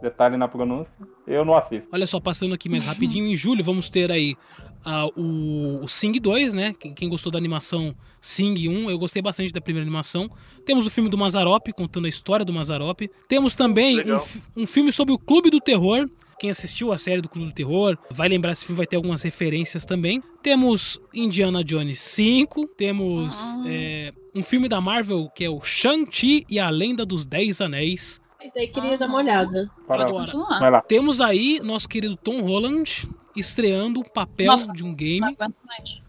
[0.00, 0.96] detalhe na pronúncia,
[1.26, 1.88] eu não assisto.
[1.92, 4.36] Olha só, passando aqui mais rapidinho, em julho vamos ter aí
[4.84, 6.74] ah, o, o Sing 2, né?
[6.78, 10.30] Quem, quem gostou da animação Sing 1, eu gostei bastante da primeira animação.
[10.64, 13.02] Temos o filme do Mazarop, contando a história do Mazarop.
[13.28, 16.08] Temos também um, um filme sobre o Clube do Terror.
[16.38, 19.22] Quem assistiu a série do Clube do Terror vai lembrar esse filme, vai ter algumas
[19.22, 20.22] referências também.
[20.40, 23.34] Temos Indiana Jones 5, temos
[23.66, 28.20] é, um filme da Marvel que é o Shang-Chi e a Lenda dos Dez Anéis.
[28.44, 29.70] Isso aí queria dar uma olhada.
[29.86, 30.58] Para- Agora, Continuar.
[30.60, 30.80] Vai lá.
[30.82, 35.56] temos aí nosso querido Tom Holland estreando o papel Nossa, de um Não game, aguento
[35.66, 36.00] mais.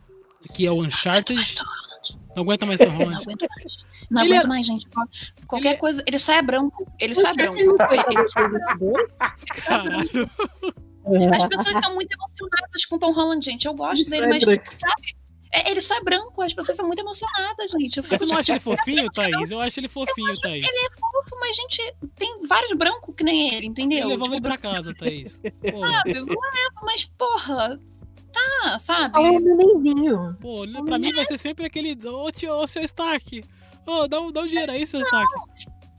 [0.53, 1.55] que é o Não Uncharted.
[2.35, 3.11] Não aguenta mais Tom Holland.
[3.11, 3.77] Não aguento mais.
[4.09, 4.87] Não Ele aguento é- mais, gente.
[5.47, 6.03] Qualquer ele é- coisa.
[6.07, 6.87] Ele só é branco.
[6.99, 7.55] Ele só é branco.
[7.57, 9.11] Não 2022?
[9.65, 10.29] Caralho.
[11.35, 13.65] As pessoas estão muito emocionadas com Tom Holland, gente.
[13.65, 14.43] Eu gosto Ele dele, é mas,
[14.79, 15.15] sabe?
[15.51, 16.41] É, ele só é branco.
[16.41, 17.97] As pessoas são muito emocionadas, gente.
[17.97, 19.11] Eu Você fico, não acha ele "Será que fofinho?
[19.11, 19.51] Thaís?
[19.51, 20.65] Eu acho ele fofinho, Thaís.
[20.67, 23.99] Ele é fofo, mas, gente, tem vários brancos que nem ele, entendeu?
[24.01, 25.41] Eu levava Tipo, ele pra casa, Thaís.
[25.61, 26.13] Pô, Sabe?
[26.13, 26.35] Leva,
[26.83, 27.79] mas, porra.
[28.31, 29.11] Tá, sabe?
[29.13, 30.37] Fala um nenenzinho.
[30.39, 31.97] pô, pra mim vai ser sempre aquele.
[32.07, 33.43] Ô, tio, ô, seu Stark.
[33.87, 35.33] Ô, dá, um, dá um dinheiro aí, seu Stark.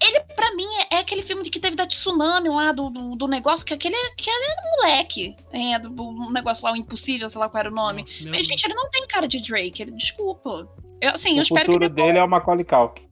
[0.03, 3.27] Ele, pra mim, é, é aquele filme que teve da tsunami lá, do, do, do
[3.29, 5.37] negócio, que aquele, aquele era um moleque.
[5.53, 8.03] É, do, do negócio lá, o Impossível, sei lá qual era o nome.
[8.03, 10.69] Nossa, Mas, gente, ele não tem cara de Drake, ele, desculpa.
[11.01, 13.03] Eu, assim, eu O espero que futuro dele é o Macaulay Culkin.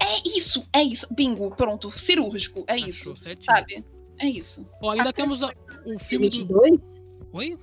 [0.00, 1.06] É isso, é isso.
[1.10, 3.44] Bingo, pronto, cirúrgico, é Achou isso, certinho.
[3.44, 3.84] sabe?
[4.20, 4.64] É isso.
[4.80, 5.52] Ó, ainda temos a-
[5.84, 6.36] o filme do.
[6.38, 7.02] 22?
[7.32, 7.58] Oi?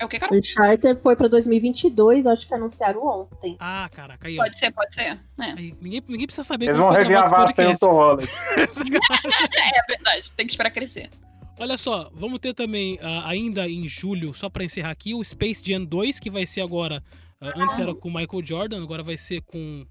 [0.00, 0.34] É o que, cara?
[0.34, 3.56] Uncharted foi pra 2022, acho que anunciaram ontem.
[3.60, 4.36] Ah, caraca, aí.
[4.36, 5.18] Pode ser, pode ser.
[5.40, 7.78] É, Aí, ninguém, ninguém precisa saber Eles vão revivar sem o.
[7.78, 8.28] Tom Holland.
[8.58, 11.10] é verdade, tem que esperar crescer.
[11.58, 15.62] Olha só, vamos ter também, ah, ainda em julho, só pra encerrar aqui, o Space
[15.64, 17.02] Jam 2, que vai ser agora.
[17.40, 19.84] ah, antes era com o Michael Jordan, agora vai ser com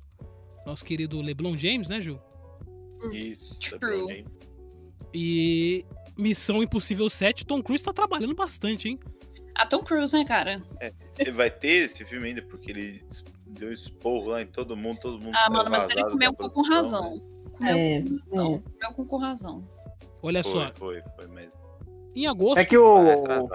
[0.65, 2.19] nosso querido LeBron James, né, Ju?
[3.13, 3.77] Isso.
[3.79, 4.25] True.
[5.13, 5.85] E
[6.17, 8.99] Missão Impossível 7, Tom Cruise tá trabalhando bastante, hein?
[9.55, 10.61] A Tom Cruise, né, cara?
[11.17, 13.03] Ele vai ter esse filme ainda, porque ele
[13.47, 16.49] deu esporro lá em todo mundo, todo mundo Ah, mano, mas ele comeu da com,
[16.49, 17.15] com produção, razão.
[17.15, 17.21] né?
[17.53, 18.45] Comeu É, com razão.
[18.55, 18.69] é.
[18.79, 19.67] Comeu com, com razão.
[20.23, 21.53] Olha Foi, só, foi, foi, mas.
[22.15, 22.57] em agosto.
[22.59, 23.47] É que o,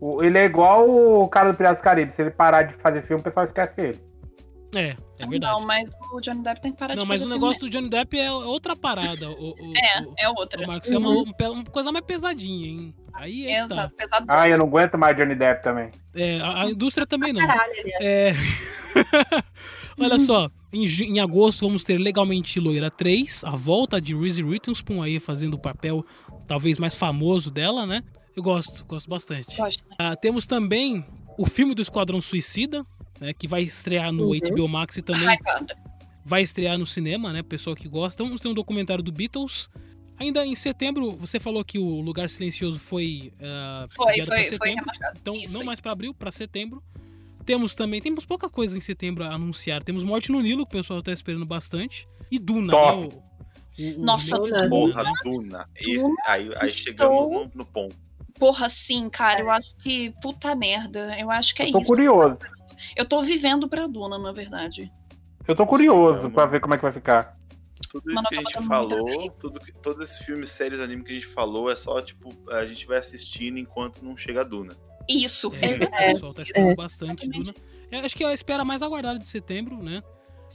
[0.00, 2.12] o- ele é igual o cara do Piratas do Caribe.
[2.12, 4.04] Se ele parar de fazer filme, o pessoal esquece ele.
[4.74, 5.52] É, é verdade.
[5.60, 7.70] Não, mas o Johnny Depp tem que parar Não, de mas o negócio filme.
[7.70, 9.28] do Johnny Depp é outra parada.
[9.30, 10.62] O, o- É, o- é outra.
[10.62, 12.94] o Marcos, é uma, um pe- uma coisa mais pesadinha, hein?
[13.12, 13.74] Aí é, tá.
[13.74, 14.26] Exato, pesado.
[14.28, 15.90] Ah, eu não aguento mais Johnny Depp também.
[16.14, 17.44] É, a, a indústria também não.
[17.44, 18.00] Caralho, aliás.
[18.00, 18.32] É...
[19.98, 25.02] Olha só, em, em agosto vamos ter Legalmente Loira 3, a volta de Reese Witherspoon
[25.02, 26.04] aí fazendo o papel
[26.46, 28.02] talvez mais famoso dela, né?
[28.34, 29.56] Eu gosto, gosto bastante.
[29.56, 29.84] Gosto.
[29.98, 31.04] Ah, temos também
[31.36, 32.82] o filme do Esquadrão Suicida,
[33.20, 34.38] né, que vai estrear no Uhum.
[34.38, 35.76] HBO Max e também Hypada.
[36.24, 37.42] vai estrear no cinema, né?
[37.42, 38.24] Pessoal que gosta.
[38.24, 39.68] Vamos ter um documentário do Beatles.
[40.18, 44.74] Ainda em setembro, você falou que o Lugar Silencioso foi ah, Foi, foi, foi.
[45.20, 45.66] Então, Isso não aí.
[45.66, 46.82] mais para abril, para setembro.
[47.46, 49.82] Temos também, temos pouca coisa em setembro a anunciar.
[49.82, 52.06] Temos Morte no Nilo, que o pessoal tá esperando bastante.
[52.30, 53.00] E Duna, Top.
[53.00, 53.06] né?
[53.06, 54.68] O, o- o Nossa, de Duna.
[54.68, 55.02] Porra?
[55.24, 55.64] Duna.
[55.74, 57.96] Esse- Duna, aí, aí chegamos no, no ponto.
[58.38, 60.12] Porra, sim, cara, eu acho que.
[60.22, 61.16] Puta merda.
[61.18, 61.86] Eu acho que é Tô isso.
[61.88, 62.38] curioso.
[62.96, 64.90] Eu tô vivendo pra Duna, na verdade.
[65.46, 66.50] Eu tô curioso pra não.
[66.50, 67.34] ver como é que vai ficar.
[67.90, 71.10] Tudo Mano, isso que a eu gente falou, tudo, todos esses filmes, séries, anime que
[71.10, 74.76] a gente falou, é só, tipo, a gente vai assistindo enquanto não chega a Duna.
[75.08, 76.74] Isso, É, é, o pessoal tá esperando é.
[76.76, 77.50] bastante Duna.
[77.50, 77.84] exatamente.
[77.90, 80.02] É, acho que é a espera mais aguardada de setembro, né?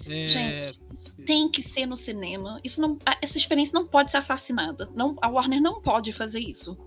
[0.08, 2.60] É, Gente, isso tem que ser no cinema.
[2.64, 4.90] Isso não, essa experiência não pode ser assassinada.
[4.96, 6.78] Não, a Warner não pode fazer isso.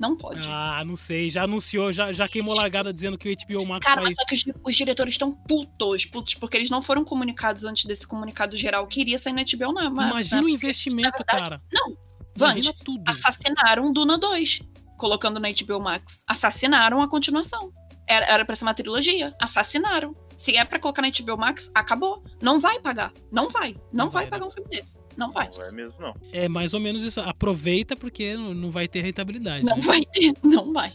[0.00, 0.48] Não pode.
[0.48, 4.00] Ah, não sei, já anunciou, já, já queimou largada dizendo que o HBO Max Cara,
[4.00, 4.10] vai.
[4.10, 7.84] mas só que os, os diretores estão putos, putos, porque eles não foram comunicados antes
[7.84, 10.10] desse comunicado geral que iria sair no HBO na Max.
[10.10, 10.46] Imagina né?
[10.46, 11.62] o investimento, verdade, cara.
[11.70, 11.94] Não,
[12.34, 12.74] Vande,
[13.04, 14.60] assassinaram Duna 2,
[14.96, 16.24] colocando na HBO Max.
[16.26, 17.70] Assassinaram a continuação.
[18.08, 19.34] Era, era pra ser uma trilogia.
[19.38, 20.14] Assassinaram.
[20.40, 22.24] Se é pra colocar na HBO Max, acabou.
[22.40, 23.12] Não vai pagar.
[23.30, 23.74] Não vai.
[23.92, 24.98] Não, Não vai, vai, pagar um filme desse.
[25.14, 25.50] Não vai.
[25.54, 26.14] Não é mesmo, não.
[26.32, 27.20] É mais ou menos isso.
[27.20, 29.66] Aproveita porque não não vai ter rentabilidade.
[29.66, 29.82] Não né?
[29.82, 30.32] vai ter.
[30.42, 30.94] Não vai.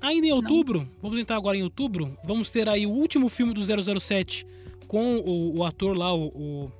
[0.00, 3.60] Ainda em outubro, vamos entrar agora em outubro, vamos ter aí o último filme do
[4.00, 4.46] 007
[4.86, 6.72] com o, o ator lá, o, o,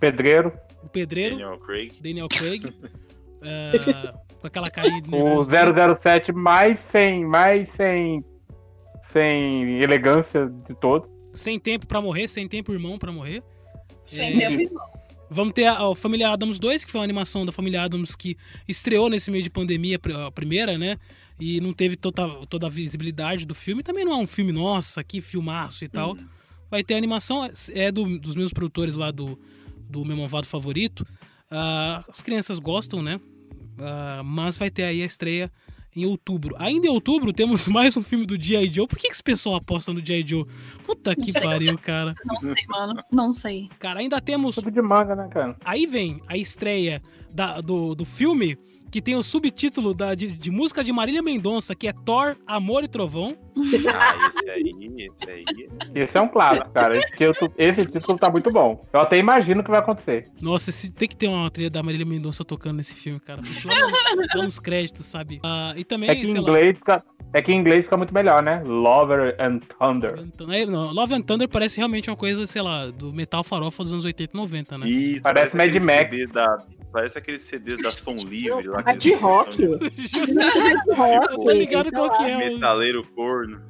[0.00, 0.52] Pedreiro.
[0.82, 1.92] o pedreiro, Daniel Craig.
[2.00, 2.74] Daniel Craig.
[3.40, 3.72] é,
[4.40, 5.50] com aquela carinha de O nervoso.
[6.00, 8.18] 007 mais sem, mais sem,
[9.14, 11.08] sem elegância de todo.
[11.32, 13.42] Sem tempo pra morrer, sem tempo irmão pra morrer.
[14.04, 14.48] Sem É.
[14.48, 14.84] tempo irmão.
[15.30, 18.36] Vamos ter a, a Família Adams 2, que foi uma animação da Família Adams que
[18.68, 20.98] estreou nesse meio de pandemia, a primeira, né?
[21.40, 23.82] E não teve toda, toda a visibilidade do filme.
[23.82, 26.10] Também não é um filme, nossa, que filmaço e tal.
[26.12, 26.26] Uhum.
[26.70, 29.38] Vai ter a animação, é do- dos meus produtores lá do,
[29.88, 31.04] do meu malvado favorito.
[31.50, 33.18] Ah, as crianças gostam, né?
[33.78, 35.50] Ah, mas vai ter aí a estreia
[35.96, 36.54] em outubro.
[36.58, 38.68] Ainda em outubro temos mais um filme do G.I.
[38.72, 38.86] Joe.
[38.86, 40.26] Por que, que esse pessoal aposta no G.I.
[40.26, 40.46] Joe?
[40.84, 42.14] Puta que pariu, cara.
[42.24, 43.02] Não sei, mano.
[43.10, 43.68] Não sei.
[43.78, 45.56] Cara, ainda temos Tudo de manga, né, cara?
[45.64, 48.56] Aí vem a estreia da- do, do filme
[48.94, 52.84] que tem o subtítulo da, de, de música de Marília Mendonça, que é Thor, Amor
[52.84, 53.36] e Trovão.
[53.92, 55.44] Ah, esse aí, esse aí.
[55.92, 56.96] Esse é um clássico, cara.
[56.96, 58.86] Esse título, esse título tá muito bom.
[58.92, 60.30] Eu até imagino o que vai acontecer.
[60.40, 63.40] Nossa, esse, tem que ter uma trilha da Marília Mendonça tocando nesse filme, cara.
[64.36, 65.40] Lá nos créditos, sabe?
[65.42, 68.44] Ah, e também, É que em inglês fica, é que em inglês fica muito melhor,
[68.44, 68.62] né?
[68.64, 70.20] Lover and Thunder.
[70.20, 73.82] Então, é, não, Love and Thunder parece realmente uma coisa, sei lá, do metal farofa
[73.82, 74.88] dos anos 80 e 90, né?
[74.88, 75.98] Isso, Parece Mad aqueles Max.
[76.10, 76.64] CDs da,
[76.94, 78.82] parece aqueles CDs da Som Livre lá.
[78.86, 79.58] A de rock.
[81.44, 82.36] Tá ligado qual que é?
[82.36, 83.60] o- Metaleiro corno.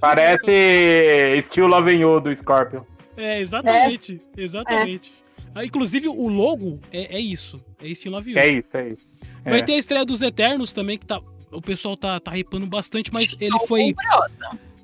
[0.00, 2.82] Parece Still Loving You do Scorpion.
[3.16, 4.20] É, exatamente.
[4.36, 5.12] Exatamente.
[5.54, 7.60] Ah, inclusive, o logo é, é isso.
[7.82, 8.38] É Steel Love You.
[8.38, 9.02] É isso, é isso.
[9.44, 9.62] Vai É.
[9.62, 11.20] ter a estreia dos Eternos também, que tá.
[11.50, 13.94] O pessoal tá, tá hypando bastante, mas ele foi.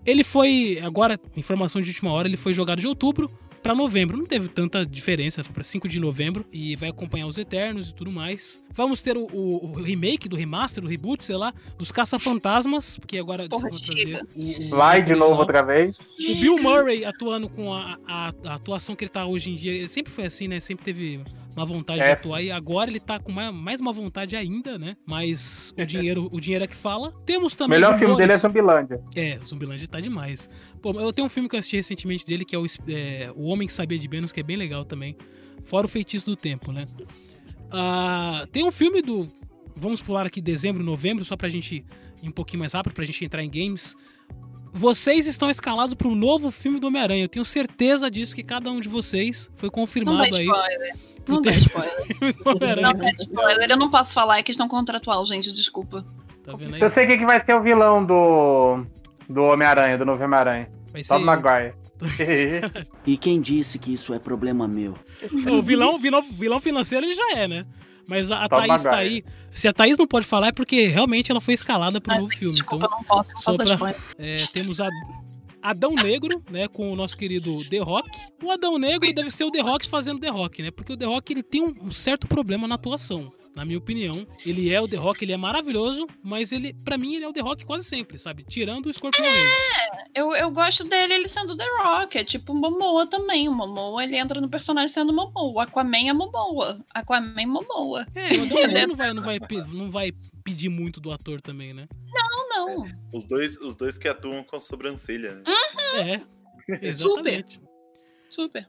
[0.07, 0.81] Ele foi.
[0.83, 3.31] Agora, informação de última hora, ele foi jogado de outubro
[3.65, 4.17] pra novembro.
[4.17, 6.45] Não teve tanta diferença, foi pra 5 de novembro.
[6.53, 8.63] E vai acompanhar os Eternos e tudo mais.
[8.73, 13.19] Vamos ter o, o- o remake do remaster, o reboot, sei lá, dos Caça-Fantasmas, porque
[13.19, 15.29] agora Porra, o, o Lá de original.
[15.31, 15.99] novo outra vez.
[15.99, 19.73] O Bill Murray atuando com a, a- a atuação que ele tá hoje em dia,
[19.73, 20.61] ele sempre foi assim, né?
[20.61, 21.21] Sempre teve
[21.57, 22.13] uma vontade de É.
[22.13, 24.97] atuar e agora ele tá com mais, mais uma vontade ainda, né?
[25.07, 27.13] Mas o dinheiro, o dinheiro é que fala.
[27.25, 27.79] Temos O também.
[27.79, 29.01] melhor filme dele é Zumbilândia.
[29.15, 30.49] É, Zumbilândia tá demais.
[30.83, 33.45] Pô, eu tenho um filme que eu assisti recentemente dele que é o, é, o
[33.47, 35.17] Homem que Sabia de Menos, que é bem legal também.
[35.63, 36.87] Fora o Feitiço do Tempo, né?
[37.71, 39.29] Ah, tem um filme do.
[39.77, 41.85] Vamos pular aqui dezembro, novembro, só pra gente
[42.23, 43.97] ir um pouquinho mais rápido, pra gente entrar em games.
[44.73, 47.25] Vocês estão escalados para um novo filme do Homem-Aranha.
[47.25, 50.47] Eu tenho certeza disso que cada um de vocês foi confirmado aí.
[50.47, 50.97] spoiler.
[51.29, 52.07] Não dá tem- spoiler.
[52.83, 53.71] Não dá spoiler.
[53.71, 55.53] Eu não posso falar, é questão contratual, gente.
[55.53, 56.05] Desculpa.
[56.45, 56.81] Tá vendo aí?
[56.81, 58.85] Eu sei quem que vai ser o vilão do.
[59.29, 60.69] Do Homem-Aranha, do novo Homem-Aranha.
[61.09, 61.75] Tom Maguire.
[63.07, 64.97] E quem disse que isso é problema meu?
[65.51, 67.65] O vilão, vilão, vilão financeiro ele já é, né?
[68.07, 69.25] Mas a, a Thaís tá aí.
[69.53, 72.29] Se a Thaís não pode falar é porque realmente ela foi escalada pro Ah, novo
[72.31, 72.53] gente, filme.
[72.53, 73.31] desculpa, Então, eu não posso.
[73.31, 74.01] Não só posso dar pra- spoiler.
[74.19, 74.89] é, temos a
[75.65, 78.11] Adão Negro, né, com o nosso querido The Rock.
[78.43, 80.71] O Adão Negro deve ser o The Rock fazendo The Rock, né?
[80.71, 83.33] Porque o The Rock ele tem um, um certo problema na atuação.
[83.55, 84.13] Na minha opinião,
[84.45, 87.33] ele é o The Rock, ele é maravilhoso, mas ele, para mim, ele é o
[87.33, 88.43] The Rock quase sempre, sabe?
[88.43, 89.25] Tirando o Scorpion.
[89.25, 93.49] É, eu, eu gosto dele ele sendo The Rock, é tipo o Momoa também.
[93.49, 95.53] O Momoa, ele entra no personagem sendo Momoa.
[95.53, 96.85] O Aquaman é Momoa.
[96.93, 98.07] Aquaman é Momoa.
[98.15, 98.47] É, o
[98.89, 99.39] não vai, não, vai,
[99.73, 100.11] não vai
[100.43, 101.87] pedir muito do ator também, né?
[102.13, 102.87] Não, não.
[103.13, 105.45] Os dois, os dois que atuam com a sobrancelha, né?
[105.97, 107.61] É, exatamente.
[108.29, 108.69] Super.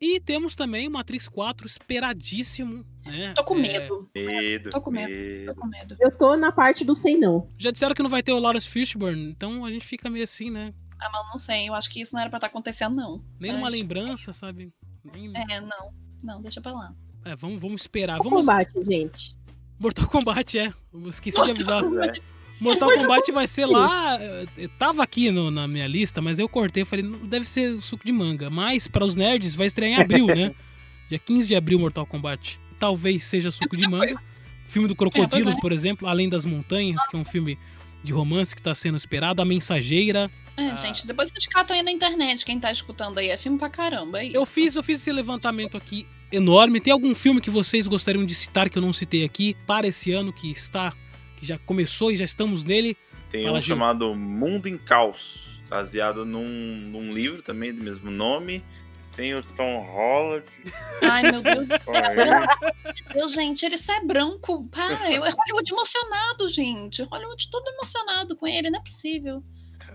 [0.00, 3.32] E temos também o Matrix 4 esperadíssimo, né?
[3.34, 4.08] Tô com É, medo.
[4.14, 4.70] Medo.
[4.70, 5.54] Tô com medo.
[5.54, 5.96] Tô com medo.
[6.00, 7.48] Eu tô na parte do sem não.
[7.56, 10.50] Já disseram que não vai ter o Lawrence Fishburne, então a gente fica meio assim,
[10.50, 10.72] né?
[11.00, 11.68] Ah, mas não sei.
[11.68, 13.22] Eu acho que isso não era pra estar acontecendo, não.
[13.38, 14.72] Nem uma Mas- lembrança, sabe?
[15.12, 15.92] Nem- É, não.
[16.22, 16.94] Não, deixa pra lá.
[17.24, 18.18] É, vamos, vamos esperar.
[18.20, 18.40] O Vamos...
[18.40, 19.34] combate, gente.
[19.78, 20.72] Mortal Kombat, é.
[20.92, 21.82] Eu esqueci de avisar.
[21.82, 22.22] Kombat.
[22.60, 24.16] Mortal Kombat vai ser lá.
[24.22, 26.82] eh, eh, Tava aqui no- na minha lista, mas eu cortei.
[26.82, 28.48] eu Falei, não deve ser suco de manga.
[28.48, 30.54] Mas, para os nerds, vai estrear em abril, né?
[31.10, 32.58] Dia 15 de abril, Mortal Kombat.
[32.78, 34.14] Talvez seja suco de manga.
[34.66, 35.60] Filme do Crocodilos, pois é.
[35.60, 37.58] por exemplo, Além das Montanhas, que é um filme
[38.02, 39.42] de romance que tá sendo esperado.
[39.42, 40.30] A Mensageira.
[40.56, 40.76] É, Ah.
[40.76, 42.44] gente, depois vocês catam aí na internet.
[42.44, 44.36] Quem tá escutando aí é filme pra caramba, é isso.
[44.36, 46.80] Eu fiz, eu fiz esse levantamento aqui enorme.
[46.80, 50.12] Tem algum filme que vocês gostariam de citar que eu não citei aqui para esse
[50.12, 50.92] ano que está,
[51.36, 52.96] que já começou e já estamos nele?
[53.30, 53.74] Tem Fala, um Gil.
[53.76, 56.46] chamado Mundo em Caos, baseado num,
[56.90, 58.62] num livro também do mesmo nome.
[59.14, 60.44] Tem o Tom Holland.
[61.02, 62.94] Ai, meu Deus do céu.
[63.14, 64.68] Meu, gente, ele só é branco.
[64.68, 67.02] Para, eu é Hollywood emocionado, gente.
[67.02, 69.42] Hollywood todo emocionado com ele, não é possível.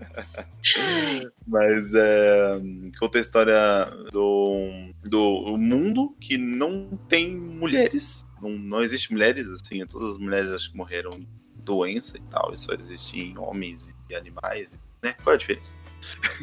[1.46, 2.60] Mas é,
[2.98, 8.22] conta a história do, do mundo que não tem mulheres.
[8.40, 9.84] Não, não existe mulheres, assim.
[9.86, 12.52] Todas as mulheres acho que morreram de doença e tal.
[12.52, 15.14] E só existem homens e animais, né?
[15.22, 15.76] Qual é a diferença?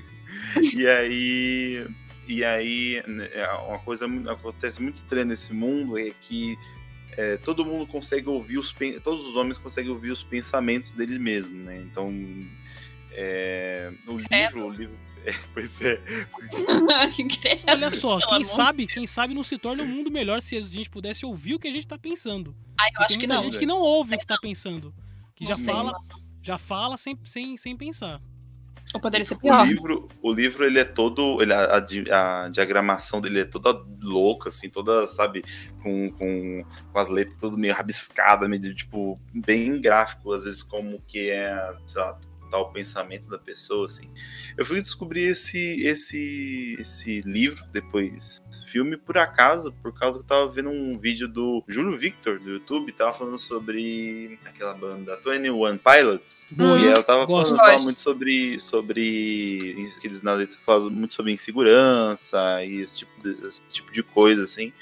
[0.75, 1.87] e aí.
[2.27, 6.57] E aí, né, é uma coisa acontece muito estranha nesse mundo é que
[7.17, 11.65] é, todo mundo consegue ouvir os todos os homens conseguem ouvir os pensamentos deles mesmos,
[11.65, 11.77] né?
[11.77, 12.13] Então,
[13.11, 15.99] é, o livro, o livro, é, pois é.
[17.67, 20.89] Olha só, quem sabe, quem sabe não se torna um mundo melhor se a gente
[20.89, 22.55] pudesse ouvir o que a gente tá pensando.
[22.79, 23.43] Ai, eu acho tem que muita não.
[23.49, 24.93] gente que não ouve o que tá pensando.
[25.35, 25.99] Que já Não sei, fala,
[26.43, 28.21] já fala sem, sem, sem pensar.
[28.93, 29.67] Ou poderia ser o pior.
[29.67, 34.49] livro, o livro ele é todo, ele, a, a a diagramação dele é toda louca,
[34.49, 35.43] assim, toda, sabe,
[35.83, 41.01] com, com, com as letras todas meio rabiscadas, meio tipo bem gráfico, às vezes como
[41.05, 42.17] que é, sei lá,
[42.49, 44.09] tal pensamento da pessoa, assim.
[44.57, 50.27] Eu fui descobrir esse, esse, esse livro, depois filme, por acaso, por causa que eu
[50.27, 55.77] tava vendo um vídeo do Júlio Victor, do YouTube, tava falando sobre aquela banda 21
[55.77, 57.55] Pilots, Boa, e ela tava gosto.
[57.55, 62.99] falando tava muito sobre, sobre que eles na letra falam muito sobre insegurança e esse
[62.99, 64.73] tipo de, esse tipo de coisa, assim.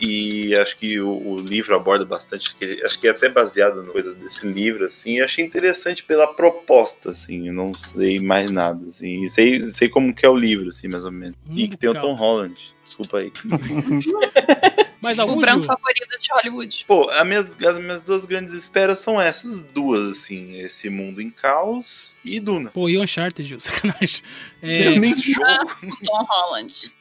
[0.00, 4.14] E acho que o, o livro aborda bastante, acho que é até baseado em coisas
[4.14, 5.16] desse livro, assim.
[5.16, 7.48] e achei interessante pela proposta, assim.
[7.48, 9.24] Eu não sei mais nada, assim.
[9.24, 11.36] e Sei, sei como que é o livro, assim, mais ou menos.
[11.50, 12.08] e Mundo que tem o calmo.
[12.08, 12.74] Tom Holland.
[12.84, 13.30] Desculpa aí.
[15.02, 15.66] Mas O algum branco Gil?
[15.66, 16.84] favorito de Hollywood.
[16.86, 20.56] Pô, a minhas, as minhas duas grandes esperas são essas duas, assim.
[20.60, 22.70] Esse Mundo em Caos e Duna.
[22.70, 24.20] Pô, e o Uncharted, Gil, sacanagem.
[24.62, 25.96] É, Eu nem jogo.
[26.04, 26.92] Tom Holland.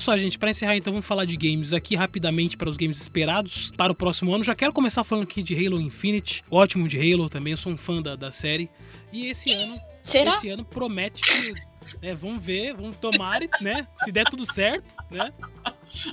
[0.00, 2.98] Olha só, gente, pra encerrar então, vamos falar de games aqui rapidamente para os games
[3.02, 4.42] esperados para o próximo ano.
[4.42, 7.76] Já quero começar falando aqui de Halo Infinite, ótimo de Halo também, eu sou um
[7.76, 8.70] fã da, da série.
[9.12, 10.36] E esse ano, Será?
[10.36, 11.52] esse ano promete que,
[12.00, 15.34] né, vamos ver, vamos tomar, né, se der tudo certo, né?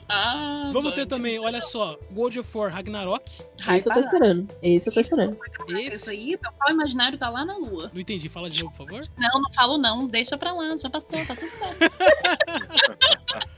[0.10, 3.32] Ah, Vamos ter também, olha só, God of War Ragnarok.
[3.66, 4.10] Ai, Esse eu tô para.
[4.10, 4.50] esperando.
[4.62, 5.38] Esse eu tô esperando.
[5.70, 7.90] Isso Esse, aí, meu pau imaginário tá lá na lua.
[7.94, 9.02] não entendi, fala de novo, por favor.
[9.18, 10.08] Não, não falo não.
[10.08, 11.80] Deixa pra lá, já passou, tá tudo certo.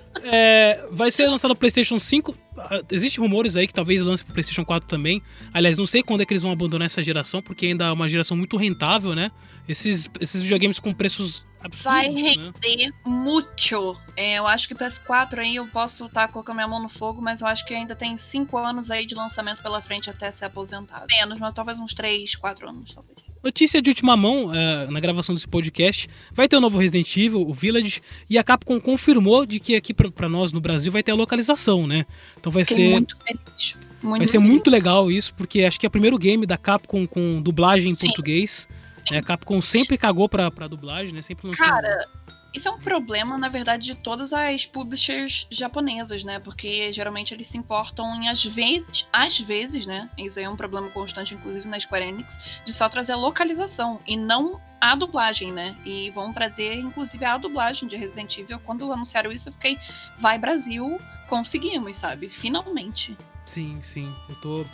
[0.23, 2.35] É, vai ser lançado no PlayStation 5.
[2.57, 5.21] Ah, Existem rumores aí que talvez lance pro PlayStation 4 também.
[5.53, 8.09] Aliás, não sei quando é que eles vão abandonar essa geração, porque ainda é uma
[8.09, 9.31] geração muito rentável, né?
[9.67, 12.21] Esses, esses videogames com preços absurdos, Vai né?
[12.21, 13.97] render muito.
[14.17, 17.41] É, eu acho que PS4 aí eu posso estar colocando minha mão no fogo, mas
[17.41, 21.05] eu acho que ainda tem 5 anos aí de lançamento pela frente até ser aposentado.
[21.09, 23.21] Menos, mas talvez uns 3, 4 anos, talvez.
[23.43, 27.41] Notícia de última mão, é, na gravação desse podcast, vai ter o novo Resident Evil,
[27.41, 31.11] o Village, e a Capcom confirmou de que aqui pra nós no Brasil vai ter
[31.11, 32.05] a localização, né?
[32.39, 33.75] Então vai Fiquei ser muito feliz.
[34.01, 34.47] Muito Vai ser feliz.
[34.49, 37.93] muito legal isso, porque acho que é o primeiro game da Capcom com dublagem em
[37.93, 38.07] Sim.
[38.07, 38.67] português.
[39.11, 39.19] né?
[39.19, 41.21] A Capcom sempre cagou pra, pra dublagem, né?
[41.21, 41.63] Sempre lançou.
[41.65, 42.07] Cara,
[42.53, 46.37] Isso é um problema, na verdade, de todas as publishers japonesas, né?
[46.37, 50.09] Porque geralmente eles se importam em, às vezes, às vezes, né?
[50.17, 54.01] Isso aí é um problema constante, inclusive na Square Enix, de só trazer a localização
[54.05, 55.75] e não a dublagem, né?
[55.85, 58.59] E vão trazer, inclusive, a dublagem de Resident Evil.
[58.59, 59.77] Quando anunciaram isso, eu fiquei,
[60.17, 62.27] vai Brasil, conseguimos, sabe?
[62.29, 63.15] Finalmente.
[63.45, 64.13] Sim, sim.
[64.27, 64.65] Eu tô.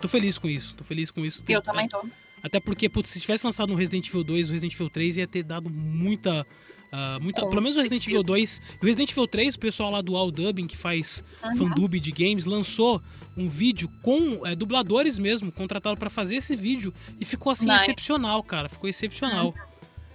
[0.00, 0.74] Tô feliz com isso.
[0.74, 1.44] Tô feliz com isso.
[1.46, 2.02] Eu também tô.
[2.42, 5.26] Até porque, putz, se tivesse lançado no Resident Evil 2, o Resident Evil 3 ia
[5.26, 6.46] ter dado muita.
[6.92, 8.60] Uh, muita pelo menos o Resident Evil 2.
[8.80, 11.56] E o Resident Evil 3, o pessoal lá do All Dubbing, que faz Uhum.
[11.56, 13.00] fandub de games, lançou
[13.36, 16.92] um vídeo com é, dubladores mesmo, contratado pra fazer esse vídeo.
[17.18, 18.68] E ficou assim, excepcional, cara.
[18.68, 19.54] Ficou excepcional.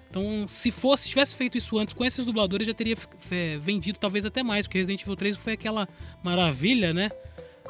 [0.09, 2.95] Então, se fosse, se tivesse feito isso antes com esses dubladores, já teria
[3.31, 5.87] é, vendido talvez até mais, porque Resident Evil 3 foi aquela
[6.23, 7.09] maravilha, né?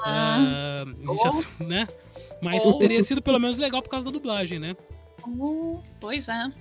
[0.06, 0.84] Ah.
[0.86, 1.88] Gente já- né?
[2.42, 2.74] Mas Oh.
[2.78, 4.76] teria sido pelo menos legal por causa da dublagem, né?
[5.26, 6.52] Uh, pois é.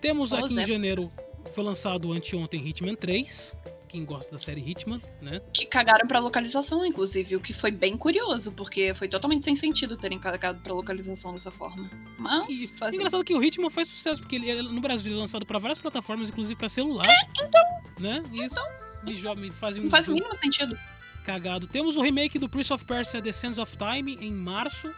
[0.00, 0.62] Temos Pois aqui é.
[0.62, 1.10] em janeiro,
[1.54, 3.58] foi lançado anteontem Hitman 3.
[3.88, 5.40] Quem gosta da série Hitman, né?
[5.52, 9.96] Que cagaram pra localização, inclusive, o que foi bem curioso, porque foi totalmente sem sentido
[9.96, 11.88] terem cagado pra localização dessa forma.
[12.18, 15.20] Mas, faz um Engraçado que o Hitman faz sucesso, porque ele, no Brasil ele é
[15.20, 17.06] lançado pra várias plataformas, inclusive pra celular.
[17.40, 17.62] então.
[18.00, 18.20] Né?
[18.32, 18.58] Isso.
[19.06, 20.76] E jo- me fazem um Não faz o mínimo sentido.
[21.24, 21.68] cagado.
[21.68, 24.92] Temos o remake do Prince of Persia The Sands of Time em março.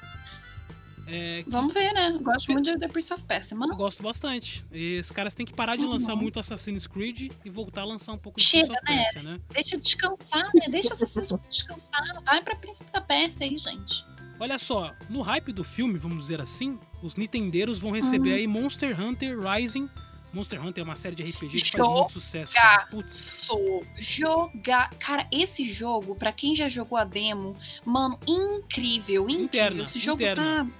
[1.08, 2.18] É, que Vamos ver, né?
[2.20, 3.70] Gosto muito de The Prince of Persia, mas...
[3.70, 4.66] eu gosto bastante.
[4.72, 6.22] E os caras têm que parar de lançar Uhum.
[6.22, 9.02] muito Assassin's Creed e voltar a lançar um pouco de Chega, Prince né?
[9.04, 9.40] Persia, né?
[9.52, 10.66] Deixa descansar, né?
[10.68, 12.22] Deixa Assassin's Creed descansar.
[12.24, 14.04] Vai pra Príncipe da Pérsia aí, gente.
[14.38, 18.36] Olha só, no hype do filme, vamos dizer assim, os nintendeiros vão receber Uhum.
[18.36, 19.88] aí Monster Hunter Rising.
[20.32, 21.98] Monster Hunter é uma série de RPG que faz Jogar.
[22.00, 22.52] muito sucesso.
[22.52, 22.86] Cara.
[22.88, 23.48] Putz,
[23.96, 24.90] jogar.
[24.98, 29.44] Cara, esse jogo, pra quem já jogou a demo, mano, incrível, incrível.
[29.44, 30.64] Interna, esse jogo interna.
[30.66, 30.70] tá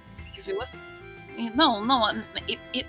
[0.51, 0.61] incrível.
[0.61, 0.77] assim.
[1.53, 2.03] Não, não,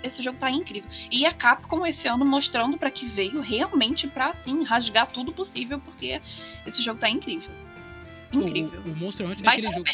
[0.03, 0.89] esse jogo tá incrível.
[1.11, 5.79] E a Capcom esse ano mostrando pra que veio realmente pra, assim, rasgar tudo possível,
[5.79, 6.19] porque
[6.65, 7.49] esse jogo tá incrível.
[8.33, 8.81] Incrível.
[8.85, 9.85] o, o Monster Hunter é aquele jogo.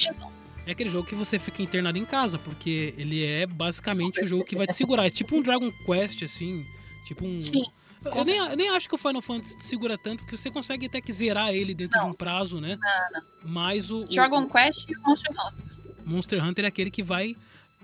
[0.68, 4.44] É aquele jogo que você fica internado em casa, porque ele é basicamente o jogo
[4.46, 5.06] que vai te segurar.
[5.06, 6.66] É tipo um Dragon Quest, assim.
[7.06, 7.38] Tipo um.
[7.38, 7.64] Sim.
[8.06, 10.86] Eu nem, eu nem acho que o Final Fantasy te segura tanto, porque você consegue
[10.86, 12.78] até que zerar ele dentro de um prazo, né?
[12.80, 13.28] Não, não.
[13.52, 15.66] Mas o, o- Dragon Quest e Monster Hunter.
[16.06, 17.36] Monster Hunter é aquele que vai.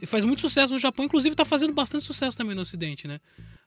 [0.05, 3.19] Faz muito sucesso no Japão, inclusive tá fazendo bastante sucesso também no Ocidente, né?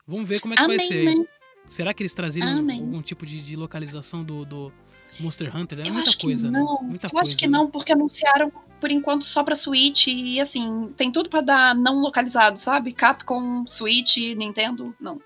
[0.07, 1.05] Vamos ver como é que vai Amém, ser.
[1.05, 1.25] né?
[1.67, 2.81] Será que eles Amém.
[2.81, 4.73] algum tipo de, de localização do, do
[5.21, 5.81] Monster Hunter?
[5.81, 6.59] É Eu muita acho coisa, que né?
[6.59, 6.83] não.
[6.83, 7.29] Muita eu coisa.
[7.31, 7.53] acho que né?
[7.59, 12.01] não, porque anunciaram por enquanto só pra Switch e assim, tem tudo pra dar não
[12.01, 12.93] localizado, sabe?
[12.93, 15.21] Capcom, Switch, Nintendo, não.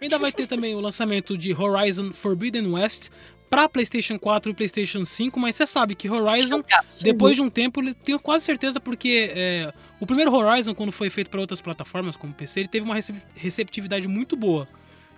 [0.00, 3.08] Ainda vai ter também o lançamento de Horizon Forbidden West
[3.50, 6.62] para PlayStation 4 e PlayStation 5, mas você sabe que Horizon,
[7.02, 11.08] depois de um tempo, ele tenho quase certeza porque é, o primeiro Horizon, quando foi
[11.10, 14.66] feito para outras plataformas, como PC, ele teve uma recep- receptividade muito boa.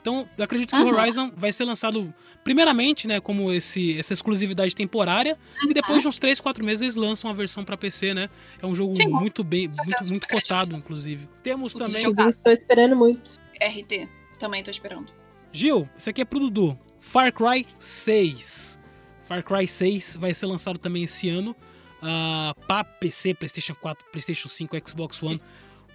[0.01, 0.95] Então, eu acredito que o Uhum.
[0.95, 5.37] Horizon vai ser lançado primeiramente, né, como esse, essa exclusividade temporária,
[5.69, 8.29] e depois de uns 3, 4 meses eles lançam a versão para PC, né?
[8.63, 11.29] É um jogo Sim, muito bem, muito, muito cotado, inclusive.
[11.43, 13.33] Temos também Inclusive, estou esperando muito.
[13.61, 14.09] RT,
[14.39, 15.13] também tô esperando.
[15.51, 16.79] Gil, isso aqui é pro Dudu.
[17.07, 18.79] Far Cry 6.
[19.23, 21.55] Far Cry 6 vai ser lançado também esse ano
[22.03, 25.41] uh, para PC, PlayStation 4, PlayStation 5, Xbox One.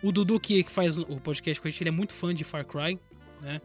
[0.02, 2.66] O Dudu que, faz o podcast com a gente, ele é muito fã de Far
[2.66, 3.00] Cry,
[3.42, 3.62] né?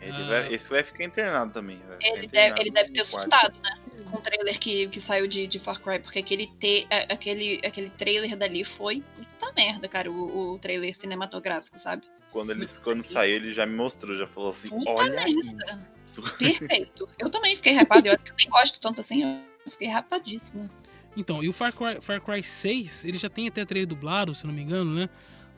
[0.00, 0.26] Ele Ah.
[0.28, 1.78] vai- esse vai ficar internado também.
[1.78, 3.78] ficar Ele deve, internado ele deve ter assustado, né?
[4.10, 7.60] Com o trailer que, que saiu de, de Far Cry, porque aquele, te, a- aquele,
[7.64, 9.02] aquele trailer dali foi
[9.38, 12.04] puta merda, cara, o, o trailer cinematográfico, sabe?
[12.32, 15.92] Quando, ele, quando saiu, ele já me mostrou, já falou assim: Puta olha merda.
[16.04, 16.22] isso.
[16.38, 17.06] Perfeito.
[17.18, 20.70] Eu também fiquei que eu nem gosto tanto assim, eu fiquei rapadíssima.
[21.14, 24.46] Então, e o Far Cry, Far Cry 6, ele já tem até trailer dublado, se
[24.46, 25.10] não me engano, né?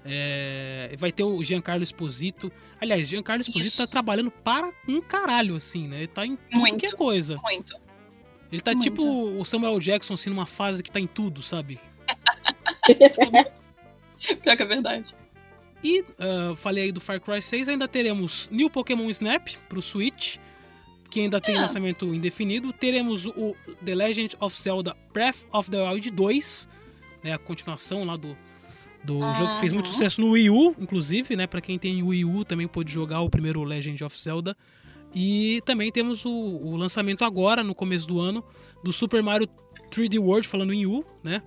[0.05, 2.51] É, vai ter o Giancarlo Esposito.
[2.80, 3.78] Aliás, Giancarlo Esposito Isso.
[3.78, 5.98] tá trabalhando para um caralho, assim, né?
[5.98, 6.78] Ele tá em tudo Muito.
[6.78, 7.36] que é coisa.
[7.36, 7.72] Muito.
[8.51, 8.82] Ele tá Muito.
[8.82, 11.80] tipo o Samuel Jackson, assim, numa fase que tá em tudo, sabe?
[14.42, 15.14] Pior que é verdade.
[15.85, 20.39] E ah, falei aí do Far Cry 6, ainda teremos New Pokémon Snap pro Switch,
[21.11, 21.61] que ainda tem É.
[21.61, 22.73] lançamento indefinido.
[22.73, 23.55] Teremos o
[23.85, 26.69] The Legend of Zelda Breath of the Wild 2,
[27.23, 28.36] né, a continuação lá do,
[29.05, 32.24] do jogo que fez muito sucesso no Wii U, inclusive, né, para quem tem Wii
[32.24, 34.56] U também pôde jogar o primeiro Legend of Zelda.
[35.15, 38.43] E também temos o, o lançamento agora, no começo do ano,
[38.82, 39.48] do Super Mario
[39.90, 41.40] 3D World, falando em U, né?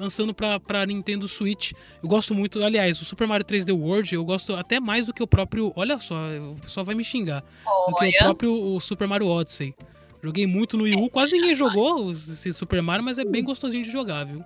[0.00, 1.72] Lançando pra, pra Nintendo Switch.
[2.02, 5.22] Eu gosto muito, aliás, o Super Mario 3D World eu gosto até mais do que
[5.22, 5.74] o próprio.
[5.76, 7.42] Olha só, o pessoal vai me xingar.
[7.86, 8.18] Do que o Olha.
[8.20, 9.74] próprio o Super Mario Odyssey.
[10.22, 13.84] Joguei muito no Wii U, quase ninguém jogou esse Super Mario, mas é bem gostosinho
[13.84, 14.42] de jogar, viu?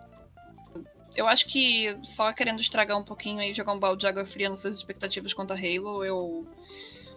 [1.16, 4.48] Eu acho que só querendo estragar um pouquinho aí, jogar um balde de água fria
[4.48, 6.46] nas suas expectativas quanto a Halo, eu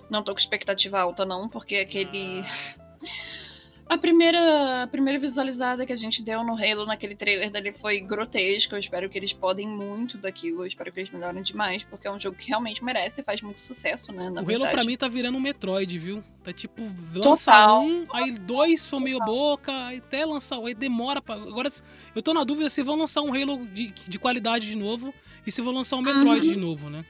[0.09, 2.43] Não tô com expectativa alta, não, porque aquele.
[3.89, 8.01] A primeira, a primeira visualizada que a gente deu no Halo naquele trailer dele foi
[8.01, 8.75] grotesca.
[8.75, 10.63] Eu espero que eles podem muito daquilo.
[10.63, 13.41] Eu espero que eles melhorem demais, porque é um jogo que realmente merece e faz
[13.41, 14.29] muito sucesso, né?
[14.29, 14.55] Na o verdade.
[14.55, 16.21] Halo pra mim tá virando um Metroid, viu?
[16.43, 16.83] Tá tipo,
[17.13, 17.81] lança Total.
[17.81, 21.35] um, aí dois foi meio boca, aí até lançar, aí demora pra.
[21.35, 21.69] Agora
[22.13, 25.13] eu tô na dúvida se vão lançar um Halo de, de qualidade de novo
[25.45, 26.53] e se vão lançar um Metroid Uhum.
[26.53, 27.05] de novo, né?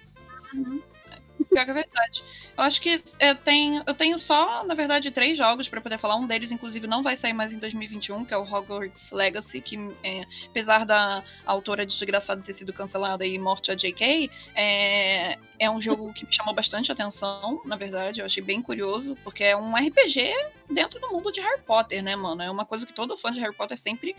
[1.49, 2.23] Pior que é verdade.
[2.57, 6.15] Eu acho que eu tenho, eu tenho só, na verdade, três jogos pra poder falar.
[6.15, 9.77] Um deles, inclusive, não vai sair mais em 2021, que é o Hogwarts Legacy, que,
[10.03, 15.79] é, apesar da autora desgraçada ter sido cancelada e morte a J.K., é, é um
[15.79, 18.19] jogo que me chamou bastante atenção, na verdade.
[18.19, 20.33] Eu achei bem curioso, porque é um RPG
[20.69, 22.41] dentro do mundo de Harry Potter, né, mano?
[22.41, 24.15] É uma coisa que todo fã de Harry Potter sempre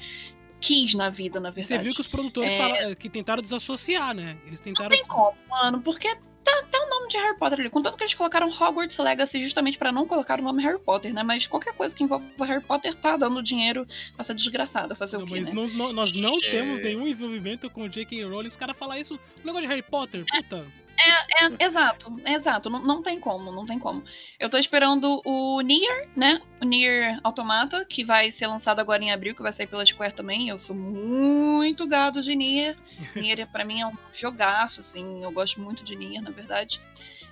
[0.61, 1.79] quis na vida, na verdade.
[1.79, 4.37] você viu que os produtores É, fala- que tentaram desassociar, né?
[4.47, 4.91] Eles tentaram.
[4.91, 7.71] Não tem como, mano, porque tá, tá o nome de Harry Potter ali.
[7.71, 11.23] Contanto que eles colocaram Hogwarts Legacy justamente pra não colocar o nome Harry Potter, né?
[11.23, 15.25] Mas qualquer coisa que envolva Harry Potter tá dando dinheiro pra essa desgraçada fazer o
[15.25, 15.55] quê, Mas né?
[15.55, 16.51] não- não- nós não É.
[16.51, 18.25] temos nenhum envolvimento com o J.K.
[18.25, 18.49] Rowling.
[18.49, 19.15] Os caras falam isso.
[19.15, 20.57] O negócio de Harry Potter, puta.
[20.57, 22.71] É, é, exato, exato.
[22.71, 24.03] Não, não tem como, não tem como.
[24.39, 26.41] Eu tô esperando o Nier, né?
[26.61, 30.15] O Nier Automata, que vai ser lançado agora em abril, que vai sair pela Square
[30.15, 30.49] também.
[30.49, 32.77] Eu sou muito gado de Nier.
[33.15, 35.23] Nier pra mim é um jogaço, assim.
[35.23, 36.81] Eu gosto muito de Nier, na verdade.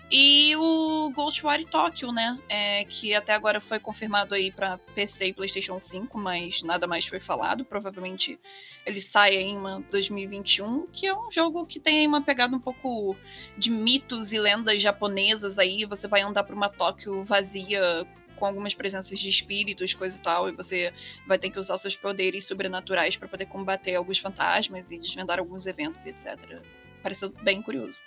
[0.08, 2.38] E o Ghostwire Tokyo, né?
[2.48, 7.06] É, que até agora foi confirmado aí pra PC e PlayStation 5, mas nada mais
[7.06, 7.64] foi falado.
[7.64, 8.38] Provavelmente
[8.84, 13.16] ele sai em uma 2021, que é um jogo que tem uma pegada um pouco
[13.58, 15.84] de mitos e lendas japonesas aí.
[15.84, 18.06] Você vai andar por uma Tóquio vazia
[18.36, 20.92] com algumas presenças de espíritos, coisa e tal, e você
[21.26, 25.66] vai ter que usar seus poderes sobrenaturais para poder combater alguns fantasmas e desvendar alguns
[25.66, 26.62] eventos e etc.
[27.02, 28.00] Pareceu bem curioso.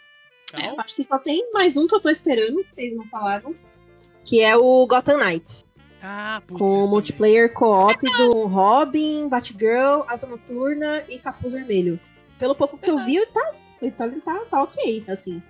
[0.56, 3.06] É, eu acho que só tem mais um que eu tô esperando, que vocês não
[3.08, 3.56] falaram.
[4.26, 5.64] Que é o Gotham Knights.
[6.02, 6.60] Ah, putz.
[6.60, 12.00] Com o multiplayer co-op do Robin, Batgirl, Asa Noturna e Capuz Vermelho.
[12.38, 13.54] Pelo pouco que eu vi, tá,
[13.98, 15.42] tá, tá, tá ok, assim.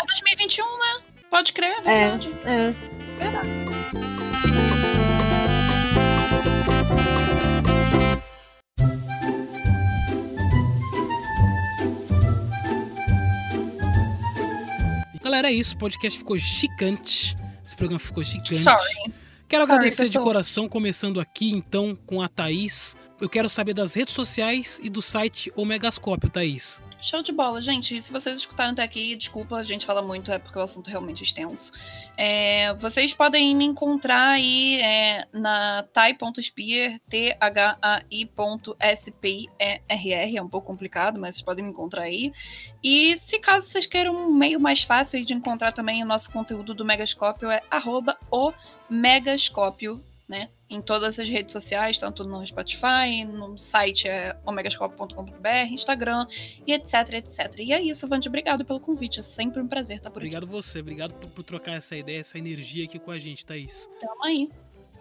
[0.00, 1.02] É 2021, né?
[1.28, 2.32] Pode crer, é É, verdade.
[2.44, 2.74] é.
[3.18, 3.48] Verdade.
[15.26, 15.74] Galera, é isso.
[15.74, 17.36] O podcast ficou chicante.
[17.66, 18.58] Esse programa ficou chicante.
[18.58, 19.12] Sorry.
[19.48, 20.24] Quero Sorry, agradecer de pessoal.
[20.24, 22.96] coração, começando aqui então com a Thaís.
[23.20, 26.80] Eu quero saber das redes sociais e do site Omegascópio, Thaís.
[26.98, 28.00] Show de bola, gente.
[28.00, 30.90] Se vocês escutaram até aqui, desculpa, a gente fala muito, é porque o assunto é
[30.90, 31.70] realmente extenso.
[32.16, 37.96] É, vocês podem me encontrar aí é, na thai.spear, T-H-A-I.S-P-E-R-R,
[40.36, 42.32] é um pouco complicado, mas vocês podem me encontrar aí.
[42.82, 46.72] E se caso vocês queiram um meio mais fácil de encontrar também o nosso conteúdo
[46.72, 48.52] do Megascópio, é arroba o
[48.88, 50.48] Megascópio, né?
[50.68, 56.26] Em todas as redes sociais, tanto no Spotify, no site é omegascópio.com.br, Instagram
[56.66, 57.54] e etc, etc.
[57.58, 59.20] E é isso, Vande, obrigado pelo convite.
[59.20, 60.28] É sempre um prazer estar por aqui.
[60.28, 63.88] Obrigado você, obrigado por, por trocar essa ideia, essa energia aqui com a gente, Thaís.
[64.00, 64.50] Tamo aí.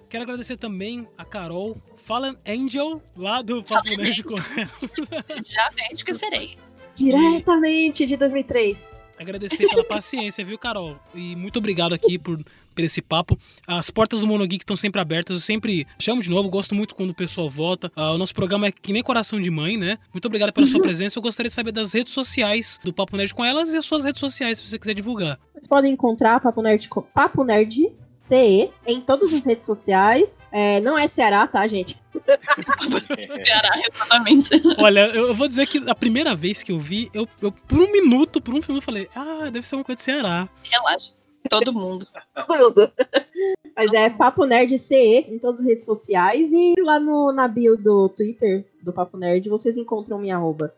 [0.07, 6.57] Quero agradecer também a Carol, Fallen Angel, lá do Papo Nerd com Jamais esquecerei.
[6.95, 8.94] Diretamente de 2003.
[9.17, 10.97] Agradecer pela paciência, viu, Carol?
[11.13, 13.37] E muito obrigado aqui por, por esse papo.
[13.65, 15.35] As portas do Monogeek estão sempre abertas.
[15.37, 17.91] Eu sempre chamo de novo, gosto muito quando o pessoal volta.
[17.95, 19.97] Ah, o nosso programa é que nem coração de mãe, né?
[20.13, 21.17] Muito obrigado pela sua presença.
[21.17, 24.03] Eu gostaria de saber das redes sociais do Papo Nerd com elas e as suas
[24.03, 25.39] redes sociais, se você quiser divulgar.
[25.53, 27.93] Vocês podem encontrar Papo Nerd, Papo Nerd
[28.25, 30.39] CE em todas as redes sociais.
[30.51, 31.99] É, não é Ceará, tá, gente?
[33.45, 34.49] Ceará, exatamente.
[34.79, 37.79] Olha, eu, eu vou dizer que a primeira vez que eu vi, eu, eu por
[37.79, 40.49] um minuto, por um minuto, falei, ah, deve ser uma coisa de Ceará.
[40.63, 41.11] Relaxa.
[41.49, 42.07] Todo mundo.
[42.33, 42.91] Todo mundo.
[43.77, 47.77] Mas é Papo Nerd CE em todas as redes sociais e lá no, na bio
[47.77, 50.73] do Twitter do Papo Nerd vocês encontram minha arroba.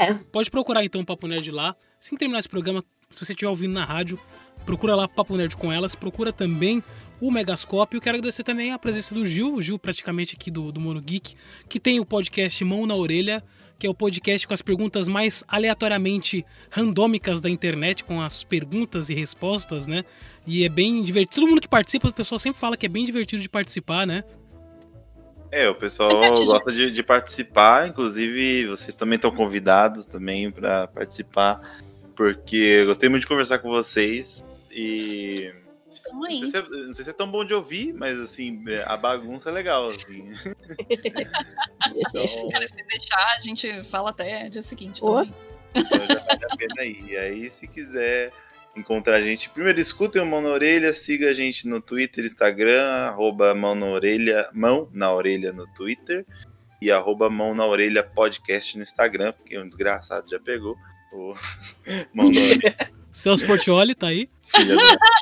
[0.00, 1.76] É, Pode procurar então o Papo Nerd lá.
[2.00, 4.18] Assim que terminar esse programa, se você estiver ouvindo na rádio,
[4.64, 5.94] procura lá Papo Nerd com elas.
[5.94, 6.82] Procura também
[7.22, 8.00] o Megascópio.
[8.00, 11.36] Quero agradecer também a presença do Gil, o Gil praticamente aqui do, do Mono Geek,
[11.68, 13.42] que tem o podcast Mão na Orelha,
[13.78, 19.08] que é o podcast com as perguntas mais aleatoriamente randômicas da internet, com as perguntas
[19.08, 20.04] e respostas, né?
[20.44, 21.36] E é bem divertido.
[21.36, 24.24] Todo mundo que participa, o pessoal sempre fala que é bem divertido de participar, né?
[25.52, 31.60] É, o pessoal gosta de, de participar, inclusive vocês também estão convidados também para participar,
[32.16, 34.42] porque eu gostei muito de conversar com vocês
[34.72, 35.52] e
[36.12, 38.96] não sei, se é, não sei se é tão bom de ouvir, mas assim, a
[38.96, 40.32] bagunça é legal, assim.
[41.94, 45.00] Então, Cara, se deixar, a gente fala até dia seguinte.
[45.00, 45.34] Também.
[45.74, 47.04] então já vale a pena ir.
[47.06, 48.32] E aí, se quiser
[48.76, 53.08] encontrar a gente, primeiro escutem o Mão na Orelha, siga a gente no Twitter, Instagram,
[53.08, 56.24] arroba Mão na Orelha, Mão na Orelha no Twitter
[56.80, 60.76] e arroba Mão na Orelha Podcast no Instagram, porque um desgraçado já pegou
[61.12, 61.34] o
[62.14, 63.01] Mão na Orelha.
[63.12, 64.28] Celso Portioli tá aí.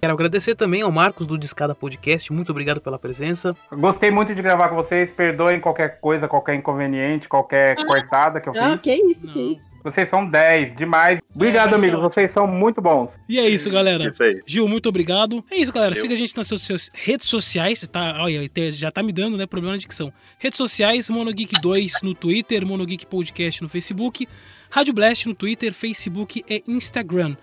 [0.00, 2.32] Quero agradecer também ao Marcos do Discada Podcast.
[2.32, 3.56] Muito obrigado pela presença.
[3.70, 5.08] Gostei muito de gravar com vocês.
[5.12, 8.80] Perdoem qualquer coisa, qualquer inconveniente, qualquer cortada que eu Ah, fiz.
[8.82, 9.70] que isso, que isso.
[9.84, 11.20] Vocês são 10, demais.
[11.32, 12.00] Obrigado, amigos.
[12.00, 13.12] Vocês são muito bons.
[13.28, 14.08] E é isso, galera.
[14.08, 14.42] Isso aí.
[14.44, 15.44] Gil, muito obrigado.
[15.48, 15.94] É isso, galera.
[15.94, 16.00] Eu.
[16.00, 17.86] Siga a gente nas suas redes sociais.
[17.86, 19.46] Tá, olha, já tá me dando, né?
[19.46, 20.12] Problema de dicção.
[20.40, 24.26] Redes sociais, Monogeek2 no Twitter, Monogeek Podcast no Facebook,
[24.70, 27.36] Rádio Blast no Twitter, Facebook e Instagram.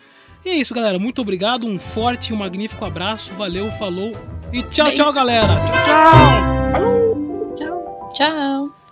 [0.46, 1.00] E é isso, galera.
[1.00, 1.66] Muito obrigado.
[1.66, 3.34] Um forte e um magnífico abraço.
[3.34, 4.12] Valeu, falou.
[4.52, 5.64] E tchau, tchau, galera.
[5.66, 5.84] Tchau,
[7.56, 8.14] tchau.
[8.14, 8.14] Tchau.
[8.14, 8.84] Tchau.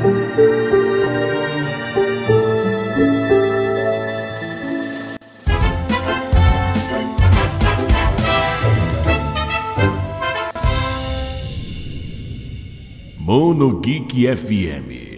[0.00, 0.69] Mono
[13.80, 15.09] Geek FM.